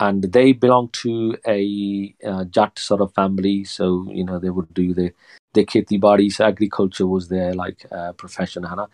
And 0.00 0.24
they 0.24 0.52
belonged 0.52 0.92
to 0.94 1.36
a 1.46 2.14
Jat 2.50 2.78
sort 2.78 3.00
of 3.00 3.14
family, 3.14 3.64
so 3.64 4.06
you 4.10 4.24
know 4.24 4.38
they 4.38 4.50
would 4.50 4.74
do 4.74 4.92
the 4.92 5.12
the 5.54 5.64
kheti 5.64 6.32
so 6.32 6.44
agriculture 6.44 7.06
was 7.06 7.28
their 7.28 7.54
like 7.54 7.86
profession, 8.18 8.64
Hana. 8.64 8.88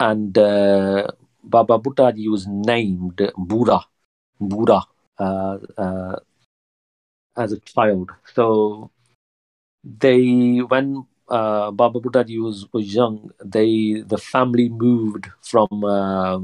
And 0.00 0.34
Baba 0.34 1.78
Buddhaji 1.78 2.28
was 2.28 2.46
named 2.48 3.16
Bura 3.16 3.84
Buddha 4.40 4.82
uh, 5.18 5.58
uh, 5.76 6.16
as 7.36 7.52
a 7.52 7.60
child. 7.60 8.10
So 8.34 8.90
they, 9.84 10.58
when 10.58 11.06
uh, 11.28 11.70
Baba 11.70 12.00
Buddha 12.00 12.24
was, 12.40 12.66
was 12.72 12.94
young, 12.94 13.30
they 13.44 14.02
the 14.06 14.18
family 14.18 14.68
moved 14.68 15.28
from 15.42 15.68
uh, 15.84 16.40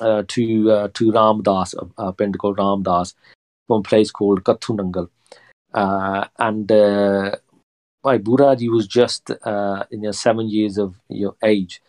uh, 0.00 0.22
to 0.28 0.70
uh, 0.70 0.88
to 0.94 1.12
Ramdas, 1.12 1.74
a, 1.98 2.12
Pind 2.12 2.38
called 2.38 2.58
Ramdas, 2.58 3.14
from 3.66 3.80
a 3.80 3.82
place 3.82 4.10
called 4.10 4.44
Kathunangal, 4.44 5.08
and 5.74 6.70
my 8.02 8.18
Buddhaji 8.18 8.70
was 8.70 8.86
just 8.86 9.30
uh, 9.30 9.84
in 9.90 10.02
your 10.02 10.12
seven 10.12 10.48
years 10.48 10.78
of 10.78 10.94
your 11.08 11.36
age, 11.44 11.82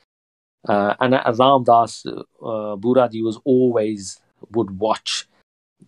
uh, 0.67 0.95
and 0.99 1.15
at 1.15 1.25
Ramdas, 1.25 2.05
uh, 2.05 2.75
Buddhaji 2.75 3.23
was 3.23 3.39
always 3.45 4.19
would 4.55 4.79
watch 4.79 5.27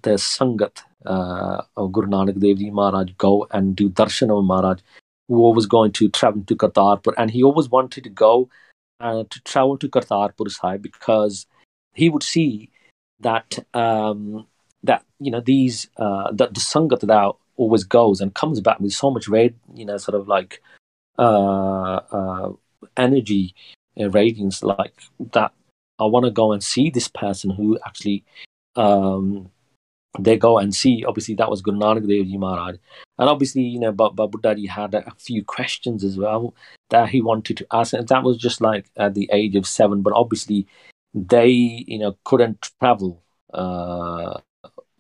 the 0.02 0.12
Sangat 0.12 0.84
uh, 1.06 1.62
of 1.78 1.92
Guru 1.92 2.08
Nanak 2.08 2.40
Dev 2.40 2.58
Ji 2.58 2.70
Maharaj 2.70 3.12
go 3.18 3.48
and 3.52 3.76
do 3.76 3.90
darshan 3.90 4.38
of 4.38 4.44
Maharaj, 4.46 4.80
who 5.28 5.52
was 5.52 5.66
going 5.66 5.92
to 5.94 6.10
travel 6.10 6.44
to 6.48 6.56
Kartarpur. 6.56 7.14
And 7.18 7.32
he 7.32 7.44
always 7.44 7.70
wanted 7.70 8.04
to 8.04 8.10
go 8.10 8.50
uh, 9.00 9.24
to 9.30 9.42
travel 9.44 9.78
to 9.78 9.90
Kartarpur 9.90 10.50
Sahib 10.50 10.82
because 10.82 11.46
he 11.94 12.10
would 12.10 12.24
see 12.24 12.70
that 13.20 13.60
um, 13.74 14.48
that 14.84 15.06
you 15.20 15.32
know 15.32 15.42
these 15.42 15.88
uh, 15.98 16.32
that 16.32 16.54
the 16.54 16.60
Sangat 16.60 17.02
that 17.02 17.32
always 17.56 17.84
goes 17.84 18.20
and 18.20 18.34
comes 18.34 18.62
back 18.62 18.80
with 18.80 18.94
so 18.94 19.12
much 19.12 19.28
red, 19.28 19.56
you 19.74 19.86
know, 19.86 19.98
sort 19.98 20.16
of 20.16 20.28
like 20.28 20.62
uh, 21.20 21.96
uh, 22.12 22.52
energy 22.98 23.56
uh, 24.00 24.10
radiance 24.10 24.64
like 24.64 24.94
that. 25.32 25.52
I 26.00 26.06
want 26.06 26.26
to 26.26 26.32
go 26.32 26.52
and 26.52 26.64
see 26.64 26.90
this 26.90 27.08
person 27.08 27.52
who 27.52 27.78
actually 27.86 28.24
um, 28.76 29.50
they 30.20 30.38
go 30.38 30.60
and 30.60 30.74
see. 30.74 31.04
Obviously, 31.06 31.36
that 31.36 31.50
was 31.50 31.62
Guru 31.62 31.80
Nanak 31.80 32.08
Dev 32.08 32.28
Ji 32.28 32.38
Maharaj, 32.38 32.76
and 33.18 33.30
obviously, 33.30 33.64
you 33.64 33.80
know, 33.80 33.92
Babu 33.92 34.40
Daddy 34.42 34.66
had 34.66 34.94
a, 34.94 35.12
few 35.18 35.44
questions 35.44 36.04
as 36.04 36.18
well 36.18 36.54
that 36.90 37.10
he 37.10 37.22
wanted 37.22 37.58
to 37.58 37.68
ask, 37.72 37.94
and 37.94 38.08
that 38.08 38.24
was 38.24 38.38
just 38.38 38.62
like 38.62 38.90
at 38.98 39.14
the 39.14 39.30
age 39.32 39.56
of 39.56 39.66
seven. 39.68 40.02
But 40.02 40.14
obviously, 40.14 40.68
they, 41.14 41.50
you 41.50 42.00
know, 42.00 42.18
couldn't 42.26 42.70
travel 42.80 43.24
uh, 43.54 44.40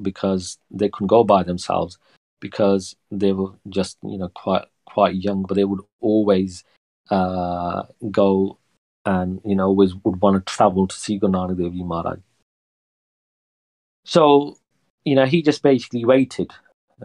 because 0.01 0.57
they 0.71 0.89
couldn't 0.89 1.07
go 1.07 1.23
by 1.23 1.43
themselves 1.43 1.97
because 2.39 2.95
they 3.11 3.31
were 3.31 3.51
just, 3.69 3.97
you 4.03 4.17
know, 4.17 4.29
quite 4.29 4.65
quite 4.85 5.15
young. 5.15 5.43
But 5.43 5.55
they 5.55 5.65
would 5.65 5.81
always 6.01 6.63
uh, 7.09 7.83
go 8.09 8.57
and 9.05 9.41
you 9.45 9.55
know 9.55 9.67
always 9.67 9.93
would 10.03 10.21
want 10.21 10.35
to 10.35 10.53
travel 10.53 10.87
to 10.87 10.95
see 10.95 11.17
Guru 11.17 11.33
Nanak 11.33 11.57
Dev 11.57 11.73
Ji 11.73 11.83
Maharaj. 11.83 12.19
So 14.05 14.57
you 15.05 15.15
know, 15.15 15.25
he 15.25 15.41
just 15.41 15.61
basically 15.61 16.05
waited, 16.05 16.51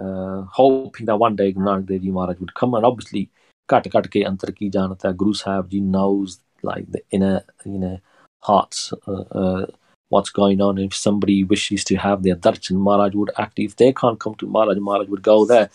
uh, 0.00 0.42
hoping 0.42 1.06
that 1.06 1.16
one 1.16 1.36
day 1.36 1.52
Guru 1.52 1.66
Nanak 1.66 1.86
Dev 1.86 2.02
Ji 2.02 2.10
Maharaj 2.10 2.38
would 2.38 2.54
come. 2.54 2.74
And 2.74 2.86
obviously, 2.86 3.30
kat 3.68 3.90
kat 3.90 4.10
ke 4.10 4.24
antar 4.24 4.54
ki 4.54 4.70
janata, 4.70 5.16
Guru 5.16 5.34
Sahib 5.34 5.70
Ji 5.70 5.80
knows 5.80 6.38
like 6.62 6.90
the 6.90 7.02
inner, 7.10 7.44
you 7.64 7.78
know, 7.78 8.00
hearts, 8.42 8.92
uh, 9.06 9.24
uh, 9.32 9.66
what's 10.08 10.30
going 10.30 10.60
on. 10.60 10.78
If 10.78 10.94
somebody 10.94 11.44
wishes 11.44 11.84
to 11.84 11.96
have 11.96 12.22
their 12.22 12.36
darshan, 12.36 12.76
Maharaj 12.76 13.14
would 13.14 13.30
act. 13.36 13.58
If 13.58 13.76
they 13.76 13.92
can't 13.92 14.20
come 14.20 14.34
to 14.36 14.46
Maharaj, 14.46 14.78
Maharaj 14.78 15.08
would 15.08 15.22
go 15.22 15.44
there. 15.44 15.70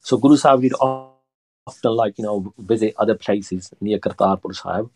So 0.00 0.16
Guru 0.16 0.36
Sahib 0.36 0.62
would 0.62 0.74
often 0.80 1.92
like, 1.96 2.18
you 2.18 2.24
know, 2.24 2.54
visit 2.58 2.94
other 2.98 3.14
places 3.14 3.72
near 3.80 3.98
Kartarpur 3.98 4.54
Sahib. 4.54 4.90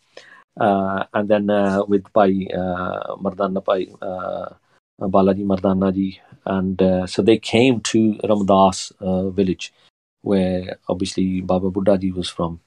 Uh, 0.59 1.05
and 1.13 1.29
then 1.29 1.49
uh, 1.49 1.83
with 1.87 2.11
by 2.11 2.27
uh, 2.27 3.15
Mardana 3.15 3.63
by 3.63 3.87
uh, 4.05 4.53
Balaji 4.99 5.45
Mardana 5.45 5.93
ji, 5.93 6.19
and 6.45 6.81
uh, 6.81 7.07
so 7.07 7.21
they 7.21 7.37
came 7.37 7.79
to 7.81 8.15
Ramdas 8.23 8.91
uh, 8.99 9.29
village, 9.29 9.73
where 10.21 10.77
obviously 10.87 11.41
Baba 11.41 11.69
Buddha 11.69 11.97
ji 11.97 12.11
was 12.11 12.29
from, 12.29 12.59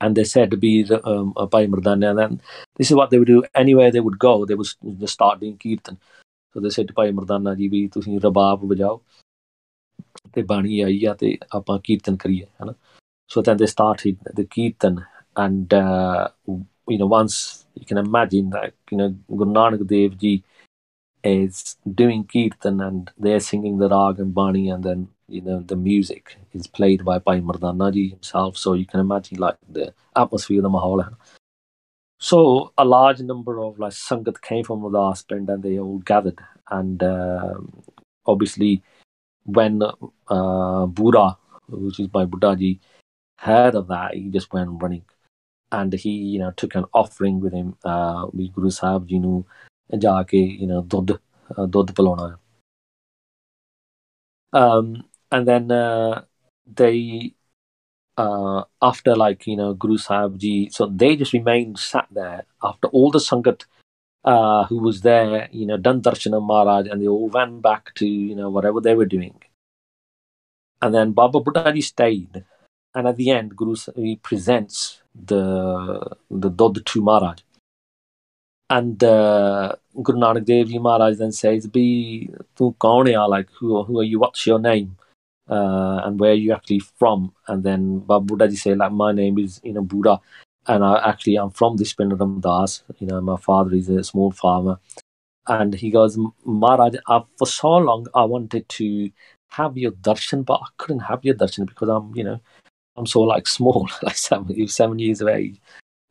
and 0.00 0.16
they 0.16 0.24
said 0.24 0.50
to 0.50 0.56
be 0.56 0.82
the 0.82 1.06
um, 1.06 1.32
Bhai 1.32 1.66
Mardana, 1.66 2.10
and 2.10 2.18
then 2.18 2.40
this 2.76 2.90
is 2.90 2.96
what 2.96 3.10
they 3.10 3.18
would 3.18 3.28
do. 3.28 3.44
Anywhere 3.54 3.90
they 3.90 4.00
would 4.00 4.18
go, 4.18 4.44
they 4.44 4.54
would 4.54 4.68
start 5.08 5.40
doing 5.40 5.56
kirtan. 5.56 5.98
So 6.52 6.60
they 6.60 6.70
said 6.70 6.88
to 6.88 6.94
Bhai 6.94 7.10
Mardana 7.12 7.56
ji, 7.56 7.68
ਵੀ 7.68 7.86
ਤੁਸੀਂ 7.92 8.20
ਰਬਾਬ 8.20 8.64
ਵਜਾਓ 8.70 9.00
ਤੇ 10.32 10.42
ਬਾਣੀ 10.42 10.80
ਆਈ 10.80 11.04
ਆ 11.04 11.14
ਤੇ 11.14 11.36
ਆਪਾਂ 11.54 11.78
ਕੀਰਤਨ 11.84 12.16
ਕਰੀਏ 12.16 12.46
ਹਨਾ 12.62 12.74
so 13.32 13.42
then 13.42 13.56
they 13.60 13.66
started 13.66 14.16
the 14.38 14.44
kirtan 14.54 14.98
and 15.44 15.74
uh, 15.74 16.28
you 16.92 16.98
know 16.98 17.06
once 17.06 17.66
you 17.74 17.86
can 17.86 17.98
imagine 17.98 18.50
that 18.50 18.74
you 18.90 18.98
know 18.98 19.08
Guru 19.38 19.52
Nanak 19.52 19.86
Dev 19.92 20.18
ji 20.24 20.32
is 21.24 21.76
doing 21.94 22.24
kirtan 22.24 22.80
and 22.80 23.10
they're 23.18 23.40
singing 23.40 23.78
the 23.78 23.88
rag 23.88 24.20
and 24.20 24.34
bani 24.34 24.68
and 24.68 24.84
then 24.84 25.08
you 25.28 25.40
know 25.40 25.60
the 25.60 25.76
music 25.76 26.36
is 26.52 26.66
played 26.66 27.04
by 27.04 27.18
Bhai 27.18 27.40
Mardana 27.40 27.92
ji 27.92 28.10
himself. 28.10 28.56
So 28.56 28.74
you 28.74 28.86
can 28.86 29.00
imagine 29.00 29.38
like 29.38 29.56
the 29.68 29.94
atmosphere 30.14 30.62
the 30.62 30.68
mahal 30.68 31.02
so 32.18 32.72
a 32.78 32.84
large 32.84 33.20
number 33.20 33.60
of 33.60 33.78
like 33.78 33.92
sangat 33.92 34.40
came 34.40 34.64
from 34.64 34.80
the 34.80 35.24
Pind 35.28 35.50
and 35.50 35.62
they 35.62 35.78
all 35.78 35.98
gathered. 35.98 36.40
And 36.70 37.02
uh, 37.02 37.54
obviously 38.26 38.82
when 39.44 39.82
uh, 40.28 40.86
Buddha 40.86 41.36
which 41.68 42.00
is 42.00 42.08
by 42.08 42.24
Buddha 42.24 42.56
ji 42.56 42.80
heard 43.38 43.74
of 43.74 43.88
that 43.88 44.14
he 44.14 44.28
just 44.28 44.52
went 44.52 44.82
running. 44.82 45.04
And 45.72 45.92
he 45.92 46.10
you 46.10 46.38
know 46.38 46.52
took 46.52 46.74
an 46.74 46.84
offering 46.94 47.40
with 47.40 47.52
him. 47.52 47.76
Uh, 47.84 48.26
with 48.32 48.52
Guru 48.52 48.70
Sahib 48.70 49.08
ji 49.08 49.18
nu 49.18 49.44
ਜਾ 49.99 50.21
ਕੇ 50.29 50.43
you 50.61 50.67
know 50.71 50.81
ਦੁੱਧ 50.93 51.17
ਦੁੱਧ 51.69 51.91
ਪਿਲਾਉਣਾ 51.97 52.27
ਹੈ 52.29 52.35
um 54.59 55.03
and 55.31 55.47
then 55.47 55.71
uh, 55.71 56.21
they 56.79 57.33
uh, 58.17 58.63
after 58.81 59.15
like 59.15 59.47
you 59.47 59.55
know 59.55 59.73
Guru 59.73 59.97
Sahib 59.97 60.37
ji, 60.37 60.69
so 60.69 60.87
they 60.87 61.15
just 61.15 61.33
remained 61.33 61.79
sat 61.79 62.07
there 62.11 62.45
after 62.63 62.87
all 62.89 63.11
the 63.11 63.19
sangat 63.19 63.65
uh, 64.25 64.65
who 64.65 64.79
was 64.79 65.01
there, 65.01 65.47
you 65.51 65.65
know, 65.65 65.77
done 65.77 66.01
darshan 66.01 66.35
of 66.35 66.43
Maharaj, 66.43 66.87
and 66.87 67.01
they 67.01 67.07
all 67.07 67.29
went 67.29 67.61
back 67.61 67.93
to 67.95 68.07
you 68.07 68.35
know 68.35 68.49
whatever 68.49 68.81
they 68.81 68.95
were 68.95 69.05
doing. 69.05 69.41
And 70.81 70.93
then 70.93 71.11
Baba 71.11 71.39
Buddha 71.39 71.71
ji 71.71 71.81
stayed, 71.81 72.43
and 72.95 73.07
at 73.07 73.15
the 73.15 73.31
end, 73.31 73.55
Guru 73.55 73.75
he 73.95 74.17
presents 74.17 75.01
the 75.13 76.17
the 76.29 76.49
Dod 76.49 76.85
to 76.85 77.01
Maharaj, 77.01 77.39
and 78.74 79.04
uh, 79.04 79.72
Guru 80.02 80.18
Nanak 80.18 80.44
Dev 80.44 80.68
Ji 80.68 80.78
Maharaj 80.78 81.18
then 81.18 81.32
says, 81.32 81.66
"Be 81.68 82.28
tu 82.56 82.74
kaun 82.78 83.06
Like 83.28 83.48
who 83.52 83.82
who 83.84 84.00
are 84.00 84.08
you? 84.12 84.18
What's 84.18 84.46
your 84.46 84.58
name? 84.58 84.96
Uh, 85.48 86.00
and 86.04 86.18
where 86.18 86.32
are 86.32 86.42
you 86.46 86.52
actually 86.52 86.80
from?" 86.80 87.32
And 87.46 87.62
then 87.62 88.00
Buddha 88.00 88.48
Ji 88.48 88.56
say, 88.56 88.74
"Like 88.74 88.92
my 88.92 89.12
name 89.12 89.38
is 89.38 89.60
you 89.62 89.74
know 89.74 89.82
Buddha, 89.82 90.20
and 90.66 90.84
I 90.84 91.08
actually 91.10 91.36
I'm 91.36 91.50
from 91.50 91.76
this 91.76 91.92
Pind 91.92 92.12
Ramdas. 92.12 92.82
You 92.98 93.06
know 93.06 93.20
my 93.20 93.36
father 93.36 93.74
is 93.74 93.88
a 93.88 94.02
small 94.02 94.32
farmer." 94.32 94.78
And 95.46 95.74
he 95.74 95.90
goes, 95.90 96.18
Maharaj, 96.44 96.94
uh, 97.06 97.20
for 97.38 97.46
so 97.46 97.76
long 97.76 98.06
I 98.14 98.24
wanted 98.24 98.66
to 98.66 99.10
have 99.50 99.76
your 99.76 99.92
darshan, 99.92 100.42
but 100.42 100.54
I 100.54 100.68
couldn't 100.78 101.00
have 101.00 101.22
your 101.22 101.34
darshan 101.34 101.66
because 101.66 101.90
I'm, 101.90 102.14
you 102.16 102.24
know, 102.24 102.40
I'm 102.96 103.04
so 103.06 103.20
like 103.20 103.46
small, 103.58 103.88
like 104.02 104.16
seven, 104.16 104.68
seven 104.68 104.98
years 104.98 105.20
of 105.20 105.28
age. 105.28 105.60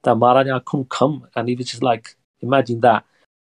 That 0.04 0.16
Maharaj, 0.18 0.50
I 0.50 0.60
couldn't 0.60 0.90
come, 0.90 1.28
and 1.36 1.50
he 1.50 1.56
was 1.56 1.72
just 1.72 1.82
like, 1.82 2.16
imagine 2.43 2.81
that 2.81 3.05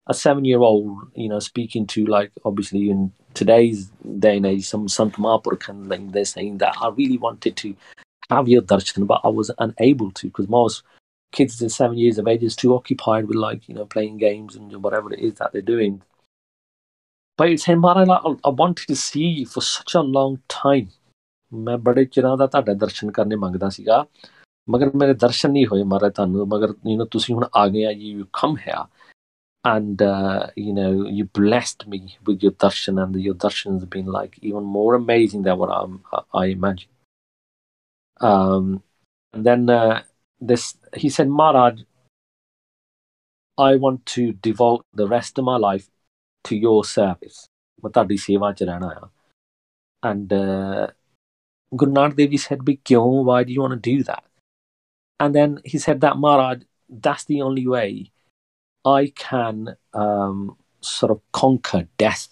a 0.07 0.13
seven 0.13 0.45
year 0.45 0.59
old, 0.59 1.11
you 1.15 1.29
know, 1.29 1.39
speaking 1.39 1.85
to 1.87 2.05
like 2.05 2.31
obviously 2.45 2.89
in 2.89 3.11
today's 3.33 3.91
day 4.19 4.37
and 4.37 4.45
age, 4.45 4.65
some 4.67 4.87
Sant 4.87 5.13
Mahaprabhu 5.13 5.69
and 5.69 5.89
like 5.89 6.11
they're 6.11 6.25
saying 6.25 6.57
that 6.59 6.75
I 6.81 6.89
really 6.89 7.17
wanted 7.17 7.55
to 7.57 7.75
have 8.29 8.47
your 8.47 8.61
darshan, 8.61 9.07
but 9.07 9.21
I 9.23 9.27
was 9.27 9.51
unable 9.59 10.11
to 10.11 10.27
because 10.27 10.47
most 10.47 10.83
kids 11.31 11.61
in 11.61 11.69
seven 11.69 11.97
years 11.97 12.17
of 12.17 12.27
age 12.27 12.43
is 12.43 12.55
too 12.55 12.75
occupied 12.75 13.27
with 13.27 13.37
like, 13.37 13.67
you 13.69 13.75
know, 13.75 13.85
playing 13.85 14.17
games 14.17 14.55
and 14.55 14.83
whatever 14.83 15.13
it 15.13 15.19
is 15.19 15.35
that 15.35 15.53
they're 15.53 15.61
doing. 15.61 16.01
But 17.37 17.49
it's 17.49 17.65
saying, 17.65 17.79
Maharaj, 17.79 18.37
I 18.43 18.49
wanted 18.49 18.87
to 18.87 18.95
see 18.95 19.25
you 19.25 19.45
for 19.45 19.61
such 19.61 19.95
a 19.95 20.01
long 20.01 20.41
time. 20.47 20.89
ਮੈਂ 21.53 21.77
ਬੜੇ 21.77 22.05
ਚਿਰਾਂ 22.05 22.35
ਦਾ 22.37 22.45
ਤੁਹਾਡਾ 22.47 22.73
ਦਰਸ਼ਨ 22.81 23.11
ਕਰਨੇ 23.11 23.35
ਮੰਗਦਾ 23.35 23.69
ਸੀਗਾ 23.69 24.05
ਮਗਰ 24.69 24.91
ਮੇਰੇ 24.95 25.13
ਦਰਸ਼ਨ 25.13 25.51
ਨਹੀਂ 25.51 25.65
ਹੋਏ 25.65 25.83
ਮਹਾਰਾਜ 25.83 26.13
ਤੁਹਾਨੂੰ 26.13 26.47
ਮਗਰ 26.47 26.67
ਯੂ 26.67 27.01
نو 27.01 27.07
ਤੁਸੀਂ 27.11 27.35
ਹੁਣ 27.35 27.45
ਆ 27.55 27.67
ਗਏ 27.67 27.85
ਆ 27.85 27.91
you 27.91 28.25
come 28.33 28.57
here 28.57 28.85
and 29.63 30.01
uh, 30.01 30.47
you 30.57 30.71
know 30.75 30.91
you 31.15 31.25
blessed 31.39 31.83
me 31.89 31.97
with 32.27 32.45
your 32.45 32.51
darshan 32.63 33.01
and 33.01 33.17
your 33.25 33.35
darshan 33.43 33.75
has 33.75 33.83
been 33.95 34.07
like 34.15 34.37
even 34.51 34.69
more 34.77 34.95
amazing 34.95 35.43
than 35.47 35.59
what 35.59 35.73
I'm, 35.75 35.99
i 36.33 36.45
imagine 36.53 36.89
um, 38.29 38.71
and 39.33 39.45
then 39.49 39.69
uh, 39.69 40.01
this 40.41 40.65
he 41.03 41.11
said 41.17 41.35
maharaj 41.41 41.83
i 43.57 43.75
want 43.85 44.03
to 44.15 44.25
devote 44.49 44.83
the 45.03 45.07
rest 45.07 45.43
of 45.43 45.45
my 45.51 45.57
life 45.57 45.87
to 46.49 46.55
your 46.55 46.83
service 46.93 47.45
and 50.03 50.33
uh, 50.33 50.87
Guru 51.71 51.91
Nanak 51.93 52.15
Dev 52.15 52.31
Ji 52.31 52.37
said, 52.37 52.59
why 52.65 53.43
do 53.43 53.53
you 53.53 53.61
want 53.61 53.73
to 53.73 53.79
do 53.79 54.03
that? 54.03 54.23
And 55.18 55.34
then 55.34 55.60
he 55.64 55.78
said 55.78 56.00
that 56.02 56.18
Maharaj, 56.18 56.62
that's 56.88 57.24
the 57.24 57.42
only 57.42 57.66
way 57.66 58.10
I 58.84 59.12
can 59.16 59.76
um, 59.94 60.56
sort 60.80 61.10
of 61.10 61.20
conquer 61.32 61.88
death. 61.96 62.28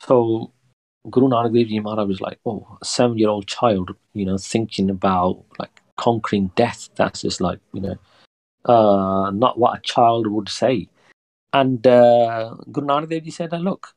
So 0.00 0.52
Guru 1.10 1.28
Nanak 1.28 1.54
Dev 1.54 1.68
Ji 1.68 1.80
Maharaj 1.80 2.08
was 2.08 2.20
like, 2.20 2.38
oh, 2.46 2.78
a 2.80 2.84
seven 2.84 3.18
year 3.18 3.28
old 3.28 3.46
child, 3.46 3.94
you 4.12 4.24
know, 4.24 4.38
thinking 4.38 4.90
about 4.90 5.44
like 5.58 5.82
conquering 5.96 6.50
death. 6.56 6.88
That's 6.96 7.22
just 7.22 7.40
like, 7.40 7.58
you 7.72 7.80
know, 7.80 7.96
uh, 8.64 9.30
not 9.30 9.58
what 9.58 9.78
a 9.78 9.82
child 9.82 10.26
would 10.26 10.48
say. 10.48 10.88
And 11.52 11.86
uh, 11.86 12.54
Guru 12.70 12.86
Nanak 12.86 13.10
Dev 13.10 13.24
Ji 13.24 13.30
said, 13.30 13.52
look, 13.52 13.94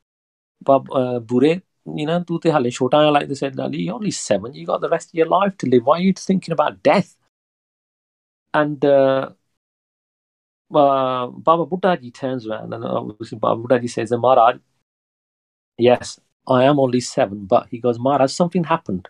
Bab, 0.62 0.92
uh, 0.92 1.20
Bure, 1.20 1.62
you 1.86 2.06
know, 2.06 2.24
tu 2.24 2.40
te 2.40 2.52
like 2.52 3.28
they 3.28 3.36
said, 3.36 3.56
you're 3.56 3.96
only 3.96 4.12
seven, 4.12 4.54
you 4.54 4.66
got 4.66 4.82
the 4.82 4.90
rest 4.90 5.10
of 5.10 5.14
your 5.14 5.28
life 5.28 5.58
to 5.60 5.68
live. 5.68 5.86
Why 5.86 5.98
are 5.98 6.02
you 6.02 6.14
thinking 6.14 6.52
about 6.52 6.84
death? 6.84 7.16
And 8.54 8.84
uh, 8.84 9.30
uh, 10.74 11.28
Baba 11.28 11.66
Buddhaji 11.66 12.14
turns 12.14 12.48
around 12.48 12.74
and 12.74 12.84
obviously 12.84 13.38
Baba 13.38 13.62
Buddhaji 13.62 13.90
says, 13.90 14.12
Maharaj, 14.12 14.58
yes, 15.78 16.20
I 16.48 16.64
am 16.64 16.80
only 16.80 17.00
seven, 17.02 17.46
but 17.46 17.68
he 17.70 17.80
goes, 17.80 18.00
Maharaj, 18.00 18.32
something 18.32 18.64
happened. 18.66 19.10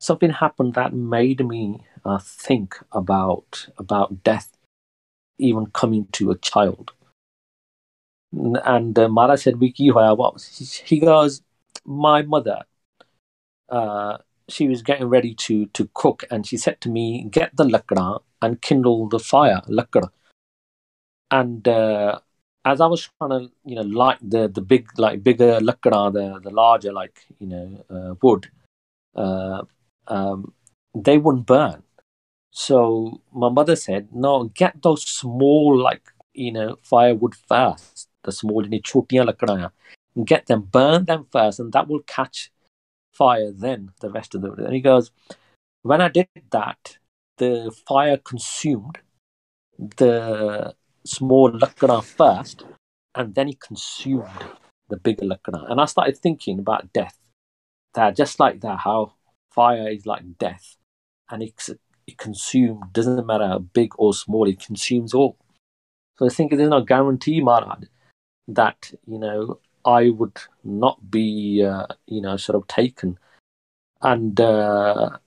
Something 0.00 0.30
happened 0.30 0.74
that 0.74 0.94
made 0.94 1.46
me 1.46 1.84
uh, 2.04 2.18
think 2.18 2.76
about 2.92 3.68
about 3.76 4.24
death, 4.24 4.56
even 5.38 5.66
coming 5.66 6.06
to 6.12 6.30
a 6.30 6.38
child. 6.38 6.92
And 8.32 8.98
uh, 8.98 9.08
Maharaj 9.08 9.42
said, 9.42 9.54
Viki 9.56 9.92
what? 10.16 10.42
He 10.84 11.00
goes, 11.00 11.42
My 11.84 12.22
mother, 12.22 12.62
uh, 13.68 14.18
she 14.50 14.68
was 14.68 14.82
getting 14.82 15.06
ready 15.08 15.34
to, 15.34 15.66
to 15.66 15.88
cook, 15.94 16.24
and 16.30 16.46
she 16.46 16.56
said 16.56 16.80
to 16.82 16.88
me, 16.88 17.24
Get 17.30 17.56
the 17.56 17.64
lakra 17.64 18.20
and 18.42 18.60
kindle 18.60 19.08
the 19.08 19.18
fire, 19.18 19.62
lakra. 19.68 20.10
And 21.30 21.66
uh, 21.66 22.18
as 22.64 22.80
I 22.80 22.86
was 22.86 23.08
trying 23.18 23.30
to, 23.30 23.50
you 23.64 23.76
know, 23.76 23.82
light 23.82 24.18
the 24.22 24.48
the 24.48 24.60
big, 24.60 24.88
like 24.98 25.22
bigger 25.22 25.60
lakra, 25.60 26.12
the 26.12 26.40
the 26.40 26.50
larger, 26.50 26.92
like 26.92 27.20
you 27.38 27.46
know, 27.46 27.84
uh, 27.88 28.14
wood, 28.22 28.50
uh, 29.14 29.62
um, 30.08 30.52
they 30.94 31.18
wouldn't 31.18 31.46
burn. 31.46 31.82
So 32.50 33.22
my 33.32 33.48
mother 33.48 33.76
said, 33.76 34.08
"No, 34.12 34.44
get 34.44 34.82
those 34.82 35.06
small, 35.06 35.78
like 35.78 36.02
you 36.34 36.52
know, 36.52 36.76
firewood 36.82 37.34
first. 37.34 38.08
The 38.24 38.32
small, 38.32 38.64
you 38.64 38.70
know, 38.70 39.24
lakra, 39.24 39.70
get 40.24 40.46
them, 40.46 40.62
burn 40.62 41.04
them 41.04 41.26
first, 41.30 41.60
and 41.60 41.72
that 41.72 41.88
will 41.88 42.00
catch 42.00 42.50
fire. 43.20 43.50
Then 43.66 43.80
the 44.04 44.10
rest 44.16 44.34
of 44.34 44.40
the." 44.42 44.50
And 44.66 44.74
he 44.78 44.82
goes, 44.92 45.06
"When 45.90 46.00
I 46.06 46.08
did 46.18 46.28
that, 46.58 46.82
the 47.42 47.52
fire 47.88 48.18
consumed 48.32 48.96
the 49.96 50.74
small 51.04 51.48
lakra 51.62 51.98
first, 52.20 52.58
and 53.18 53.34
then 53.36 53.48
he 53.48 53.56
consumed 53.68 54.44
the 54.90 54.98
bigger 55.06 55.26
lakra. 55.32 55.60
And 55.70 55.80
I 55.80 55.86
started 55.86 56.16
thinking 56.18 56.58
about 56.58 56.92
death. 56.92 57.18
That 57.94 58.16
just 58.16 58.38
like 58.44 58.60
that, 58.60 58.78
how 58.88 59.00
fire 59.50 59.88
is 59.96 60.06
like 60.06 60.38
death, 60.38 60.76
and 61.30 61.42
it, 61.42 61.54
it 62.06 62.18
consumed 62.18 62.92
doesn't 62.92 63.26
matter 63.26 63.48
how 63.52 63.58
big 63.80 63.90
or 63.98 64.12
small, 64.14 64.46
it 64.48 64.60
consumes 64.70 65.14
all. 65.14 65.36
So 66.16 66.26
I 66.26 66.28
think 66.28 66.52
there's 66.52 66.76
no 66.76 66.84
guarantee, 66.92 67.40
Maharaj, 67.40 67.84
that 68.48 68.92
you 69.06 69.18
know 69.18 69.58
I 69.84 70.10
would 70.10 70.38
not 70.64 71.10
be 71.10 71.64
uh, 71.64 71.86
you 72.06 72.20
know 72.20 72.36
sort 72.36 72.56
of 72.56 72.66
taken. 72.66 73.18
And 74.02 74.40
uh, 74.40 75.18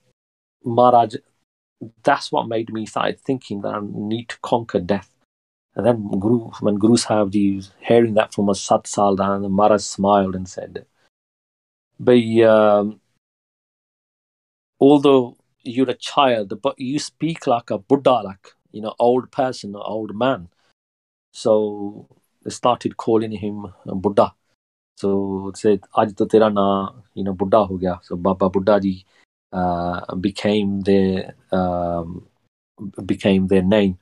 Maharaj, 0.64 1.16
that's 2.04 2.32
what 2.32 2.48
made 2.48 2.74
me 2.74 2.86
start 2.86 3.20
thinking 3.20 3.62
that 3.62 3.76
I 3.76 3.80
need 3.82 4.30
to 4.30 4.38
conquer 4.42 4.80
death. 4.80 5.10
And 5.76 5.86
then 5.86 6.20
Guru, 6.20 6.52
when 6.60 6.76
Guru 6.76 6.98
Sahib 6.98 7.34
hearing 7.80 8.14
that 8.16 8.34
from 8.34 8.50
a 8.50 8.56
Sat 8.56 8.86
Sal 8.88 9.20
and 9.20 9.52
Maharaj 9.52 9.82
smiled 9.82 10.36
and 10.36 10.48
said, 10.48 10.86
but 12.00 12.18
um, 12.42 13.00
although 14.80 15.38
you're 15.64 15.90
a 15.90 15.96
child, 15.96 16.62
but 16.62 16.80
you 16.80 17.00
speak 17.00 17.48
like 17.48 17.70
a 17.70 17.78
Buddha, 17.78 18.22
like, 18.24 18.50
you 18.72 18.82
know, 18.82 18.94
old 19.00 19.32
person, 19.32 19.76
old 19.76 20.16
man. 20.16 20.50
So 21.32 22.08
they 22.44 22.52
started 22.52 22.98
calling 22.98 23.32
him 23.32 23.74
Buddha. 23.86 24.34
So 24.96 25.52
said, 25.56 25.82
Aj 25.96 26.16
to 26.16 26.26
tera 26.26 26.50
na, 26.50 26.90
you 27.14 27.24
know, 27.24 27.34
Buddha 27.34 27.66
ho 27.66 27.78
gaya. 27.78 28.00
So 28.04 28.16
Baba 28.16 28.50
Buddha 28.50 28.80
became 30.20 30.82
their 30.82 31.36
became 33.06 33.48
their 33.48 33.64
name. 33.64 33.98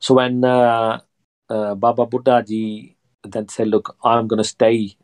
So 0.00 0.14
when 0.14 0.40
Baba 0.40 2.06
Buddha 2.06 2.44
then 2.46 3.48
said, 3.48 3.68
"Look, 3.68 3.96
I'm 4.04 4.28
going 4.28 4.42
to 4.42 4.44
stay 4.44 4.96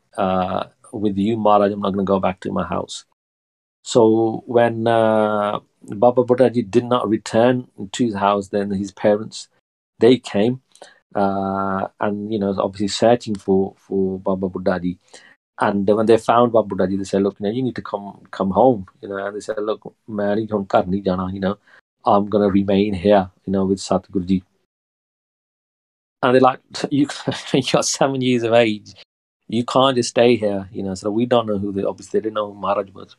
with 0.92 1.16
you, 1.16 1.36
Maharaj. 1.36 1.72
I'm 1.72 1.80
not 1.80 1.94
going 1.94 2.04
to 2.04 2.10
go 2.10 2.20
back 2.20 2.40
to 2.40 2.52
my 2.52 2.66
house." 2.66 3.04
So 3.82 4.42
when 4.46 4.84
Baba 4.84 6.24
Buddha 6.24 6.50
did 6.50 6.84
not 6.84 7.08
return 7.08 7.68
to 7.92 8.04
his 8.04 8.14
house, 8.14 8.48
then 8.48 8.70
his 8.70 8.92
parents 8.92 9.48
they 9.98 10.18
came 10.18 10.60
uh, 11.14 11.88
and 12.00 12.32
you 12.32 12.38
know 12.38 12.54
obviously 12.58 12.88
searching 12.88 13.34
for 13.34 13.74
for 13.76 14.18
Baba 14.18 14.48
Buddha 14.48 14.78
ji. 14.80 14.98
And 15.58 15.86
when 15.88 16.06
they 16.06 16.16
found 16.16 16.52
Baba 16.52 16.66
Buddha 16.68 16.86
ji, 16.88 16.96
they 16.96 17.04
said, 17.04 17.22
"Look, 17.22 17.38
you 17.40 17.46
know, 17.46 17.52
you 17.52 17.62
need 17.62 17.76
to 17.76 17.82
come 17.82 18.22
come 18.30 18.50
home." 18.50 18.86
You 19.02 19.08
know, 19.08 19.16
and 19.16 19.36
they 19.36 19.40
said, 19.40 19.58
"Look, 19.58 19.94
man, 20.08 20.38
you 20.38 20.46
don't 20.46 20.70
jana. 21.04 21.30
You 21.32 21.40
know, 21.40 21.58
I'm 22.04 22.26
gonna 22.28 22.48
remain 22.48 22.94
here. 22.94 23.30
You 23.46 23.52
know, 23.52 23.66
with 23.66 23.78
Satguru 23.78 24.26
ji." 24.26 24.44
And 26.22 26.34
they're 26.34 26.40
like, 26.40 26.60
"You, 26.90 27.08
you're 27.52 27.82
seven 27.82 28.20
years 28.22 28.42
of 28.42 28.52
age. 28.54 28.94
You 29.48 29.64
can't 29.64 29.96
just 29.96 30.10
stay 30.10 30.36
here." 30.36 30.68
You 30.72 30.82
know, 30.82 30.94
so 30.94 31.10
we 31.10 31.26
don't 31.26 31.46
know 31.46 31.58
who 31.58 31.72
they 31.72 31.84
obviously 31.84 32.20
they 32.20 32.24
didn't 32.24 32.34
know 32.34 32.52
who 32.52 32.58
Maharaj 32.60 32.90
was. 32.92 33.16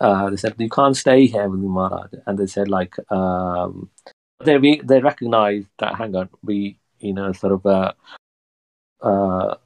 Uh, 0.00 0.30
they 0.30 0.36
said, 0.36 0.54
"You 0.58 0.68
can't 0.68 0.96
stay 0.96 1.26
here 1.26 1.48
with 1.48 1.60
Maharaj," 1.60 2.10
and 2.26 2.36
they 2.36 2.46
said, 2.46 2.68
like, 2.68 2.96
um, 3.12 3.88
they 4.44 4.58
they 4.82 5.00
recognized 5.00 5.68
that. 5.78 5.94
Hang 5.94 6.16
on, 6.16 6.28
we, 6.42 6.76
you 7.02 7.12
know, 7.12 7.32
sort 7.32 7.52
of. 7.52 7.66
Uh, 7.66 7.92
uh, 9.00 9.56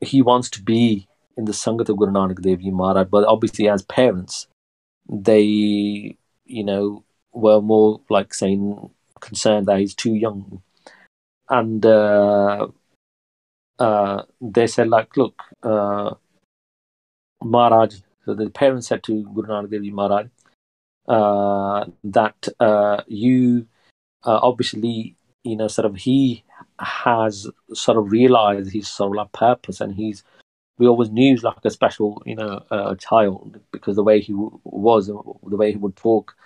he 0.00 0.22
wants 0.22 0.48
to 0.50 0.62
be 0.62 1.08
in 1.36 1.44
the 1.44 1.52
Sangat 1.52 1.88
of 1.88 1.96
Guru 1.96 2.12
Nanak 2.12 2.40
Dev 2.40 2.60
Maharaj, 2.62 3.08
but 3.08 3.24
obviously 3.24 3.68
as 3.68 3.82
parents, 3.82 4.46
they, 5.08 6.16
you 6.44 6.64
know, 6.64 7.04
were 7.32 7.60
more 7.60 8.00
like 8.08 8.32
saying 8.32 8.90
concerned 9.20 9.66
that 9.66 9.78
he's 9.78 9.94
too 9.94 10.14
young, 10.14 10.62
and 11.48 11.84
uh, 11.84 12.68
uh, 13.78 14.22
they 14.40 14.66
said 14.66 14.88
like, 14.88 15.16
look, 15.16 15.42
uh, 15.62 16.14
Maharaj. 17.42 17.96
So 18.24 18.34
the 18.34 18.50
parents 18.50 18.88
said 18.88 19.02
to 19.04 19.24
Guru 19.34 19.48
Nanak 19.48 19.70
Dev 19.70 19.82
Ji 19.82 19.90
Maharaj 19.90 20.26
uh, 21.08 21.86
that 22.04 22.48
uh, 22.60 23.02
you 23.06 23.66
uh, 24.24 24.40
obviously, 24.42 25.16
you 25.44 25.56
know, 25.56 25.68
sort 25.68 25.86
of 25.86 25.96
he 25.96 26.44
has 26.80 27.46
sort 27.72 27.98
of 27.98 28.10
realized 28.10 28.72
his 28.72 28.88
sort 28.88 29.12
of 29.12 29.16
like 29.16 29.32
purpose 29.32 29.80
and 29.80 29.94
he's 29.94 30.22
we 30.78 30.86
always 30.86 31.10
knew 31.10 31.36
like 31.36 31.56
a 31.64 31.70
special 31.70 32.22
you 32.26 32.36
know 32.36 32.62
uh, 32.70 32.94
child 32.96 33.60
because 33.72 33.96
the 33.96 34.02
way 34.02 34.20
he 34.20 34.32
w- 34.32 34.60
was 34.64 35.08
the 35.08 35.56
way 35.56 35.72
he 35.72 35.76
would 35.78 35.96
talk 35.96 36.36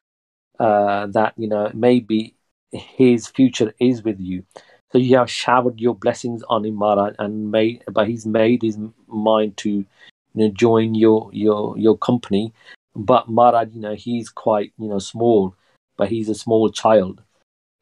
uh, 0.58 1.06
that 1.08 1.34
you 1.36 1.48
know 1.48 1.70
maybe 1.74 2.34
his 2.72 3.26
future 3.28 3.72
is 3.80 4.02
with 4.02 4.20
you. 4.20 4.44
So 4.92 4.98
you 4.98 5.16
have 5.16 5.30
showered 5.30 5.80
your 5.80 5.94
blessings 5.94 6.42
on 6.48 6.64
him 6.66 6.80
and 7.18 7.50
made 7.50 7.82
but 7.92 8.08
he's 8.08 8.26
made 8.26 8.62
his 8.62 8.78
mind 9.06 9.56
to 9.58 9.70
you 9.70 9.86
know 10.34 10.48
join 10.50 10.94
your 10.94 11.30
your 11.32 11.76
your 11.78 11.96
company. 11.98 12.52
But 12.94 13.28
Maharaj 13.28 13.74
you 13.74 13.80
know 13.80 13.94
he's 13.94 14.28
quite 14.28 14.72
you 14.78 14.88
know 14.88 14.98
small 14.98 15.54
but 15.96 16.08
he's 16.08 16.28
a 16.28 16.34
small 16.34 16.70
child 16.70 17.22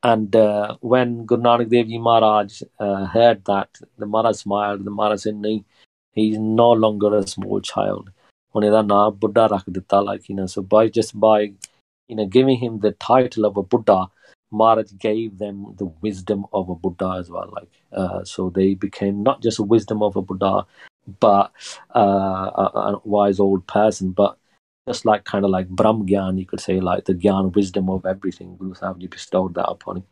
and 0.03 0.35
uh, 0.35 0.77
when 0.81 1.27
Guru 1.27 1.43
Nanak 1.43 1.71
Dev 1.71 1.89
Ji 1.89 1.99
Maharaj 1.99 2.63
uh, 2.79 3.05
heard 3.07 3.45
that, 3.45 3.69
the 3.99 4.07
Maharaj 4.07 4.37
smiled. 4.37 4.85
The 4.85 4.91
Maharaj 4.91 5.21
said, 5.23 5.37
"No, 5.37 5.63
he's 6.13 6.39
no 6.39 6.71
longer 6.73 7.17
a 7.17 7.27
small 7.27 7.61
child. 7.61 8.11
Buddha 8.53 9.49
rakh 9.51 9.65
ditta, 9.67 10.05
like 10.05 10.29
you 10.29 10.35
know. 10.35 10.47
So 10.47 10.63
by 10.63 10.89
just 10.89 11.19
by 11.19 11.53
you 12.09 12.17
know 12.17 12.27
giving 12.27 12.57
him 12.57 12.81
the 12.81 12.93
title 12.93 13.45
of 13.45 13.57
a 13.57 13.63
Buddha, 13.63 14.07
Maharaj 14.51 14.93
gave 14.99 15.39
them 15.39 15.75
the 15.79 15.87
wisdom 16.01 16.47
of 16.53 16.69
a 16.69 16.75
Buddha 16.75 17.17
as 17.19 17.31
well. 17.31 17.51
Like 17.53 17.69
uh, 17.93 18.25
so, 18.25 18.51
they 18.51 18.75
became 18.75 19.23
not 19.23 19.43
just 19.43 19.59
a 19.59 19.63
wisdom 19.63 20.03
of 20.03 20.17
a 20.17 20.23
Buddha, 20.23 20.67
but 21.21 21.53
uh, 21.95 22.51
a, 22.55 22.71
a 22.75 23.01
wise 23.05 23.39
old 23.39 23.67
person, 23.67 24.13
but 24.13 24.39
just 24.89 25.05
like 25.05 25.25
kind 25.25 25.45
of 25.45 25.51
like 25.51 25.69
Brahm 25.69 26.07
Gyan, 26.07 26.39
you 26.39 26.47
could 26.47 26.61
say, 26.61 26.81
like 26.81 27.05
the 27.05 27.15
Gyan 27.15 27.55
wisdom 27.55 27.91
of 27.91 28.07
everything. 28.07 28.57
Guru 28.57 28.75
Sahib 28.75 29.11
bestowed 29.11 29.55
that 29.55 29.69
upon 29.69 29.99
him. 29.99 30.05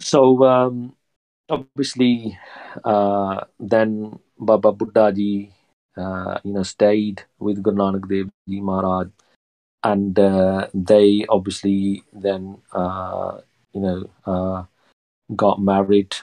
So 0.00 0.44
um, 0.44 0.94
obviously, 1.48 2.38
uh, 2.84 3.44
then 3.58 4.18
Baba 4.38 4.72
Buddha 4.72 5.12
ji, 5.12 5.50
uh, 5.96 6.38
you 6.44 6.52
know, 6.52 6.62
stayed 6.62 7.22
with 7.38 7.62
Guru 7.62 7.76
Nanak 7.76 8.08
Dev 8.08 8.30
Ji 8.48 8.60
Maharaj, 8.60 9.08
and 9.82 10.18
uh, 10.18 10.68
they 10.74 11.24
obviously 11.28 12.02
then, 12.12 12.58
uh, 12.72 13.40
you 13.72 13.80
know, 13.80 14.10
uh, 14.26 14.64
got 15.34 15.60
married. 15.60 16.14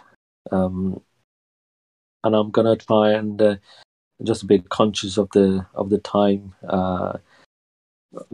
Um, 0.52 1.02
and 2.24 2.36
I'm 2.36 2.50
gonna 2.52 2.76
try 2.76 3.12
and 3.12 3.42
uh, 3.42 3.56
just 4.24 4.48
bit 4.48 4.70
conscious 4.70 5.18
of 5.18 5.30
the 5.32 5.66
of 5.76 5.90
the 5.90 5.98
time. 6.00 6.56
Uh, 6.68 7.18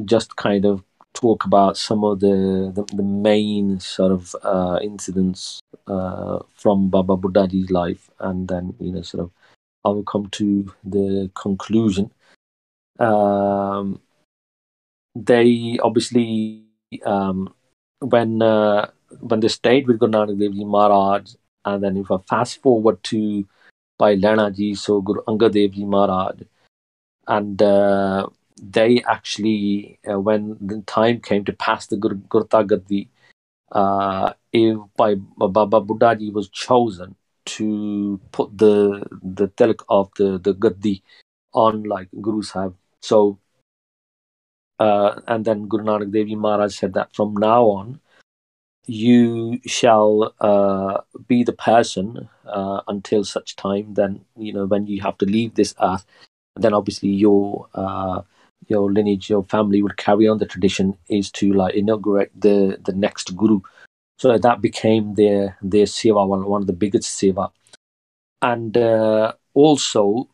just 0.05 0.35
kind 0.35 0.65
of 0.65 0.83
talk 1.13 1.45
about 1.45 1.77
some 1.77 2.03
of 2.03 2.19
the 2.19 2.71
the, 2.73 2.83
the 2.95 3.03
main 3.03 3.79
sort 3.79 4.11
of 4.11 4.35
uh, 4.43 4.79
incidents 4.81 5.59
uh, 5.87 6.39
from 6.53 6.89
Baba 6.89 7.17
Buddhaji's 7.17 7.71
life, 7.71 8.09
and 8.19 8.47
then 8.47 8.75
you 8.79 8.91
know 8.91 9.01
sort 9.01 9.23
of 9.23 9.31
I 9.83 9.89
will 9.89 10.03
come 10.03 10.27
to 10.31 10.73
the 10.83 11.31
conclusion. 11.35 12.11
Um, 12.99 14.01
they 15.15 15.79
obviously 15.81 16.63
um, 17.05 17.53
when 17.99 18.41
uh, 18.41 18.89
when 19.19 19.39
they 19.39 19.47
stayed 19.47 19.87
with 19.87 19.99
Guru 19.99 20.11
Nanak 20.11 20.67
Maharaj, 20.67 21.33
and 21.65 21.83
then 21.83 21.97
if 21.97 22.11
I 22.11 22.17
fast 22.29 22.61
forward 22.61 23.03
to 23.05 23.45
by 24.01 24.15
Lehna 24.15 24.49
Ji, 24.57 24.73
so 24.73 24.99
Guru 24.99 25.21
Angad 25.29 25.53
Dev 25.53 25.71
Ji 25.77 25.85
Maharaj. 25.85 26.41
And 27.27 27.61
uh, 27.61 28.25
they 28.59 29.03
actually, 29.03 29.99
uh, 30.09 30.19
when 30.19 30.57
the 30.59 30.81
time 30.87 31.19
came 31.21 31.45
to 31.45 31.53
pass 31.53 31.85
the 31.85 31.97
Guru, 31.97 32.15
Gurta 32.33 32.65
Gaddi, 32.65 33.09
uh, 33.71 34.33
if 34.51 34.77
by 34.97 35.13
Baba 35.15 35.79
Buddha 35.81 36.15
Ji 36.15 36.31
was 36.31 36.49
chosen 36.49 37.15
to 37.45 38.19
put 38.31 38.57
the 38.57 39.05
the 39.21 39.47
tilak 39.49 39.83
of 39.87 40.09
the, 40.17 40.39
the 40.39 40.53
Gaddi 40.55 41.03
on 41.53 41.83
like 41.83 42.09
Guru 42.19 42.41
Sahib. 42.41 42.75
So, 43.01 43.37
uh, 44.79 45.21
and 45.27 45.45
then 45.45 45.67
Guru 45.67 45.85
Nanak 45.85 46.11
Dev 46.11 46.25
Ji 46.25 46.35
Maharaj 46.35 46.73
said 46.75 46.93
that 46.93 47.13
from 47.13 47.35
now 47.35 47.65
on, 47.65 47.99
you 48.87 49.59
shall 49.65 50.33
uh, 50.39 50.99
be 51.27 51.43
the 51.43 51.53
person 51.53 52.27
uh, 52.45 52.81
until 52.87 53.23
such 53.23 53.55
time 53.55 53.93
then 53.93 54.19
you 54.35 54.51
know 54.51 54.65
when 54.65 54.87
you 54.87 55.01
have 55.01 55.17
to 55.17 55.25
leave 55.25 55.53
this 55.55 55.75
earth 55.81 56.05
then 56.55 56.73
obviously 56.73 57.09
your 57.09 57.67
uh, 57.73 58.21
your 58.67 58.91
lineage 58.91 59.29
your 59.29 59.43
family 59.43 59.81
would 59.81 59.97
carry 59.97 60.27
on. 60.27 60.37
The 60.37 60.45
tradition 60.45 60.97
is 61.09 61.31
to 61.31 61.53
like 61.53 61.75
inaugurate 61.75 62.31
the 62.35 62.77
the 62.83 62.93
next 62.93 63.35
guru. 63.35 63.61
So 64.19 64.37
that 64.37 64.61
became 64.61 65.15
their 65.15 65.57
their 65.61 65.85
seva 65.85 66.27
one, 66.27 66.45
one 66.45 66.61
of 66.61 66.67
the 66.67 66.73
biggest 66.73 67.19
seva. 67.19 67.51
And 68.41 68.75
uh, 68.77 69.33
also 69.53 70.29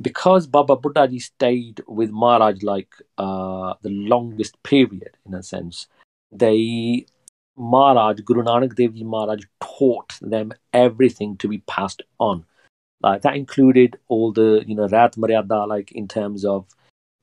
because 0.00 0.46
Baba 0.46 0.76
Buddhaji 0.76 1.22
stayed 1.22 1.80
with 1.86 2.10
Maharaj 2.10 2.62
like 2.62 2.92
uh, 3.16 3.74
the 3.82 3.90
longest 3.90 4.60
period 4.64 5.16
in 5.24 5.34
a 5.34 5.42
sense, 5.42 5.86
they 6.32 7.06
Maharaj, 7.56 8.20
Guru 8.20 8.42
Nanak 8.42 8.74
Dev 8.74 8.94
Ji 8.94 9.04
Maharaj 9.04 9.44
taught 9.60 10.18
them 10.20 10.52
everything 10.72 11.36
to 11.38 11.48
be 11.48 11.58
passed 11.58 12.02
on. 12.18 12.44
Like 13.02 13.22
that 13.22 13.36
included 13.36 13.98
all 14.08 14.32
the, 14.32 14.64
you 14.66 14.74
know, 14.74 14.86
Rehat 14.88 15.16
Maryada, 15.16 15.68
like 15.68 15.92
in 15.92 16.08
terms 16.08 16.44
of, 16.44 16.66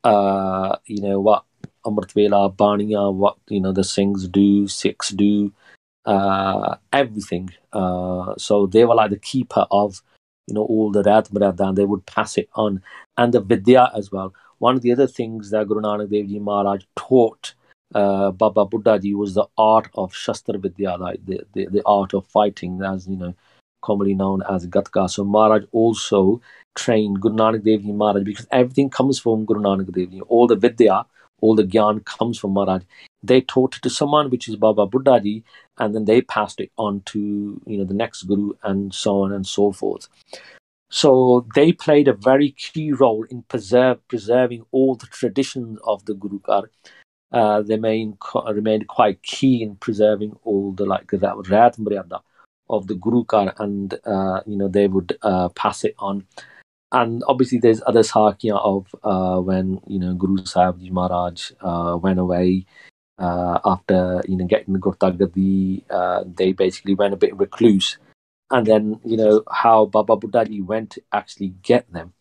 uh, 0.03 0.77
you 0.85 1.01
know, 1.01 1.19
what 1.19 1.43
Amrit 1.85 2.11
Vela, 2.13 2.51
Baniya, 2.51 3.13
what, 3.13 3.37
you 3.49 3.59
know, 3.59 3.71
the 3.71 3.81
Singhs 3.81 4.31
do, 4.31 4.67
Sikhs 4.67 5.09
do, 5.09 5.51
uh, 6.05 6.75
everything. 6.93 7.49
Uh, 7.73 8.35
so 8.37 8.67
they 8.67 8.85
were 8.85 8.95
like 8.95 9.09
the 9.09 9.19
keeper 9.19 9.65
of, 9.71 10.01
you 10.47 10.53
know, 10.53 10.63
all 10.63 10.91
the 10.91 11.03
Rehat 11.03 11.31
Maryada 11.31 11.69
and 11.69 11.77
they 11.77 11.85
would 11.85 12.05
pass 12.05 12.37
it 12.37 12.49
on. 12.53 12.83
And 13.17 13.33
the 13.33 13.41
Vidya 13.41 13.91
as 13.95 14.11
well. 14.11 14.33
One 14.59 14.75
of 14.75 14.83
the 14.83 14.91
other 14.91 15.07
things 15.07 15.49
that 15.49 15.67
Guru 15.67 15.81
Nanak 15.81 16.11
Dev 16.11 16.27
Ji 16.27 16.39
Maharaj 16.39 16.83
taught 16.95 17.55
uh, 17.93 18.31
Baba 18.31 18.65
Buddhaji 18.65 19.15
was 19.15 19.33
the 19.33 19.45
art 19.57 19.89
of 19.95 20.13
Shastra 20.13 20.57
Vidya, 20.57 20.97
the, 20.97 21.45
the, 21.53 21.65
the 21.65 21.81
art 21.85 22.13
of 22.13 22.25
fighting, 22.27 22.81
as 22.81 23.07
you 23.07 23.17
know, 23.17 23.35
commonly 23.81 24.13
known 24.13 24.43
as 24.49 24.67
Gatka. 24.67 25.09
So 25.09 25.23
Maharaj 25.23 25.63
also 25.71 26.41
trained 26.75 27.21
Guru 27.21 27.35
Nanak 27.35 27.63
Dev 27.63 27.83
Maharaj 27.83 28.23
because 28.23 28.47
everything 28.51 28.89
comes 28.89 29.19
from 29.19 29.45
Guru 29.45 29.61
Nanak 29.61 29.91
Dev. 29.91 30.21
All 30.27 30.47
the 30.47 30.55
Vidya, 30.55 31.05
all 31.41 31.55
the 31.55 31.63
Gyan 31.63 32.05
comes 32.05 32.39
from 32.39 32.53
Maharaj. 32.53 32.83
They 33.23 33.41
taught 33.41 33.75
it 33.75 33.81
to 33.83 33.89
someone, 33.89 34.29
which 34.29 34.47
is 34.47 34.55
Baba 34.55 34.87
Buddhaji, 34.87 35.43
and 35.77 35.93
then 35.93 36.05
they 36.05 36.21
passed 36.21 36.59
it 36.59 36.71
on 36.77 37.01
to 37.07 37.61
you 37.65 37.77
know 37.77 37.85
the 37.85 37.93
next 37.93 38.23
Guru, 38.23 38.53
and 38.63 38.93
so 38.93 39.21
on 39.21 39.31
and 39.31 39.45
so 39.45 39.71
forth. 39.71 40.07
So 40.89 41.47
they 41.55 41.71
played 41.71 42.09
a 42.09 42.13
very 42.13 42.51
key 42.51 42.91
role 42.91 43.25
in 43.29 43.43
preserve, 43.43 44.05
preserving 44.09 44.65
all 44.71 44.95
the 44.95 45.07
traditions 45.07 45.79
of 45.85 46.03
the 46.05 46.13
Guru 46.13 46.39
Ghar 46.39 46.69
uh, 47.31 47.61
they 47.61 47.75
remain, 47.75 48.17
remained 48.51 48.87
quite 48.87 49.23
key 49.23 49.63
in 49.63 49.75
preserving 49.75 50.37
all 50.43 50.71
the 50.73 50.85
like 50.85 51.07
that 51.11 51.35
Rehat 51.35 51.79
Maryada 51.79 52.21
of 52.69 52.87
the 52.87 52.95
Guru 52.95 53.23
Ghar, 53.25 53.53
and 53.57 53.93
uh, 54.05 54.41
you 54.45 54.57
know 54.57 54.67
they 54.67 54.87
would 54.87 55.17
uh, 55.21 55.49
pass 55.49 55.83
it 55.83 55.95
on. 55.99 56.25
And 56.91 57.23
obviously, 57.27 57.59
there's 57.59 57.81
other 57.85 58.03
sakya 58.03 58.55
of 58.55 58.93
uh, 59.03 59.39
when 59.39 59.81
you 59.87 59.99
know 59.99 60.13
Guru 60.13 60.45
Sahib 60.45 60.79
Ji 60.79 60.89
Maharaj 60.89 61.51
uh, 61.61 61.97
went 62.01 62.19
away 62.19 62.65
after 63.19 64.21
you 64.27 64.35
know 64.35 64.45
getting 64.45 64.73
the 64.73 64.79
Gurtagadi. 64.79 65.83
Uh, 65.89 66.23
they 66.25 66.51
basically 66.51 66.95
went 66.95 67.13
a 67.13 67.17
bit 67.17 67.37
recluse, 67.37 67.97
and 68.49 68.65
then 68.67 68.99
you 69.05 69.15
know 69.15 69.43
how 69.49 69.85
Baba 69.85 70.17
Buddhaji 70.17 70.65
went 70.65 70.91
to 70.91 71.03
actually 71.13 71.53
get 71.61 71.91
them 71.93 72.13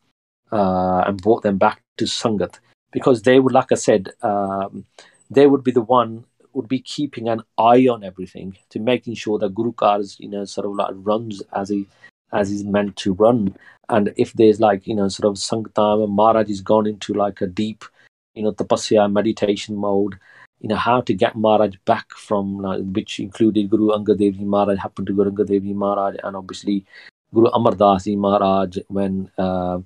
and 0.52 1.20
brought 1.20 1.42
them 1.42 1.58
back 1.58 1.82
to 1.98 2.04
Sangat 2.04 2.58
because 2.92 3.22
they 3.22 3.38
would, 3.38 3.52
like 3.52 3.72
I 3.72 3.76
said, 3.76 4.10
um, 4.22 4.84
they 5.30 5.46
would 5.46 5.64
be 5.64 5.70
the 5.70 5.80
one 5.80 6.24
would 6.52 6.68
be 6.68 6.80
keeping 6.80 7.28
an 7.28 7.42
eye 7.58 7.86
on 7.86 8.02
everything 8.02 8.56
to 8.70 8.80
making 8.80 9.14
sure 9.14 9.38
that 9.38 9.54
Guru 9.54 9.72
Cars, 9.72 10.16
you 10.18 10.28
know, 10.28 10.44
sort 10.44 10.66
of 10.66 10.74
like 10.74 10.90
runs 10.94 11.42
as 11.52 11.68
he 11.68 11.86
as 12.32 12.50
he's 12.50 12.64
meant 12.64 12.96
to 12.96 13.12
run. 13.14 13.56
And 13.88 14.12
if 14.16 14.32
there's 14.34 14.60
like, 14.60 14.86
you 14.86 14.94
know, 14.94 15.08
sort 15.08 15.28
of 15.30 15.36
Sanktam 15.36 16.08
Maharaj 16.10 16.48
is 16.48 16.60
gone 16.60 16.86
into 16.86 17.12
like 17.12 17.40
a 17.40 17.46
deep, 17.46 17.84
you 18.34 18.42
know, 18.42 18.52
tapasya 18.52 19.10
meditation 19.12 19.76
mode, 19.76 20.18
you 20.60 20.68
know, 20.68 20.76
how 20.76 21.00
to 21.02 21.14
get 21.14 21.36
Maharaj 21.36 21.74
back 21.84 22.10
from 22.10 22.62
which 22.92 23.18
included 23.18 23.70
Guru 23.70 23.88
Angad 23.88 24.18
Dev 24.18 24.34
Ji 24.34 24.44
Maharaj, 24.44 24.78
happened 24.78 25.08
to 25.08 25.12
Guru 25.12 25.32
Angad 25.32 25.48
Dev 25.48 25.62
Ji 25.62 25.72
Maharaj, 25.72 26.16
and 26.22 26.36
obviously 26.36 26.84
Guru 27.32 27.48
Amar 27.48 27.74
Das 27.74 28.06
Maharaj 28.06 28.78
when 28.88 29.30
uh, 29.38 29.78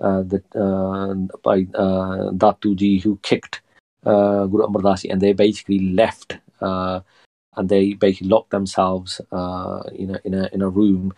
uh, 0.00 0.22
the, 0.22 0.42
uh, 0.54 1.14
by 1.42 1.66
uh, 1.74 2.30
Datuji 2.32 3.02
who 3.02 3.18
kicked 3.22 3.62
Guru 4.04 4.66
Amardasi 4.66 5.10
and 5.10 5.20
they 5.20 5.32
basically 5.32 5.80
left 5.90 6.38
and 6.60 7.68
they 7.68 7.94
basically 7.94 8.28
locked 8.28 8.50
themselves 8.50 9.20
in, 9.30 10.14
a, 10.14 10.20
in, 10.24 10.34
a, 10.34 10.48
in 10.52 10.62
a 10.62 10.68
room. 10.68 11.12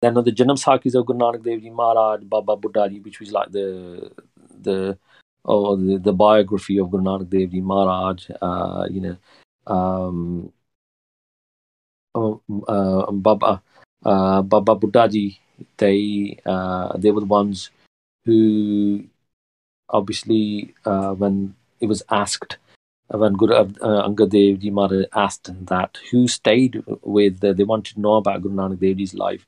Then 0.00 0.14
the 0.14 0.22
Janam 0.22 0.56
Sakhis 0.56 0.94
of 0.94 1.06
Guru 1.06 1.18
Nanak 1.18 1.42
Dev 1.42 1.60
Ji 1.60 1.70
Maharaj, 1.70 2.22
Baba 2.22 2.56
Buddhaji, 2.56 3.02
which 3.04 3.18
was 3.18 3.32
like 3.32 3.50
the 3.50 4.12
the 4.62 4.96
oh, 5.44 5.74
the, 5.76 5.98
the 5.98 6.12
biography 6.12 6.78
of 6.78 6.90
Guru 6.90 7.02
Nanak 7.02 7.28
Dev 7.28 7.50
Ji 7.50 7.60
Maharaj, 7.60 8.30
uh, 8.40 8.86
you 8.88 9.00
know, 9.00 9.16
um, 9.66 10.52
oh, 12.14 12.40
uh, 12.68 13.10
Baba 13.10 13.60
uh, 14.04 14.42
Baba 14.42 14.76
Buddhaji, 14.76 15.38
they 15.78 16.38
uh, 16.46 16.96
they 16.96 17.10
were 17.10 17.20
the 17.20 17.26
ones 17.26 17.70
who 18.24 19.04
obviously, 19.88 20.74
uh, 20.84 21.14
when 21.14 21.54
it 21.80 21.86
was 21.86 22.02
asked, 22.10 22.58
uh, 23.12 23.18
when 23.18 23.34
Guru 23.34 23.54
uh, 23.54 23.64
Angad 24.08 24.30
Dev 24.30 24.60
Ji 24.60 24.70
Maharaj 24.70 25.06
asked 25.14 25.66
that 25.66 25.98
who 26.10 26.28
stayed 26.28 26.82
with, 27.02 27.42
uh, 27.42 27.52
they 27.52 27.64
wanted 27.64 27.94
to 27.94 28.00
know 28.00 28.14
about 28.16 28.42
Guru 28.42 28.54
Nanak 28.54 28.80
Dev 28.80 28.96
Ji's 28.96 29.14
life. 29.14 29.46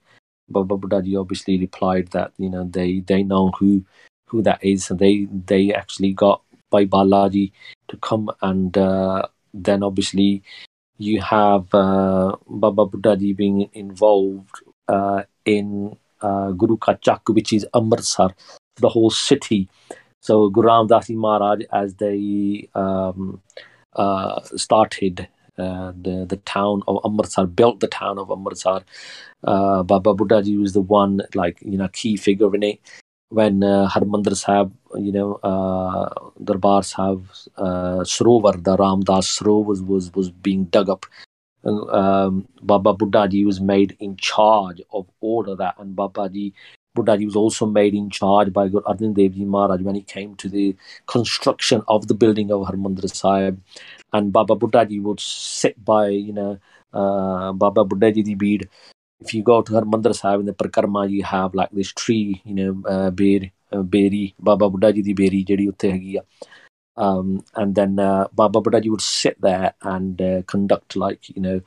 Baba 0.50 0.76
Buddhaji 0.76 1.18
obviously 1.18 1.58
replied 1.58 2.08
that 2.08 2.32
you 2.36 2.50
know 2.50 2.64
they 2.64 3.00
they 3.00 3.22
know 3.22 3.50
who 3.58 3.84
who 4.26 4.42
that 4.42 4.62
is, 4.64 4.90
and 4.90 4.98
they 4.98 5.26
they 5.46 5.72
actually 5.72 6.12
got 6.12 6.42
by 6.70 6.84
Balaji 6.84 7.52
to 7.88 7.96
come, 7.98 8.30
and 8.42 8.76
uh, 8.76 9.26
then 9.54 9.82
obviously 9.82 10.42
you 10.98 11.20
have 11.20 11.72
uh, 11.72 12.36
Baba 12.46 12.86
Buddhaji 12.86 13.36
being 13.36 13.70
involved 13.72 14.56
uh, 14.88 15.22
in 15.44 15.96
uh, 16.22 16.50
Guru 16.52 16.76
Ka 16.76 16.94
Chak, 16.94 17.28
which 17.28 17.52
is 17.52 17.66
Amritsar, 17.74 18.34
the 18.76 18.88
whole 18.88 19.10
city. 19.10 19.68
So 20.20 20.48
Guru 20.50 20.68
Ram 20.68 20.86
Das 20.86 21.08
Maharaj, 21.10 21.60
as 21.72 21.94
they 21.94 22.68
um, 22.74 23.40
uh, 23.94 24.40
started 24.56 25.28
uh, 25.58 25.92
the 26.00 26.26
the 26.28 26.36
town 26.44 26.82
of 26.86 26.98
Amritsar, 27.04 27.46
built 27.46 27.80
the 27.80 27.88
town 27.88 28.18
of 28.18 28.30
Amritsar. 28.30 28.82
Uh, 29.42 29.82
Baba 29.82 30.14
Buddha 30.14 30.42
Ji 30.42 30.56
was 30.56 30.72
the 30.72 30.80
one, 30.80 31.22
like 31.34 31.58
you 31.62 31.78
know, 31.78 31.88
key 31.88 32.16
figure 32.16 32.54
in 32.54 32.62
it. 32.62 32.80
When 33.30 33.62
uh, 33.62 33.88
Harmandir 33.88 34.36
Sahib, 34.36 34.72
you 34.96 35.12
know, 35.12 35.34
uh, 35.34 36.08
Darbar 36.42 36.82
Sahib, 36.82 37.26
Sarovar, 37.56 38.62
the 38.64 38.76
Ramdas 38.76 39.38
Sarovar 39.38 39.64
was, 39.64 39.82
was 39.82 40.12
was 40.14 40.30
being 40.30 40.64
dug 40.64 40.88
up 40.88 41.06
Um, 41.63 42.47
Baba 42.61 42.93
Buddha 42.93 43.27
Ji 43.27 43.43
was 43.43 43.59
made 43.59 43.97
in 43.99 44.17
charge 44.17 44.81
of 44.93 45.07
all 45.19 45.49
of 45.49 45.57
that, 45.57 45.75
and 45.79 45.95
Baba 45.95 46.29
Ji 46.29 46.53
Buddhaji 46.95 47.25
was 47.25 47.35
also 47.35 47.65
made 47.65 47.93
in 47.93 48.09
charge 48.09 48.51
by 48.53 48.67
Guru 48.67 48.83
Arjan 48.83 49.13
Dev 49.13 49.33
Ji 49.33 49.45
Maharaj 49.45 49.81
when 49.81 49.95
he 49.95 50.01
came 50.01 50.35
to 50.35 50.49
the 50.49 50.75
construction 51.07 51.83
of 51.87 52.07
the 52.07 52.13
building 52.13 52.51
of 52.51 52.61
Harmandir 52.61 53.13
Sahib. 53.13 53.61
And 54.13 54.31
Baba 54.31 54.55
Buddhaji 54.55 55.01
would 55.01 55.19
sit 55.19 55.83
by, 55.83 56.07
you 56.09 56.33
know, 56.33 56.57
uh, 56.93 57.51
Baba 57.51 57.83
Buddhaji 57.83 58.23
di 58.23 58.35
bead. 58.35 58.69
If 59.19 59.33
you 59.33 59.43
go 59.43 59.61
to 59.61 59.73
Harmandir 59.73 60.15
Sahib 60.15 60.39
in 60.39 60.45
the 60.45 60.53
Parkarma, 60.53 61.09
you 61.09 61.23
have 61.23 61.53
like 61.53 61.71
this 61.71 61.91
tree, 61.91 62.41
you 62.45 62.55
know, 62.55 62.83
uh, 62.87 63.11
Bear, 63.11 63.51
uh, 63.71 63.81
Beri, 63.81 64.33
Baba 64.39 64.69
Buddhaji 64.69 65.03
di 65.03 65.13
Beri, 65.13 65.43
ਜਿਹੜੀ 65.43 65.67
ਉੱਥੇ 65.67 65.91
ਹੈਗੀ 65.91 66.15
ਆ 66.15 66.21
um, 67.00 67.42
and 67.56 67.74
then 67.74 67.98
uh, 67.98 68.28
Baba 68.34 68.60
Buddhaji 68.60 68.90
would 68.90 69.00
sit 69.00 69.40
there 69.40 69.72
and 69.82 70.20
uh, 70.20 70.42
conduct 70.42 70.96
like 70.96 71.30
you 71.30 71.40
know 71.40 71.60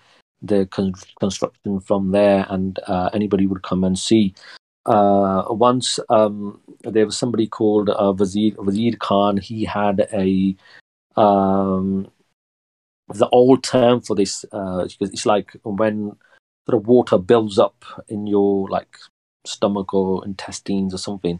the 0.44 0.68
con- 0.68 0.94
construction 1.20 1.80
from 1.80 2.12
there, 2.12 2.46
and 2.50 2.80
uh, 2.88 3.10
anybody 3.14 3.48
would 3.48 3.64
come 3.64 3.84
and 3.84 3.98
see. 3.98 4.36
Uh, 4.86 5.46
once 5.50 6.00
um, 6.10 6.62
there 6.84 7.06
was 7.06 7.18
somebody 7.18 7.48
called 7.48 7.90
uh, 7.90 8.14
Wazir, 8.16 8.54
Wazir 8.58 8.96
Khan. 9.00 9.38
He 9.38 9.66
had 9.66 10.08
a 10.14 10.56
um, 11.20 12.12
the 13.08 13.28
old 13.30 13.64
term 13.64 14.02
for 14.02 14.16
this 14.16 14.46
uh, 14.52 14.88
it's 15.00 15.26
like 15.26 15.58
when 15.64 16.12
the 16.68 16.78
water 16.78 17.18
builds 17.18 17.58
up 17.58 17.84
in 18.08 18.28
your 18.28 18.70
like 18.70 18.98
stomach 19.46 19.94
or 19.94 20.24
intestines 20.26 20.94
or 20.94 20.98
something 20.98 21.40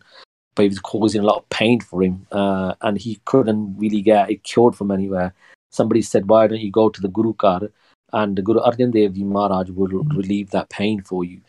but 0.56 0.66
it 0.66 0.70
was 0.70 0.80
causing 0.80 1.22
a 1.22 1.26
lot 1.26 1.38
of 1.38 1.50
pain 1.50 1.80
for 1.80 2.04
him 2.04 2.26
uh, 2.32 2.74
and 2.82 2.98
he 2.98 3.20
couldn't 3.26 3.76
really 3.78 4.02
get 4.02 4.30
it 4.30 4.44
cured 4.44 4.76
from 4.76 4.92
anywhere 4.92 5.34
somebody 5.72 6.02
said 6.02 6.30
why 6.30 6.48
don't 6.48 6.62
you 6.62 6.72
go 6.72 6.90
to 6.90 7.02
the 7.02 7.08
guru 7.08 7.34
ghar 7.34 7.62
and 8.14 8.36
the 8.36 8.42
guru 8.42 8.60
arjan 8.60 8.92
dev 8.92 9.16
maharaj 9.18 9.70
will 9.70 10.04
relieve 10.20 10.50
that 10.52 10.70
pain 10.70 11.02
for 11.02 11.24
you 11.24 11.42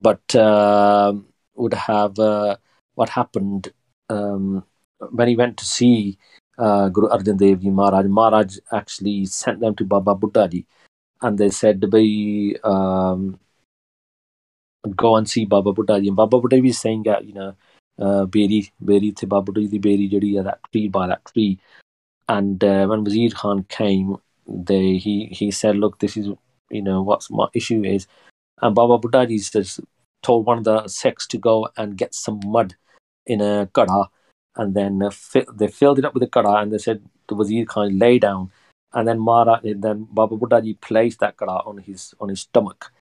but 0.00 0.34
um, 0.34 1.26
would 1.54 1.74
have 1.74 2.18
uh, 2.18 2.56
what 2.94 3.08
happened 3.08 3.72
um, 4.10 4.64
when 5.10 5.28
he 5.28 5.36
went 5.36 5.56
to 5.56 5.64
see 5.64 6.18
uh, 6.58 6.88
Guru 6.88 7.08
Arjan 7.08 7.38
Dev 7.38 7.62
Maharaj. 7.62 8.06
Maharaj 8.06 8.58
actually 8.72 9.26
sent 9.26 9.60
them 9.60 9.74
to 9.76 9.84
Baba 9.84 10.14
Buddha 10.14 10.48
Ji, 10.48 10.66
and 11.20 11.38
they 11.38 11.50
said, 11.50 11.90
"Be 11.90 12.56
um, 12.64 13.38
go 14.96 15.16
and 15.16 15.28
see 15.28 15.44
Baba 15.44 15.72
Buddha. 15.72 15.94
And 15.94 16.16
Baba 16.16 16.40
Buddha 16.40 16.60
was 16.60 16.78
saying 16.78 17.04
that 17.04 17.24
you 17.24 17.34
know, 17.34 17.54
Beri, 18.26 18.72
Beri 18.80 19.12
to 19.12 19.26
Baba 19.26 19.52
Buddha, 19.52 19.68
the 19.68 19.78
Beri, 19.78 20.08
jodi 20.08 20.38
that 20.38 20.60
tree 20.70 20.88
by 20.88 21.06
that 21.06 21.24
tree. 21.24 21.58
And 22.28 22.62
uh, 22.64 22.86
when 22.86 23.04
Wazir 23.04 23.30
Khan 23.30 23.64
came, 23.68 24.16
they 24.46 24.96
he 24.96 25.26
he 25.26 25.50
said, 25.50 25.76
"Look, 25.76 25.98
this 25.98 26.16
is 26.16 26.28
you 26.70 26.82
know 26.82 27.02
what's 27.02 27.30
my 27.30 27.46
issue 27.54 27.82
is." 27.84 28.06
And 28.60 28.74
Baba 28.74 28.98
Buddha 28.98 29.26
ji 29.26 29.38
just 29.38 29.80
told 30.22 30.46
one 30.46 30.58
of 30.58 30.64
the 30.64 30.88
Sikhs 30.88 31.26
to 31.28 31.38
go 31.38 31.68
and 31.76 31.96
get 31.96 32.14
some 32.14 32.40
mud 32.44 32.74
in 33.26 33.40
a 33.40 33.68
kada, 33.72 34.08
and 34.56 34.74
then 34.74 35.02
uh, 35.02 35.10
they 35.54 35.68
filled 35.68 35.98
it 35.98 36.04
up 36.04 36.14
with 36.14 36.22
the 36.22 36.28
kada, 36.28 36.56
and 36.56 36.72
they 36.72 36.78
said 36.78 37.02
the 37.28 37.34
Wazir 37.34 37.64
Khan 37.66 37.98
lay 37.98 38.18
down, 38.18 38.50
and 38.92 39.06
then 39.06 39.18
Mara, 39.18 39.60
then 39.62 40.06
Baba 40.10 40.36
Buddha 40.36 40.62
ji 40.62 40.74
placed 40.74 41.20
that 41.20 41.36
kada 41.36 41.62
on 41.66 41.78
his 41.78 42.14
on 42.20 42.28
his 42.28 42.40
stomach, 42.42 42.92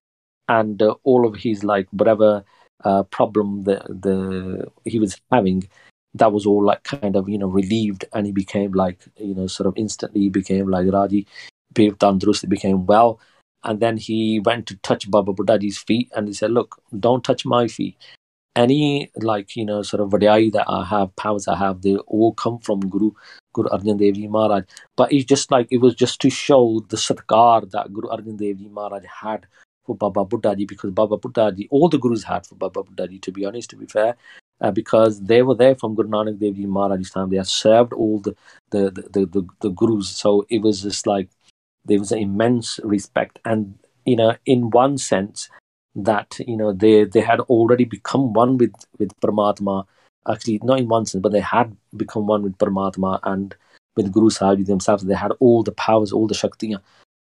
and 0.48 0.82
uh, 0.82 0.96
all 1.04 1.26
of 1.28 1.36
his 1.38 1.64
like 1.64 1.88
whatever 1.92 2.44
uh, 2.84 3.04
problem 3.04 3.64
that 3.64 3.86
the 3.88 4.68
he 4.86 5.00
was 5.00 5.20
having, 5.32 5.68
that 6.14 6.32
was 6.32 6.46
all 6.46 6.64
like 6.64 6.84
kind 6.84 7.16
of 7.16 7.30
you 7.30 7.38
know 7.38 7.48
relieved, 7.48 8.06
and 8.14 8.26
he 8.26 8.32
became 8.32 8.72
like 8.74 9.00
you 9.18 9.36
know 9.36 9.48
sort 9.48 9.68
of 9.68 9.74
instantly 9.78 10.30
became 10.30 10.68
like 10.68 10.92
Raji, 10.92 11.28
became 11.74 12.86
well. 12.86 13.20
And 13.64 13.80
then 13.80 13.98
he 13.98 14.40
went 14.40 14.66
to 14.68 14.76
touch 14.78 15.10
Baba 15.10 15.34
Buddhaji's 15.34 15.78
feet 15.78 16.12
and 16.16 16.28
he 16.28 16.34
said, 16.34 16.50
Look, 16.50 16.82
don't 17.00 17.24
touch 17.24 17.46
my 17.46 17.68
feet 17.68 17.96
any 18.56 19.10
like 19.18 19.56
you 19.56 19.66
know 19.66 19.82
sort 19.82 20.02
of 20.02 20.10
vadai 20.10 20.52
that 20.52 20.66
I 20.68 20.84
have, 20.86 21.16
powers 21.16 21.48
I 21.48 21.56
have, 21.58 21.82
they 21.82 21.96
all 21.96 22.34
come 22.34 22.60
from 22.60 22.82
Guru 22.82 23.12
Guru 23.54 23.70
Arjan 23.70 23.98
Dev 23.98 24.16
Ji 24.16 24.28
Maharaj. 24.28 24.64
But 24.96 25.12
it's 25.12 25.26
just 25.26 25.52
like 25.52 25.68
it 25.72 25.78
was 25.78 25.96
just 25.96 26.20
to 26.22 26.30
show 26.30 26.82
the 26.90 26.98
satkar 26.98 27.70
that 27.72 27.94
Guru 27.94 28.10
Arjan 28.10 28.38
Dev 28.38 28.58
Ji 28.58 28.70
Maharaj 28.70 29.04
had 29.22 29.48
for 29.86 29.96
Baba 29.96 30.26
Buddha 30.26 30.56
Ji 30.56 30.66
because 30.66 30.92
Baba 30.92 31.18
Buddha 31.18 31.52
Ji, 31.52 31.68
all 31.72 31.90
the 31.90 31.98
Gurus 31.98 32.24
had 32.24 32.46
for 32.46 32.56
Baba 32.56 32.84
Buddha 32.84 33.08
Ji, 33.08 33.20
to 33.20 33.32
be 33.32 33.46
honest, 33.46 33.70
to 33.72 33.76
be 33.76 33.86
fair. 33.86 34.16
Uh, 34.60 34.70
because 34.70 35.20
they 35.22 35.42
were 35.42 35.56
there 35.56 35.76
from 35.76 35.96
Guru 35.96 36.10
Nanak 36.10 36.40
Dev 36.40 36.56
Ji 36.56 36.66
Maharaj's 36.68 37.10
time. 37.10 37.30
They 37.30 37.38
had 37.38 37.48
served 37.48 37.94
all 37.94 38.20
the 38.20 38.36
the, 38.70 38.92
the, 38.92 39.02
the, 39.12 39.26
the, 39.26 39.48
the 39.62 39.70
Gurus. 39.70 40.10
So 40.10 40.46
it 40.50 40.62
was 40.62 40.84
just 40.84 41.08
like 41.08 41.30
there 41.86 41.98
was 41.98 42.12
an 42.12 42.20
immense 42.20 42.80
respect. 42.84 43.40
And, 43.44 43.80
you 44.06 44.16
know, 44.16 44.36
in 44.46 44.70
one 44.70 45.00
sense, 45.00 45.50
that 45.96 46.38
you 46.48 46.56
know 46.56 46.72
they 46.72 47.04
they 47.04 47.22
had 47.22 47.40
already 47.42 47.86
become 47.86 48.34
one 48.34 48.58
with 48.58 48.74
with 48.98 49.20
Paramatma. 49.20 49.86
Actually, 50.30 50.60
not 50.64 50.80
in 50.80 50.88
one 50.88 51.06
sense, 51.06 51.22
but 51.22 51.32
they 51.32 51.40
had 51.40 51.76
become 51.98 52.28
one 52.28 52.44
with 52.44 52.58
Paramatma 52.58 53.20
and 53.24 53.56
with 53.96 54.12
Guru 54.12 54.30
Sahib 54.30 54.66
themselves. 54.66 55.04
They 55.04 55.16
had 55.16 55.32
all 55.40 55.64
the 55.64 55.72
powers, 55.72 56.12
all 56.12 56.28
the 56.28 56.36
shakti, 56.36 56.76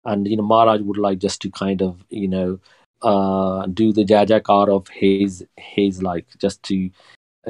and 0.04 0.28
you 0.28 0.36
know 0.36 0.42
Maharaj 0.42 0.80
would 0.82 0.98
like 0.98 1.18
just 1.18 1.40
to 1.42 1.50
kind 1.50 1.82
of 1.82 2.04
you 2.10 2.28
know 2.28 2.58
uh, 3.02 3.66
do 3.66 3.92
the 3.92 4.04
jajakar 4.04 4.68
of 4.68 4.88
his 4.88 5.44
his 5.56 6.02
like 6.02 6.26
just 6.38 6.62
to 6.64 6.90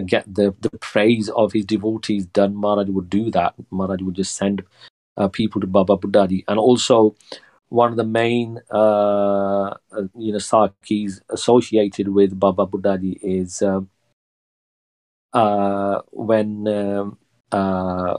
get 0.07 0.25
the 0.33 0.55
the 0.61 0.71
praise 0.79 1.29
of 1.31 1.53
his 1.53 1.65
devotees 1.65 2.27
done. 2.27 2.55
Maharaj 2.55 2.89
would 2.89 3.11
do 3.11 3.31
that. 3.31 3.55
Maharaj 3.71 4.03
would 4.03 4.15
just 4.15 4.37
send 4.37 4.63
uh, 5.17 5.29
people 5.29 5.61
to 5.61 5.67
Baba 5.67 5.97
Buddhaji, 5.97 6.45
and 6.49 6.59
also 6.59 7.15
one 7.69 7.91
of 7.91 7.97
the 7.97 8.05
main 8.05 8.61
uh, 8.73 9.75
uh, 9.93 10.03
you 10.17 10.33
know 10.33 10.39
sakhis 10.39 11.21
associated 11.31 12.09
with 12.09 12.39
Baba 12.39 12.67
Buddhaji 12.67 13.19
is 13.23 13.63
uh, 13.63 13.81
uh, 15.33 16.01
when 16.11 16.67
um, 16.69 17.19
uh, 17.53 18.17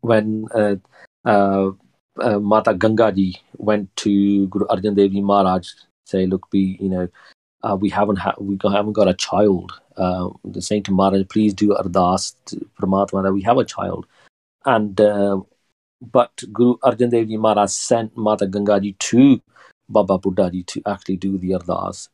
when 0.00 0.46
uh, 2.18 2.38
Mata 2.38 2.74
Gangaji 2.74 3.38
went 3.56 3.94
to 3.96 4.46
Guru 4.48 4.66
Arjan 4.66 4.94
Dev 4.96 5.10
Ji 5.10 5.20
Maharaj 5.20 5.68
say, 6.04 6.26
look, 6.26 6.46
we 6.52 6.78
you 6.80 6.88
know 6.88 7.08
uh, 7.62 7.76
we 7.76 7.90
haven't 7.90 8.16
ha- 8.16 8.34
we 8.38 8.58
haven't 8.62 8.92
got 8.92 9.08
a 9.08 9.14
child. 9.14 9.72
Uh, 9.96 10.28
the 10.44 10.62
saying 10.62 10.82
to 10.84 10.92
Maharaj, 10.92 11.26
please 11.28 11.54
do 11.54 11.70
ardas 11.70 12.34
to 12.46 12.68
that 12.80 13.32
we 13.32 13.42
have 13.42 13.58
a 13.58 13.64
child, 13.64 14.06
and 14.64 15.00
uh, 15.00 15.40
but 16.00 16.30
Guru 16.52 16.76
Arjan 16.78 17.10
Dev 17.10 17.28
Ji 17.28 17.36
Maharaj 17.36 17.70
sent 17.70 18.16
Mata 18.16 18.46
Gangaji 18.46 18.98
to 18.98 19.40
Baba 19.88 20.18
Buddha 20.18 20.50
to 20.50 20.82
actually 20.86 21.16
do 21.16 21.38
the 21.38 21.50
ardas. 21.50 22.08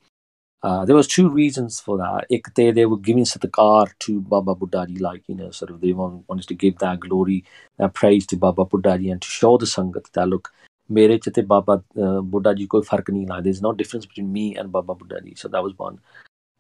Uh, 0.63 0.85
there 0.85 0.95
was 0.95 1.09
two 1.09 1.29
reasons 1.29 1.81
for 1.81 1.99
that. 1.99 2.25
Ek 2.31 2.55
they, 2.55 2.71
they 2.71 2.87
were 2.87 2.97
giving 2.97 3.25
satkar 3.25 3.91
to 3.99 4.21
Baba 4.21 4.55
Buddha 4.55 4.87
like, 5.01 5.25
you 5.27 5.35
know, 5.35 5.51
sort 5.51 5.73
of 5.73 5.81
they 5.81 5.93
want, 5.93 6.25
wanted 6.29 6.47
to 6.47 6.55
give 6.55 6.79
that 6.79 7.01
glory, 7.01 7.45
that 7.79 7.95
praise 7.95 8.27
to 8.29 8.37
Baba 8.37 8.65
Buddha 8.65 8.93
and 8.93 9.21
to 9.21 9.29
show 9.29 9.59
the 9.59 9.67
Sangat 9.67 10.13
that, 10.13 10.29
look, 10.29 10.53
mere 10.89 11.19
Baba 11.47 11.83
uh, 12.01 12.23
koi 12.69 12.83
fark 12.83 13.07
nahi 13.09 13.29
la. 13.29 13.41
There's 13.41 13.61
no 13.61 13.73
difference 13.73 14.07
between 14.07 14.33
me 14.33 14.55
and 14.55 14.71
Baba 14.71 14.95
Buddha. 14.95 15.21
So 15.35 15.49
that 15.49 15.65
was 15.65 15.77
one. 15.77 15.99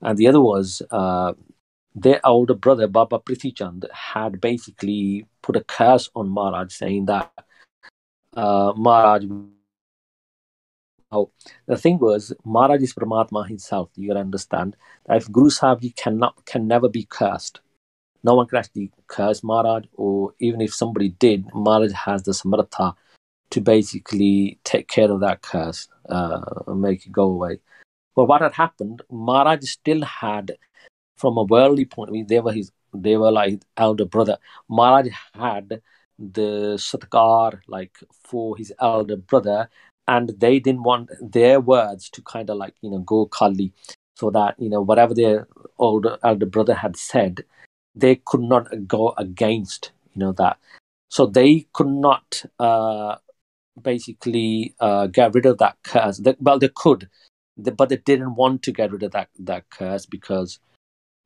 And 0.00 0.18
the 0.18 0.26
other 0.26 0.40
was 0.40 0.82
uh, 0.90 1.34
their 1.94 2.20
older 2.26 2.54
brother, 2.54 2.88
Baba 2.88 3.20
Prithi 3.20 3.54
Chand, 3.54 3.86
had 3.92 4.40
basically 4.40 5.26
put 5.42 5.54
a 5.54 5.62
curse 5.62 6.10
on 6.16 6.28
Maharaj, 6.28 6.72
saying 6.74 7.06
that 7.06 7.30
uh, 8.34 8.72
Maharaj. 8.76 9.26
The 11.66 11.76
thing 11.76 11.98
was, 11.98 12.32
Maharaj 12.44 12.82
is 12.82 12.94
Paramatma 12.94 13.46
himself. 13.46 13.90
You 13.96 14.08
gotta 14.08 14.20
understand 14.20 14.76
that 15.06 15.18
if 15.18 15.30
Guru 15.30 15.50
Sahib 15.50 15.94
cannot 15.96 16.44
can 16.46 16.66
never 16.66 16.88
be 16.88 17.04
cursed, 17.04 17.60
no 18.24 18.34
one 18.34 18.46
can 18.46 18.58
actually 18.58 18.90
curse 19.08 19.42
Maharaj, 19.44 19.84
or 19.94 20.34
even 20.38 20.60
if 20.60 20.72
somebody 20.74 21.10
did, 21.10 21.44
Maharaj 21.54 21.92
has 21.92 22.22
the 22.22 22.32
samartha 22.32 22.94
to 23.50 23.60
basically 23.60 24.58
take 24.64 24.88
care 24.88 25.10
of 25.10 25.20
that 25.20 25.42
curse 25.42 25.88
uh, 26.08 26.40
and 26.66 26.80
make 26.80 27.04
it 27.06 27.12
go 27.12 27.24
away. 27.24 27.58
But 28.16 28.24
what 28.24 28.40
had 28.40 28.54
happened, 28.54 29.02
Maharaj 29.10 29.64
still 29.64 30.02
had 30.02 30.56
from 31.16 31.36
a 31.36 31.44
worldly 31.44 31.84
point 31.84 32.08
of 32.10 32.14
view, 32.14 32.24
they 32.24 32.40
were 32.40 32.52
his 32.52 32.72
they 32.94 33.16
were 33.16 33.30
like 33.30 33.50
his 33.50 33.60
elder 33.76 34.04
brother. 34.06 34.38
Maharaj 34.68 35.08
had 35.34 35.82
the 36.18 36.76
satkar 36.76 37.60
like 37.66 37.98
for 38.22 38.56
his 38.56 38.72
elder 38.78 39.16
brother, 39.16 39.68
and 40.12 40.28
they 40.38 40.58
didn't 40.60 40.82
want 40.82 41.10
their 41.20 41.58
words 41.58 42.10
to 42.10 42.22
kind 42.22 42.50
of 42.50 42.58
like 42.58 42.74
you 42.82 42.90
know 42.90 42.98
go 42.98 43.26
kali, 43.26 43.72
so 44.14 44.30
that 44.30 44.54
you 44.58 44.68
know 44.68 44.82
whatever 44.82 45.14
their 45.14 45.48
older 45.78 46.18
elder 46.22 46.46
brother 46.46 46.74
had 46.74 46.96
said, 46.96 47.44
they 47.94 48.16
could 48.16 48.42
not 48.42 48.66
go 48.86 49.14
against 49.16 49.92
you 50.14 50.20
know 50.20 50.32
that. 50.32 50.58
So 51.08 51.26
they 51.26 51.66
could 51.72 51.88
not 51.88 52.44
uh, 52.58 53.16
basically 53.80 54.74
uh, 54.80 55.06
get 55.06 55.34
rid 55.34 55.46
of 55.46 55.58
that 55.58 55.76
curse. 55.82 56.18
They, 56.18 56.36
well, 56.40 56.58
they 56.58 56.70
could, 56.74 57.08
but 57.56 57.88
they 57.88 57.96
didn't 57.96 58.34
want 58.34 58.62
to 58.64 58.72
get 58.72 58.92
rid 58.92 59.02
of 59.02 59.12
that 59.12 59.28
that 59.38 59.70
curse 59.70 60.06
because 60.06 60.58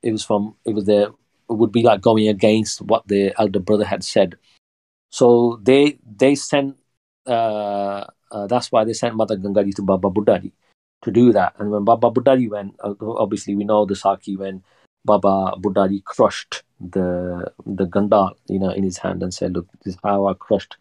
it 0.03 0.13
was 0.13 0.25
from 0.25 0.55
it 0.65 0.75
was 0.75 0.85
the 0.85 1.13
it 1.51 1.57
would 1.61 1.73
be 1.73 1.83
like 1.83 2.01
going 2.01 2.29
against 2.29 2.83
what 2.83 3.07
the 3.09 3.33
elder 3.39 3.61
brother 3.61 3.85
had 3.85 4.05
said. 4.05 4.37
So 5.11 5.61
they 5.63 5.99
they 6.25 6.35
sent 6.37 6.77
that's 8.47 8.71
why 8.73 8.85
they 8.85 8.93
sent 8.93 9.17
Mata 9.17 9.37
Gangaji 9.37 9.75
to 9.75 9.83
Baba 9.83 10.11
Buddhaji 10.11 10.53
to 11.03 11.11
do 11.11 11.33
that. 11.33 11.55
And 11.59 11.71
when 11.71 11.85
Baba 11.85 12.11
Buddhaji 12.11 12.51
went, 12.51 12.75
uh, 12.83 12.95
obviously 13.01 13.55
we 13.55 13.65
know 13.65 13.85
the 13.85 13.95
Sakhi 13.95 14.37
when 14.37 14.63
Baba 15.05 15.55
Buddhaji 15.59 16.05
crushed 16.05 16.63
the 16.81 17.53
the 17.65 17.87
ganda, 17.87 18.31
you 18.49 18.59
know, 18.59 18.71
in 18.71 18.83
his 18.85 18.99
hand 18.99 19.23
and 19.23 19.33
said, 19.33 19.53
"Look, 19.55 19.67
this 19.85 19.95
is 19.95 20.01
how 20.03 20.27
I 20.27 20.35
crushed 20.35 20.77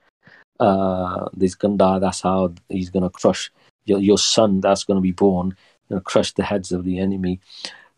uh, 0.60 1.30
this 1.34 1.56
ganda. 1.56 2.00
That's 2.02 2.22
how 2.22 2.54
he's 2.70 2.90
gonna 2.90 3.10
crush 3.10 3.52
your, 3.86 4.00
your 4.00 4.18
son. 4.18 4.62
That's 4.62 4.84
gonna 4.84 5.02
be 5.02 5.12
born, 5.12 5.56
know, 5.90 6.00
crush 6.00 6.34
the 6.34 6.44
heads 6.44 6.72
of 6.72 6.84
the 6.84 7.00
enemy." 7.00 7.40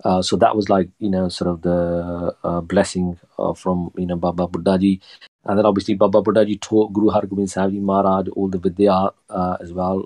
Uh, 0.03 0.21
so 0.21 0.35
that 0.37 0.55
was 0.55 0.69
like 0.69 0.89
you 0.99 1.09
know 1.09 1.27
sort 1.29 1.49
of 1.49 1.61
the 1.63 2.35
uh, 2.43 2.61
blessing 2.61 3.17
uh, 3.39 3.53
from 3.53 3.91
you 3.97 4.05
know 4.05 4.15
Baba 4.15 4.47
Buddhaji, 4.47 4.99
and 5.47 5.57
then 5.57 5.65
obviously 5.65 5.93
Baba 5.95 6.21
Buddhaji 6.21 6.59
taught 6.59 6.93
Guru 6.93 7.09
Hargobind 7.09 7.49
Sahib 7.49 7.71
Ji 7.71 7.79
Maharaj 7.79 8.27
all 8.29 8.49
the 8.49 8.57
vidya 8.57 9.09
uh, 9.29 9.57
as 9.61 9.71
well, 9.71 10.05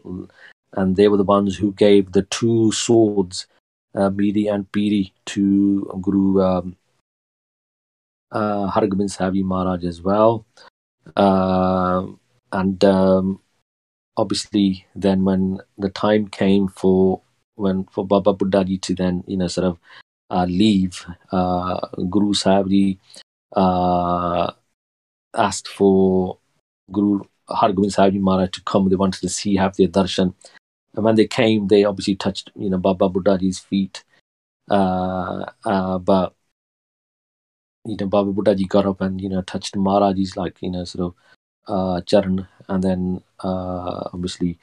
and 0.74 0.96
they 0.96 1.08
were 1.08 1.18
the 1.18 1.24
ones 1.24 1.58
who 1.58 1.74
gave 1.74 2.12
the 2.12 2.22
two 2.24 2.72
swords, 2.72 3.48
uh, 3.96 4.10
and 4.10 4.72
Piri, 4.72 5.14
to 5.26 6.00
Guru 6.02 6.42
um, 6.42 6.78
uh, 8.32 8.72
Hargobind 8.72 9.10
Sahib 9.10 9.34
Ji 9.34 9.44
Maharaj 9.44 9.84
as 9.84 10.02
well, 10.02 10.46
uh, 11.16 12.06
and 12.52 12.84
um, 12.86 13.40
obviously 14.18 14.86
then 14.96 15.26
when 15.26 15.60
the 15.78 15.90
time 15.90 16.28
came 16.28 16.68
for 16.68 17.22
when 17.56 17.86
for 17.86 18.06
Baba 18.06 18.34
Buddhaji 18.34 18.80
to 18.84 18.94
then 18.94 19.24
you 19.26 19.38
know 19.38 19.48
sort 19.48 19.66
of 19.66 19.80
uh, 20.30 20.46
leave, 20.46 21.06
uh, 21.32 21.80
Guru 22.10 22.34
Sahib 22.34 23.00
uh, 23.56 24.52
asked 25.36 25.68
for 25.68 26.38
Guru 26.92 27.22
Har 27.48 27.70
Hargobind 27.70 27.94
Sahib 27.94 28.16
Maharaj 28.16 28.52
to 28.52 28.62
come. 28.64 28.90
They 28.90 28.96
wanted 28.96 29.22
to 29.22 29.30
see, 29.30 29.56
have 29.56 29.76
their 29.76 29.88
darshan. 29.88 30.34
And 30.96 31.06
when 31.06 31.16
they 31.16 31.28
came, 31.28 31.68
they 31.68 31.84
obviously 31.84 32.16
touched, 32.16 32.52
you 32.56 32.70
know, 32.70 32.78
Baba 32.78 33.10
Buddhaji's 33.10 33.60
feet. 33.60 34.04
Uh, 34.70 35.46
uh, 35.66 35.98
but, 35.98 36.34
you 37.86 37.98
know, 38.00 38.08
Baba 38.08 38.32
Buddhaji 38.34 38.68
got 38.68 38.86
up 38.86 39.02
and, 39.02 39.22
you 39.22 39.30
know, 39.30 39.42
touched 39.42 39.76
Maharaj's, 39.76 40.36
like, 40.36 40.62
you 40.62 40.70
know, 40.70 40.84
sort 40.84 41.06
of 41.06 41.16
uh, 41.68 42.02
Charan, 42.02 42.48
and 42.68 42.84
then 42.84 43.24
uh, 43.44 44.10
obviously 44.14 44.58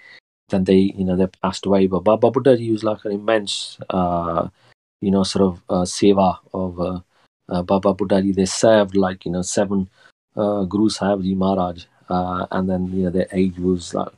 then 0.48 0.64
they 0.64 0.92
you 0.96 1.04
know 1.04 1.16
they 1.16 1.26
passed 1.26 1.66
away. 1.66 1.86
But 1.86 2.00
Baba 2.00 2.30
Buddha 2.30 2.56
Ji 2.56 2.72
was 2.72 2.84
like 2.84 3.04
an 3.04 3.12
immense 3.12 3.78
uh, 3.90 4.48
you 5.00 5.10
know 5.10 5.22
sort 5.22 5.44
of 5.44 5.62
uh, 5.68 5.84
seva 5.84 6.38
of 6.52 6.80
uh, 6.80 7.00
uh, 7.48 7.62
Baba 7.62 7.94
Buddha 7.94 8.22
Ji. 8.22 8.32
They 8.32 8.46
served 8.46 8.96
like 8.96 9.24
you 9.24 9.32
know 9.32 9.42
seven 9.42 9.88
uh, 10.37 10.63
Guru 10.63 10.89
Sahib 10.89 11.23
Ji 11.23 11.35
Maharaj, 11.35 11.85
uh, 12.09 12.45
and 12.51 12.69
then 12.69 12.87
you 12.87 13.03
know 13.03 13.09
their 13.09 13.27
age 13.31 13.57
was 13.59 13.93
like 13.93 14.13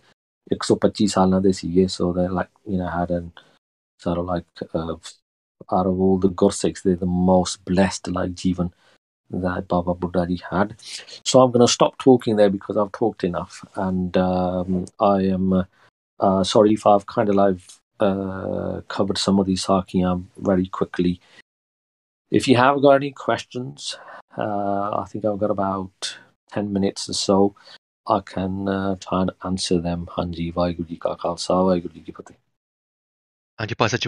125 0.54 1.08
ਸਾਲਾਂ 1.16 1.40
ਦੇ 1.46 1.52
ਸੀਗੇ 1.60 1.86
so 1.96 2.04
they 2.16 2.28
like 2.40 2.52
you 2.72 2.78
know 2.80 2.90
had 2.96 3.12
an 3.18 3.28
sort 4.04 4.18
of 4.22 4.26
like 4.34 4.48
uh, 4.80 4.96
out 5.76 5.88
of 5.92 5.96
all 6.04 6.18
the 6.26 6.32
Gursikhs 6.42 6.82
they're 6.84 7.04
the 7.06 7.14
most 7.34 7.56
blessed 7.70 8.06
like 8.18 8.34
Jivan 8.42 8.70
that 9.46 9.68
Baba 9.74 9.94
Buddha 10.02 10.24
Ji 10.30 10.38
had 10.52 10.70
so 11.30 11.34
I'm 11.42 11.52
going 11.56 11.66
to 11.68 11.76
stop 11.78 11.94
talking 11.98 12.36
there 12.36 12.52
because 12.58 12.78
I've 12.78 12.92
talked 12.92 13.24
enough 13.24 13.56
and 13.76 14.12
um, 14.18 14.86
I 15.00 15.18
am 15.38 15.48
uh, 15.54 15.64
uh, 16.26 16.44
sorry 16.44 16.74
if 16.78 16.86
I've 16.86 17.08
kind 17.16 17.30
of 17.30 17.36
like 17.36 17.60
uh, 18.08 18.82
covered 18.96 19.20
some 19.26 19.40
of 19.40 19.48
these 19.50 19.66
Sakiyam 19.66 20.20
very 20.38 20.68
quickly 20.80 21.14
if 22.40 22.44
you 22.48 22.58
have 22.64 22.82
got 22.86 23.00
any 23.02 23.12
questions 23.12 23.98
uh, 23.98 24.19
uh, 24.37 25.03
I 25.03 25.05
think 25.09 25.25
I've 25.25 25.39
got 25.39 25.51
about 25.51 26.17
10 26.53 26.73
minutes 26.73 27.09
or 27.09 27.15
so. 27.15 27.55
I 28.07 28.21
can 28.21 28.69
uh, 28.69 28.97
try 28.97 29.23
and 29.23 29.33
answer 29.45 29.81
them. 29.81 30.09
And 30.17 30.35
you 30.37 30.53
ਜੀ 30.53 30.97
ਕਾ 30.97 31.17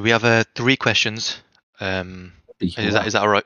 we 0.02 0.10
have 0.10 0.24
uh, 0.24 0.44
three 0.54 0.76
questions. 0.76 1.42
Um, 1.80 2.32
is, 2.60 2.74
that, 2.94 3.06
is 3.06 3.12
that 3.12 3.22
all 3.22 3.28
right? 3.28 3.44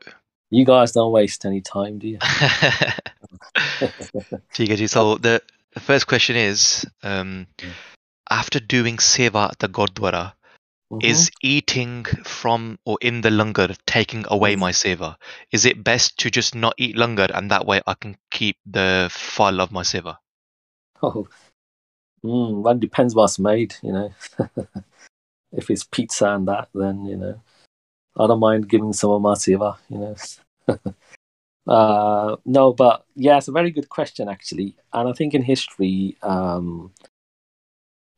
You 0.51 0.64
guys 0.64 0.93
don't 0.93 1.11
waste 1.11 1.45
any 1.45 1.61
time, 1.61 1.99
do 1.99 2.07
you? 2.09 2.18
so 4.87 5.16
the, 5.16 5.43
the 5.72 5.81
first 5.81 6.07
question 6.07 6.37
is, 6.37 6.87
um, 7.03 7.49
mm. 7.59 7.70
after 8.31 8.61
doing 8.61 8.99
seva 8.99 9.51
at 9.51 9.59
the 9.59 9.68
Gurdwara, 9.68 10.35
Mhm. 10.91 11.05
is 11.05 11.30
eating 11.43 12.05
from 12.24 12.78
or 12.84 12.97
in 13.01 13.20
the 13.20 13.30
langar 13.30 13.76
taking 13.87 14.24
away 14.28 14.57
my 14.57 14.70
seva? 14.70 15.16
Is 15.51 15.64
it 15.64 15.82
best 15.82 16.18
to 16.18 16.30
just 16.30 16.55
not 16.55 16.74
eat 16.78 16.97
langar 16.97 17.30
and 17.34 17.51
that 17.51 17.66
way 17.66 17.80
I 17.87 17.95
can 17.95 18.16
keep 18.30 18.57
the 18.64 19.09
file 19.11 19.61
of 19.61 19.72
my 19.72 19.82
seva? 19.82 20.18
Oh, 21.03 21.28
mm, 22.24 22.64
that 22.64 22.80
depends 22.80 23.14
what's 23.14 23.39
made, 23.39 23.74
you 23.82 23.93
know. 23.93 24.14
if 25.53 25.70
it's 25.70 25.84
pizza 25.84 26.30
and 26.30 26.47
that, 26.49 26.68
then, 26.74 27.05
you 27.05 27.16
know, 27.16 27.41
I 28.16 28.26
don't 28.26 28.41
mind 28.41 28.68
giving 28.68 28.93
some 28.93 29.11
of 29.11 29.22
my 29.22 29.34
seva, 29.34 29.76
you 29.89 29.99
know. 29.99 30.16
uh, 31.72 32.37
no, 32.45 32.72
but 32.72 33.05
yeah, 33.14 33.39
it's 33.39 33.49
a 33.49 33.53
very 33.53 33.70
good 33.70 33.89
question, 33.89 34.28
actually. 34.28 34.76
And 34.93 35.09
I 35.09 35.12
think 35.12 35.34
in 35.34 35.43
history, 35.43 36.16
um, 36.22 36.93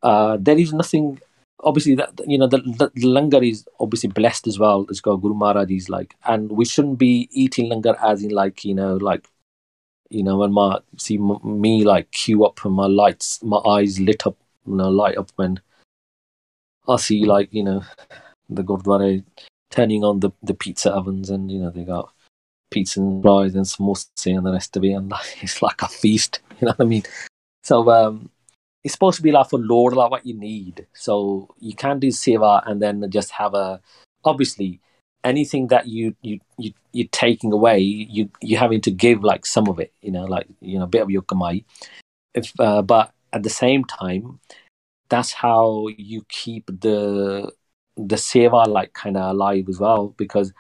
uh, 0.03 0.37
there 0.39 0.59
is 0.59 0.73
nothing. 0.73 1.21
Obviously, 1.61 1.95
that 1.97 2.21
you 2.27 2.39
know, 2.39 2.47
the, 2.47 2.59
the, 2.59 2.91
langar 3.07 3.43
is 3.43 3.67
obviously 3.81 4.09
blessed 4.09 4.47
as 4.47 4.59
well. 4.59 4.87
It's 4.89 5.01
got 5.01 5.17
Guru 5.17 5.35
Maharaj 5.35 5.71
is 5.71 5.89
like, 5.89 6.15
and 6.25 6.53
we 6.53 6.65
shouldn't 6.65 6.99
be 6.99 7.29
eating 7.33 7.69
langar 7.69 7.97
as 8.03 8.23
in 8.23 8.31
like 8.31 8.65
you 8.65 8.75
know, 8.75 8.97
like 8.97 9.29
you 10.11 10.23
know, 10.23 10.39
when 10.39 10.53
my 10.53 10.79
see 10.97 11.19
me 11.19 11.85
like 11.85 12.11
queue 12.13 12.45
up 12.45 12.65
and 12.65 12.75
my 12.75 12.87
lights, 12.87 13.43
my 13.43 13.59
eyes 13.59 13.99
lit 13.99 14.27
up, 14.27 14.37
you 14.67 14.77
know, 14.77 14.89
light 14.89 15.19
up 15.19 15.31
when 15.37 15.61
I 16.89 16.97
see 16.97 17.25
like 17.25 17.49
you 17.53 17.65
know, 17.65 17.83
the 18.49 18.63
Gurdwara 18.63 19.25
turning 19.71 20.05
on 20.05 20.21
the 20.21 20.31
the 20.43 20.55
pizza 20.55 20.93
ovens 20.93 21.29
and 21.31 21.51
you 21.51 21.59
know 21.59 21.71
they 21.71 21.85
got 21.85 22.13
pizza 22.71 23.01
and 23.01 23.23
fries 23.23 23.55
and 23.55 23.65
samosa 23.65 24.09
and 24.27 24.47
the 24.47 24.53
rest 24.53 24.77
of 24.77 24.85
it, 24.85 24.93
and 24.93 25.13
it's 25.41 25.63
like 25.63 25.83
a 25.83 25.89
feast. 25.89 26.41
You 26.61 26.67
know 26.67 26.75
what 26.77 26.87
I 26.87 26.89
mean? 26.89 27.03
So 27.63 27.89
um, 27.91 28.31
it's 28.85 28.95
supposed 28.95 29.17
to 29.17 29.23
be 29.23 29.33
like 29.33 29.51
for 29.51 29.59
Lord, 29.59 29.95
like 29.95 30.11
what 30.11 30.27
you 30.27 30.35
need. 30.35 30.87
So 30.93 31.55
you 31.59 31.75
can 31.75 31.99
do 31.99 32.09
seva 32.09 32.63
and 32.67 32.81
then 32.81 33.05
just 33.11 33.33
have 33.33 33.55
a 33.55 33.81
obviously 34.25 34.81
anything 35.25 35.69
that 35.69 35.87
you 35.87 36.15
you, 36.23 36.41
you 36.59 36.73
you're 36.93 37.09
taking 37.13 37.53
away, 37.53 37.81
you 37.81 38.31
you're 38.41 38.61
having 38.61 38.81
to 38.83 38.91
give 38.91 39.25
like 39.25 39.47
some 39.47 39.69
of 39.69 39.79
it, 39.79 39.93
you 40.03 40.11
know, 40.11 40.25
like 40.25 40.47
you 40.61 40.79
know, 40.79 40.85
a 40.85 40.89
bit 40.89 41.03
of 41.03 41.11
your 41.11 41.23
kamai. 41.23 41.65
If 42.35 42.53
uh, 42.61 42.83
but 42.83 43.13
at 43.33 43.43
the 43.43 43.51
same 43.51 43.85
time, 43.85 44.41
that's 45.09 45.33
how 45.33 45.89
you 45.97 46.25
keep 46.29 46.67
the 46.67 47.53
the 47.97 48.17
seva 48.17 48.67
like 48.67 48.93
kind 48.93 49.17
of 49.17 49.31
alive 49.31 49.69
as 49.69 49.81
well 49.81 50.15
because 50.17 50.53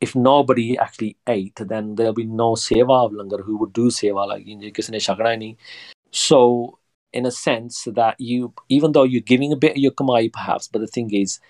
if 0.00 0.14
nobody 0.14 0.78
actually 0.78 1.16
ate 1.26 1.56
then 1.56 1.96
there'll 1.96 2.12
be 2.12 2.24
no 2.24 2.52
seva 2.54 3.06
of 3.06 3.12
langar 3.12 3.42
who 3.42 3.56
would 3.56 3.72
do 3.72 3.88
seva 3.88 4.28
like 4.28 4.46
you 4.46 4.56
know, 4.56 5.56
so 6.12 6.78
in 7.12 7.26
a 7.26 7.30
sense 7.30 7.88
that 7.94 8.16
you 8.18 8.52
even 8.68 8.92
though 8.92 9.04
you're 9.04 9.20
giving 9.20 9.52
a 9.52 9.56
bit 9.56 9.72
of 9.72 9.78
your 9.78 9.92
kamai 9.92 10.32
perhaps 10.32 10.68
but 10.68 10.80
the 10.80 10.86
thing 10.86 11.12
is 11.14 11.40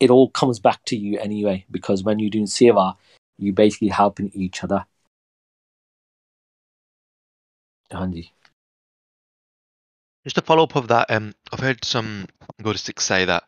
it 0.00 0.10
all 0.10 0.30
comes 0.30 0.58
back 0.58 0.84
to 0.84 0.96
you 0.96 1.18
anyway 1.18 1.64
because 1.70 2.02
when 2.02 2.18
you're 2.18 2.30
doing 2.30 2.46
seva 2.46 2.96
you're 3.38 3.54
basically 3.54 3.88
helping 3.88 4.30
each 4.34 4.64
other 4.64 4.86
Hanji. 7.94 8.30
Just 10.24 10.38
a 10.38 10.42
follow 10.42 10.64
up 10.64 10.76
of 10.76 10.88
that, 10.88 11.10
um, 11.10 11.34
I've 11.52 11.60
heard 11.60 11.84
some 11.84 12.26
Buddhists 12.58 13.04
say 13.04 13.24
that 13.26 13.44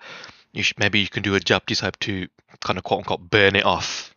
you 0.53 0.63
should, 0.63 0.79
maybe 0.79 1.01
you 1.01 1.09
can 1.09 1.23
do 1.23 1.35
a 1.35 1.41
Japji 1.41 1.79
type 1.79 1.99
to 2.01 2.29
kind 2.61 2.79
of 2.79 2.85
quote 2.85 2.99
unquote 2.99 3.31
burn 3.31 3.57
it 3.57 3.65
off, 3.65 4.15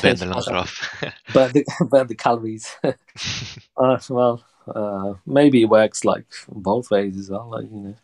burn 0.00 0.16
the 0.16 0.26
lungs 0.26 0.48
off. 0.48 1.02
burn 1.32 1.52
the, 1.52 1.64
burn 1.90 2.06
the 2.06 2.14
calories 2.14 2.76
uh, 2.84 3.98
well 4.08 4.44
uh, 4.68 5.14
maybe 5.26 5.62
it 5.62 5.68
works 5.68 6.04
like 6.04 6.26
both 6.48 6.90
ways 6.90 7.16
as 7.18 7.30
well 7.30 7.48
like 7.50 7.64
you 7.70 7.80
know 7.80 7.94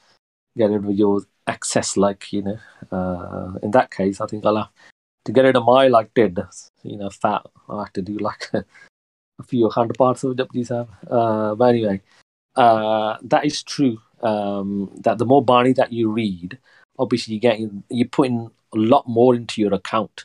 get 0.56 0.70
rid 0.70 0.84
of 0.84 0.90
your 0.90 1.22
excess 1.46 1.96
like 1.96 2.32
you 2.32 2.42
know 2.42 2.58
uh, 2.92 3.58
in 3.62 3.70
that 3.70 3.90
case 3.90 4.20
i 4.20 4.26
think 4.26 4.44
i'll 4.44 4.56
have 4.56 4.68
to 5.24 5.32
get 5.32 5.44
rid 5.44 5.56
of 5.56 5.64
my 5.64 5.88
like 5.88 6.12
did 6.14 6.38
you 6.82 6.96
know 6.96 7.10
fat. 7.10 7.42
I 7.68 7.80
have 7.80 7.92
to 7.94 8.02
do 8.02 8.16
like 8.18 8.50
a, 8.54 8.64
few 9.46 9.68
hundred 9.68 9.98
parts 9.98 10.24
of 10.24 10.36
deputies 10.36 10.70
have 10.70 10.88
uh, 11.10 11.54
but 11.54 11.66
anyway 11.66 12.00
uh, 12.56 13.16
that 13.22 13.44
is 13.44 13.62
true 13.62 13.98
um, 14.22 14.90
that 15.04 15.18
the 15.18 15.26
more 15.26 15.44
bani 15.44 15.72
that 15.74 15.92
you 15.92 16.10
read 16.10 16.58
obviously 16.98 17.34
you 17.34 17.40
get 17.40 17.60
you're 17.88 18.08
putting 18.08 18.50
a 18.74 18.76
lot 18.76 19.08
more 19.08 19.34
into 19.34 19.60
your 19.60 19.74
account. 19.74 20.24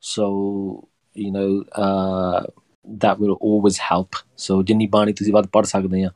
So 0.00 0.88
you 1.14 1.30
know 1.30 1.64
uh, 1.72 2.46
that 3.03 3.19
will 3.19 3.37
always 3.49 3.77
help 3.91 4.19
so 4.47 4.63
ਜਿੰਨੀ 4.63 4.87
ਬਾਣੀ 4.95 5.13
ਤੁਸੀਂ 5.13 5.33
ਵੱਧ 5.33 5.47
ਪੜ 5.53 5.65
ਸਕਦੇ 5.65 6.03
ਆ 6.03 6.11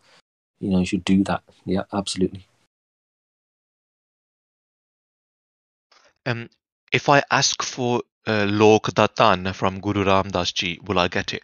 you 0.63 0.69
know 0.73 0.81
you 0.83 0.89
should 0.91 1.05
do 1.11 1.17
that 1.29 1.41
yeah 1.71 1.86
absolutely 1.99 2.43
um, 6.31 6.43
if 6.99 7.09
I 7.15 7.17
ask 7.39 7.65
for 7.71 7.89
uh, 8.33 8.45
Lok 8.61 8.93
Datan 8.99 9.53
from 9.53 9.79
Guru 9.79 10.05
Ram 10.09 10.31
Das 10.36 10.53
Ji, 10.59 10.79
will 10.88 10.99
I 10.99 11.07
get 11.07 11.33
it? 11.33 11.43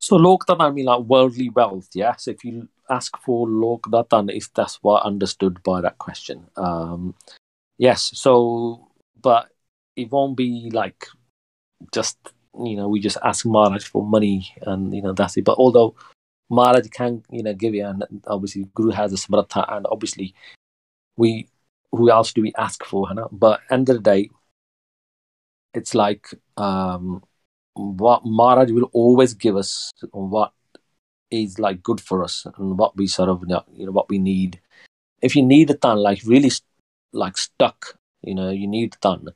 So 0.00 0.16
lok 0.16 0.46
datan 0.46 0.74
mean 0.74 0.86
like 0.86 1.00
worldly 1.00 1.50
wealth, 1.50 1.88
yeah. 1.94 2.16
So 2.16 2.30
if 2.30 2.42
you 2.42 2.68
ask 2.88 3.16
for 3.18 3.46
lok 3.46 3.82
datan, 3.82 4.34
if 4.34 4.52
that's 4.54 4.78
what 4.82 5.02
understood 5.02 5.62
by 5.62 5.82
that 5.82 5.98
question, 5.98 6.46
um, 6.56 7.14
yes. 7.76 8.10
So, 8.14 8.88
but 9.20 9.50
it 9.96 10.10
won't 10.10 10.36
be 10.36 10.70
like 10.72 11.06
just 11.92 12.16
you 12.63 12.75
know 12.75 12.87
we 12.87 12.99
just 12.99 13.17
ask 13.23 13.45
Maharaj 13.45 13.85
for 13.85 14.05
money 14.05 14.53
and 14.61 14.93
you 14.93 15.01
know 15.01 15.13
that's 15.13 15.37
it. 15.37 15.45
But 15.45 15.57
although 15.57 15.95
Maharaj 16.49 16.87
can 16.89 17.23
you 17.29 17.43
know 17.43 17.53
give 17.53 17.73
you, 17.73 17.85
and 17.85 18.03
obviously 18.27 18.67
Guru 18.73 18.91
has 18.91 19.13
a 19.13 19.17
samartha, 19.17 19.65
and 19.73 19.85
obviously 19.89 20.33
we 21.17 21.47
who 21.91 22.09
else 22.09 22.33
do 22.33 22.41
we 22.41 22.53
ask 22.57 22.83
for? 22.83 23.07
Hana? 23.07 23.27
But 23.31 23.61
end 23.69 23.89
of 23.89 23.97
the 23.97 24.01
day, 24.01 24.29
it's 25.73 25.95
like 25.95 26.27
um 26.57 27.23
what 27.73 28.25
Maharaj 28.25 28.71
will 28.71 28.89
always 28.93 29.33
give 29.33 29.57
us 29.57 29.91
what 30.11 30.53
is 31.31 31.59
like 31.59 31.83
good 31.83 31.99
for 31.99 32.23
us 32.23 32.45
and 32.57 32.77
what 32.77 32.95
we 32.95 33.07
sort 33.07 33.29
of 33.29 33.43
you 33.73 33.85
know 33.85 33.91
what 33.91 34.09
we 34.09 34.19
need. 34.19 34.59
If 35.21 35.35
you 35.35 35.43
need 35.43 35.69
a 35.69 35.73
ton, 35.73 35.97
like 35.97 36.21
really 36.25 36.51
like 37.13 37.37
stuck, 37.37 37.97
you 38.21 38.35
know, 38.35 38.49
you 38.49 38.67
need 38.67 38.93
a 38.93 38.97
ton, 38.97 39.29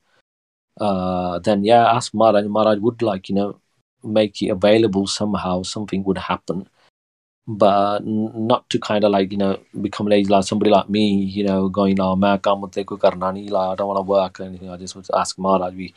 uh, 0.80 1.39
then 1.39 1.63
yeah, 1.63 1.86
ask 1.86 2.13
Maharaj. 2.13 2.45
Maharaj 2.45 2.80
would 2.80 3.01
like 3.01 3.30
you 3.30 3.36
know 3.36 3.59
make 4.03 4.41
it 4.41 4.49
available 4.49 5.07
somehow. 5.07 5.63
Something 5.63 6.03
would 6.03 6.17
happen, 6.17 6.67
but 7.47 7.99
not 8.05 8.69
to 8.69 8.80
kind 8.80 9.03
of 9.03 9.11
like 9.11 9.32
you 9.32 9.38
know 9.38 9.59
become 9.82 10.07
lazy 10.07 10.30
like 10.30 10.43
somebody 10.45 10.71
like 10.71 10.89
me, 10.89 11.23
you 11.23 11.43
know, 11.43 11.69
going 11.69 11.99
oh 11.99 12.15
man, 12.15 12.39
come 12.39 12.61
with 12.61 12.75
karna 12.75 13.32
nahi 13.34 13.49
la, 13.49 13.73
I 13.73 13.75
don't 13.75 13.88
want 13.88 13.97
to 13.97 14.09
work 14.09 14.39
or 14.39 14.43
anything. 14.43 14.69
I 14.69 14.77
just 14.77 14.95
want 14.95 15.05
to 15.07 15.17
ask 15.17 15.38
Maharaj. 15.38 15.73
We 15.75 15.93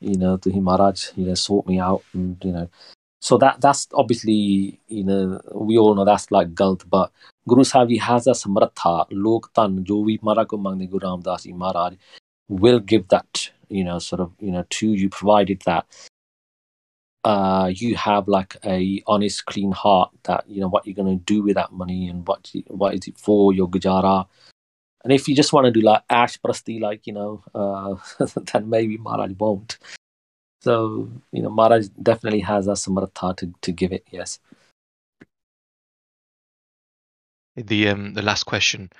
you 0.00 0.16
know, 0.16 0.36
to 0.38 0.50
him 0.50 0.64
Maharaj, 0.64 1.10
you 1.16 1.26
know, 1.26 1.34
sort 1.34 1.66
me 1.66 1.78
out 1.78 2.02
and 2.14 2.36
you 2.44 2.52
know. 2.52 2.68
So 3.20 3.36
that 3.38 3.60
that's 3.60 3.86
obviously, 3.92 4.80
you 4.88 5.04
know, 5.04 5.40
we 5.54 5.76
all 5.76 5.94
know 5.94 6.06
that's 6.06 6.30
like 6.30 6.54
galt, 6.54 6.84
but 6.88 7.12
Guru 7.46 7.64
Sahib 7.64 8.00
has 8.00 8.26
a 8.26 8.30
samartha, 8.30 9.06
lok 9.10 9.52
tan, 9.52 9.84
jo 9.84 10.02
vi 10.04 10.18
mara 10.22 10.46
ko 10.46 10.56
mangne 10.56 10.90
Guru 10.90 11.06
Ramdas 11.06 11.46
Maharaj 11.54 11.94
will 12.48 12.80
give 12.80 13.08
that, 13.08 13.50
you 13.70 13.84
know, 13.84 13.98
sort 13.98 14.20
of, 14.20 14.32
you 14.40 14.50
know, 14.50 14.64
to 14.68 14.92
you, 14.92 15.08
provided 15.08 15.62
that 15.66 15.86
uh, 17.24 17.70
you 17.74 17.96
have 17.96 18.28
like 18.28 18.56
a 18.64 19.02
honest, 19.06 19.44
clean 19.46 19.72
heart 19.72 20.10
that 20.24 20.44
you 20.48 20.60
know 20.60 20.68
what 20.68 20.86
you're 20.86 20.94
going 20.94 21.18
to 21.18 21.24
do 21.24 21.42
with 21.42 21.54
that 21.54 21.72
money 21.72 22.08
and 22.08 22.26
what 22.26 22.50
what 22.68 22.94
is 22.94 23.06
it 23.06 23.18
for 23.18 23.52
your 23.52 23.68
gujara. 23.68 24.26
And 25.04 25.12
if 25.12 25.28
you 25.28 25.34
just 25.34 25.52
want 25.52 25.66
to 25.66 25.70
do 25.70 25.80
like 25.80 26.02
ash 26.10 26.38
prasti, 26.40 26.80
like 26.80 27.06
you 27.06 27.12
know, 27.12 27.42
uh, 27.54 27.96
then 28.52 28.68
maybe 28.68 28.96
Maharaj 28.96 29.32
won't. 29.38 29.78
So 30.62 31.10
you 31.32 31.42
know, 31.42 31.50
Maharaj 31.50 31.88
definitely 32.02 32.40
has 32.40 32.66
a 32.68 32.72
samartha 32.72 33.36
to 33.36 33.52
to 33.62 33.72
give 33.72 33.92
it. 33.92 34.04
Yes. 34.10 34.38
The 37.56 37.88
um 37.88 38.14
the 38.14 38.22
last 38.22 38.44
question. 38.44 38.90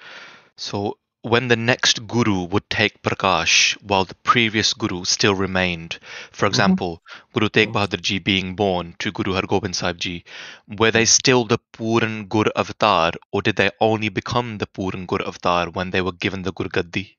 So 0.57 0.99
when 1.23 1.49
the 1.49 1.57
next 1.57 2.07
guru 2.07 2.45
would 2.45 2.69
take 2.71 3.03
Prakash 3.03 3.75
while 3.83 4.05
the 4.05 4.15
previous 4.17 4.73
guru 4.75 5.05
still 5.05 5.35
remained, 5.35 5.99
for 6.33 6.47
example, 6.47 7.03
Guru 7.33 7.49
Tegh 7.49 7.69
Mhm. 7.69 7.73
Bahadur 7.73 8.01
Ji 8.01 8.19
being 8.19 8.55
born 8.57 8.95
to 8.99 9.13
Guru 9.13 9.35
Har 9.35 9.43
Gobind 9.47 9.77
Sahib 9.77 9.99
Ji, 9.99 10.25
were 10.67 10.91
they 10.91 11.05
still 11.05 11.45
the 11.45 11.59
Puran 11.73 12.29
Gur 12.29 12.47
Avatar 12.57 13.13
or 13.33 13.43
did 13.43 13.57
they 13.57 13.71
only 13.81 14.09
become 14.09 14.59
the 14.59 14.67
Puran 14.67 15.07
Gur 15.07 15.23
Avatar 15.27 15.71
when 15.71 15.91
they 15.91 16.01
were 16.01 16.13
given 16.13 16.43
the 16.43 16.53
Gur 16.53 16.69
Gaddi? 16.69 17.17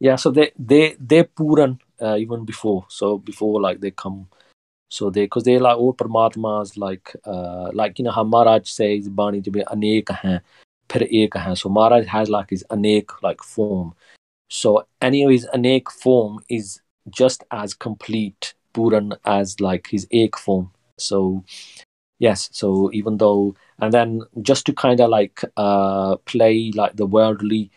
Yeah, 0.00 0.16
so 0.16 0.30
they 0.30 0.52
they 0.58 0.96
they 0.98 1.24
Puran 1.24 1.78
uh, 2.00 2.16
even 2.16 2.44
before. 2.44 2.86
So 2.88 3.18
before 3.18 3.60
like 3.60 3.80
they 3.80 3.90
come, 3.90 4.28
so 4.88 5.10
they 5.10 5.24
because 5.24 5.44
they 5.44 5.58
like 5.58 5.76
all 5.78 5.94
Paramatmas 5.94 6.76
like 6.76 7.14
uh 7.24 7.70
like 7.72 7.98
you 7.98 8.04
know 8.04 8.10
how 8.10 8.24
Maharaj 8.24 8.68
says 8.68 9.08
Bani 9.08 9.40
to 9.42 9.50
be 9.50 9.60
anek 9.60 10.10
hain, 10.10 10.40
ek 11.02 11.36
hain. 11.36 11.56
So 11.56 11.68
Maharaj 11.68 12.06
has 12.06 12.28
like 12.28 12.50
his 12.50 12.64
anek 12.70 13.10
like 13.22 13.42
form. 13.42 13.94
So 14.50 14.86
any 15.00 15.24
of 15.24 15.30
his 15.30 15.46
anek 15.54 15.90
form 15.90 16.40
is 16.48 16.80
just 17.10 17.44
as 17.50 17.74
complete 17.74 18.54
Puran 18.72 19.14
as 19.24 19.60
like 19.60 19.88
his 19.88 20.06
ek 20.10 20.36
form. 20.36 20.70
So 20.98 21.44
yes, 22.18 22.48
so 22.52 22.90
even 22.92 23.18
though 23.18 23.54
and 23.80 23.92
then 23.92 24.22
just 24.42 24.66
to 24.66 24.72
kind 24.72 25.00
of 25.00 25.10
like 25.10 25.42
uh 25.56 26.16
play 26.24 26.70
like 26.74 26.96
the 26.96 27.06
worldly 27.06 27.70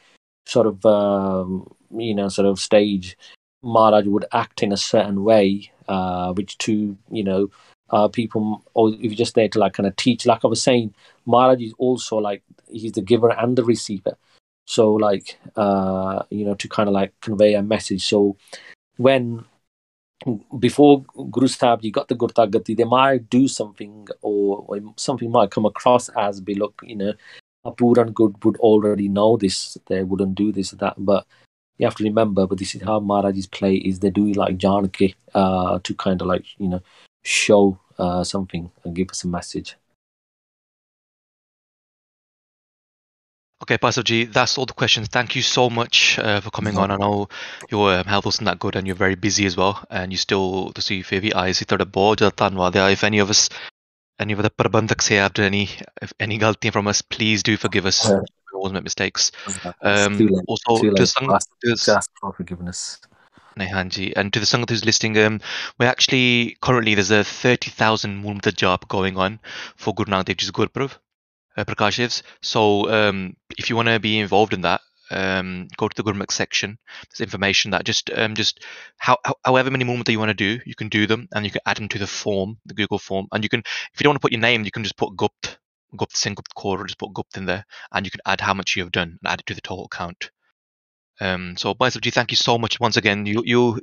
sort 0.48 0.66
of 0.66 0.86
um, 0.86 1.70
you 1.96 2.16
know 2.16 2.30
sort 2.30 2.48
of 2.48 2.60
stage 2.60 3.18
maharaj 3.64 4.06
would 4.08 4.26
act 4.32 4.64
in 4.64 4.72
a 4.72 4.78
certain 4.78 5.24
way 5.24 5.70
uh, 5.88 6.32
which 6.34 6.58
to 6.58 6.98
you 7.12 7.24
know 7.24 7.50
uh, 7.90 8.08
people 8.08 8.62
or 8.74 8.90
if 8.90 9.02
you're 9.02 9.16
just 9.16 9.36
there 9.36 9.48
to 9.50 9.60
like 9.60 9.74
kind 9.74 9.88
of 9.88 9.96
teach 9.96 10.26
like 10.26 10.44
i 10.44 10.48
was 10.48 10.62
saying 10.62 10.94
maharaj 11.26 11.62
is 11.62 11.74
also 11.78 12.18
like 12.18 12.44
he's 12.70 12.94
the 12.94 13.02
giver 13.02 13.32
and 13.32 13.58
the 13.58 13.64
receiver 13.64 14.18
so 14.66 14.94
like 14.94 15.38
uh, 15.56 16.24
you 16.30 16.46
know 16.46 16.56
to 16.56 16.68
kind 16.68 16.90
of 16.90 16.94
like 16.94 17.14
convey 17.22 17.54
a 17.54 17.62
message 17.62 18.04
so 18.04 18.38
when 18.98 19.46
before 20.60 21.06
Guru 21.32 21.48
Sahib 21.48 21.84
you 21.84 21.92
got 21.92 22.08
the 22.08 22.16
Gurta 22.16 22.50
Gaddi, 22.50 22.76
they 22.76 22.84
might 22.84 23.30
do 23.30 23.48
something 23.48 24.08
or, 24.22 24.66
or 24.68 24.80
something 24.98 25.32
might 25.32 25.52
come 25.52 25.66
across 25.66 26.10
as 26.10 26.42
be 26.42 26.56
look, 26.56 26.82
you 26.84 26.96
know, 26.96 27.14
a 27.64 27.72
Puran 27.72 28.12
good 28.12 28.44
would 28.44 28.58
already 28.58 29.08
know 29.08 29.38
this, 29.38 29.78
they 29.88 30.04
wouldn't 30.04 30.36
do 30.36 30.52
this 30.52 30.74
or 30.74 30.78
that. 30.78 30.96
But 30.98 31.26
you 31.78 31.86
have 31.86 31.96
to 31.96 32.04
remember, 32.04 32.48
but 32.48 32.58
this 32.58 32.74
is 32.76 32.82
how 32.82 33.00
Maharaj's 33.00 33.48
play 33.48 33.76
is 33.76 34.00
they 34.00 34.10
do 34.10 34.32
like 34.34 34.58
Janaki 34.58 35.16
uh, 35.36 35.80
to 35.84 35.94
kind 35.94 36.22
of 36.22 36.28
like, 36.28 36.46
you 36.58 36.68
know, 36.68 36.82
show 37.24 37.80
uh, 38.00 38.24
something 38.24 38.72
and 38.84 38.96
give 38.96 39.10
us 39.12 39.24
a 39.24 39.28
message. 39.28 39.76
Okay, 43.68 43.78
Pastor 43.78 44.02
G, 44.02 44.24
that's 44.24 44.58
all 44.58 44.66
the 44.66 44.72
questions. 44.72 45.10
Thank 45.10 45.36
you 45.36 45.42
so 45.42 45.70
much 45.70 46.18
uh, 46.20 46.40
for 46.40 46.52
coming 46.52 46.78
on. 46.78 46.90
I 46.90 46.96
know 46.96 47.28
your 47.70 47.96
um, 47.96 48.06
health 48.06 48.24
wasn't 48.24 48.46
that 48.46 48.60
good 48.60 48.78
and 48.78 48.88
you're 48.88 48.96
very 48.96 49.16
busy 49.16 49.46
as 49.46 49.58
well. 49.58 49.84
And 49.90 50.10
you 50.10 50.18
still, 50.18 50.72
ਤੁਸੀਂ 50.74 51.04
see 51.04 51.20
ਵੀ 51.20 51.32
ਆਏ 51.36 51.52
eyes, 51.52 51.60
you 51.60 51.86
ਬਹੁਤ 51.86 52.18
ਜ਼ਿਆਦਾ 52.18 52.36
ਧੰਨਵਾਦ 52.38 52.78
ਹੈ। 52.78 52.86
If 52.94 53.04
any 53.10 53.20
of 53.24 53.34
us, 53.34 53.42
any 54.24 54.38
of 54.38 54.42
the 54.46 54.50
ਪ੍ਰਬੰਧਕਸ 54.62 55.12
here 55.12 55.24
have 55.24 55.34
done 55.34 55.50
any 55.52 55.66
if 56.06 56.14
any 56.26 56.40
ਗਲਤੀਆਂ 56.44 56.72
from 56.72 56.88
us, 56.88 57.02
please 57.16 57.44
do 57.50 57.58
forgive 57.64 57.90
us. 57.92 58.00
Yeah. 58.06 58.22
We 58.54 58.60
always 58.60 58.74
make 58.78 58.86
mistakes. 58.86 59.32
Um, 59.82 60.16
also, 60.48 60.78
to 60.84 60.92
the 60.92 61.40
just 61.66 61.90
ask 61.90 62.10
for 62.22 62.32
forgiveness. 62.38 63.02
Nehanji, 63.64 64.14
and 64.16 64.32
to 64.32 64.40
the 64.40 64.50
Sangha 64.52 64.70
who's 64.70 64.86
listening, 64.92 65.18
um, 65.26 65.42
we're 65.78 65.92
actually 65.96 66.56
currently 66.62 66.96
there's 67.00 67.12
a 67.12 67.24
30,000 67.24 68.16
Mool 68.16 68.36
Mantar 68.36 68.56
job 68.64 68.88
going 68.88 69.18
on 69.28 69.40
for 69.76 69.94
Guru 70.00 70.12
Nanak 70.14 70.26
Dev 70.32 70.38
Ji's 70.38 70.52
Gurpurv 70.52 70.98
uh, 71.58 72.10
So 72.42 72.90
um, 72.92 73.36
if 73.58 73.70
you 73.70 73.76
want 73.76 73.88
to 73.90 74.00
be 74.00 74.20
involved 74.20 74.54
in 74.54 74.62
that, 74.62 74.82
um, 75.10 75.68
go 75.78 75.88
to 75.88 75.96
the 75.96 76.04
Gurmukh 76.04 76.32
section. 76.32 76.78
There's 77.10 77.22
information 77.22 77.72
that 77.72 77.86
just 77.86 78.10
um, 78.14 78.36
just 78.36 78.64
how, 78.98 79.18
how, 79.24 79.36
however 79.46 79.72
many 79.72 79.84
movements 79.86 80.08
that 80.08 80.12
you 80.12 80.20
want 80.20 80.30
to 80.30 80.34
do, 80.34 80.60
you 80.66 80.76
can 80.76 80.90
do 80.90 81.08
them 81.08 81.28
and 81.34 81.46
you 81.46 81.52
can 81.52 81.62
add 81.66 81.78
them 81.78 81.88
to 81.90 82.00
the 82.00 82.08
form, 82.08 82.58
the 82.66 82.74
Google 82.74 83.00
form. 83.00 83.28
And 83.32 83.44
you 83.44 83.50
can, 83.50 83.62
if 83.62 84.00
you 84.00 84.04
don't 84.04 84.12
want 84.12 84.22
to 84.22 84.26
put 84.26 84.32
your 84.32 84.42
name, 84.42 84.66
you 84.66 84.72
can 84.72 84.84
just 84.84 84.98
put 84.98 85.16
Gupt, 85.16 85.60
Gupt 85.96 86.16
Singh, 86.16 86.36
Gupt 86.36 86.54
Kaur, 86.56 86.86
just 86.86 87.00
put 87.00 87.14
Gupt 87.14 87.38
in 87.38 87.46
there, 87.46 87.66
and 87.92 88.06
you 88.06 88.12
can 88.12 88.22
add 88.26 88.42
how 88.42 88.54
much 88.54 88.76
you 88.76 88.84
have 88.84 88.92
done 88.92 89.18
and 89.22 89.32
add 89.32 89.40
it 89.40 89.46
to 89.48 89.54
the 89.54 89.62
total 89.62 89.88
count. 89.88 90.32
Um, 91.20 91.58
so, 91.58 91.74
Bhai 91.74 91.90
Sahib 91.90 92.04
Ji, 92.04 92.12
thank 92.12 92.32
you 92.32 92.38
so 92.38 92.58
much 92.60 92.80
once 92.80 92.98
again. 92.98 93.26
You, 93.26 93.42
you, 93.46 93.82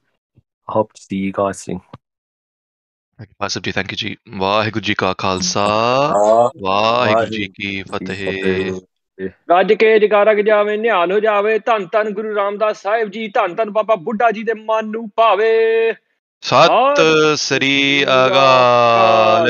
I 0.68 0.72
hope 0.72 0.92
to 0.92 1.02
see 1.02 1.16
you 1.16 1.32
guys 1.32 1.58
soon. 1.58 1.80
ਬਾਸਬ 3.40 3.62
ਜੀ 3.62 3.72
thank 3.72 3.92
you 3.92 3.96
ਜੀ 3.96 4.16
ਵਾਹਿਗੁਰੂ 4.38 4.84
ਜੀ 4.84 4.94
ਕਾ 4.94 5.14
Khalsa 5.18 5.64
Ah, 5.64 6.50
Waheguru 6.62 7.30
ji 7.30 7.48
ਕੀ 7.48 7.82
ਫਤਿਹ 7.82 8.80
ਰੱਜ 9.21 9.73
ਕੇ 9.73 9.99
ਜਗਾਰਗ 9.99 10.37
ਜਾਵੇ 10.37 10.77
ਨਿਹਾਲ 10.77 11.11
ਹੋ 11.11 11.19
ਜਾਵੇ 11.19 11.59
ਧੰਨ 11.59 11.87
ਧੰਨ 11.91 12.09
ਗੁਰੂ 12.09 12.35
ਰਾਮਦਾਸ 12.35 12.81
ਸਾਹਿਬ 12.81 13.09
ਜੀ 13.09 13.27
ਧੰਨ 13.27 13.55
ਧੰਨ 13.55 13.69
ਬਾਬਾ 13.69 13.95
ਬੁੱਢਾ 13.95 14.31
ਜੀ 14.31 14.43
ਦੇ 14.43 14.53
ਮਨ 14.53 14.87
ਨੂੰ 14.87 15.09
ਭਾਵੇ। 15.15 15.93
ਸਤਿ 16.41 17.35
ਸ੍ਰੀ 17.35 18.03
ਅਕਾਲ। 18.03 19.49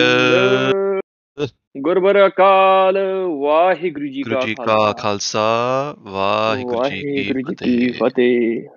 ਗੁਰਬਰ 1.78 2.28
ਅਕਾਲ। 2.28 2.98
ਵਾਹਿਗੁਰੂ 3.42 4.08
ਜੀ 4.08 4.24
ਕਾ 4.66 4.92
ਖਾਲਸਾ। 4.92 5.96
ਵਾਹਿਗੁਰੂ 6.00 6.90
ਜੀ 6.90 7.34
ਕੀ 7.64 7.92
ਫਤਿਹ। 7.92 8.75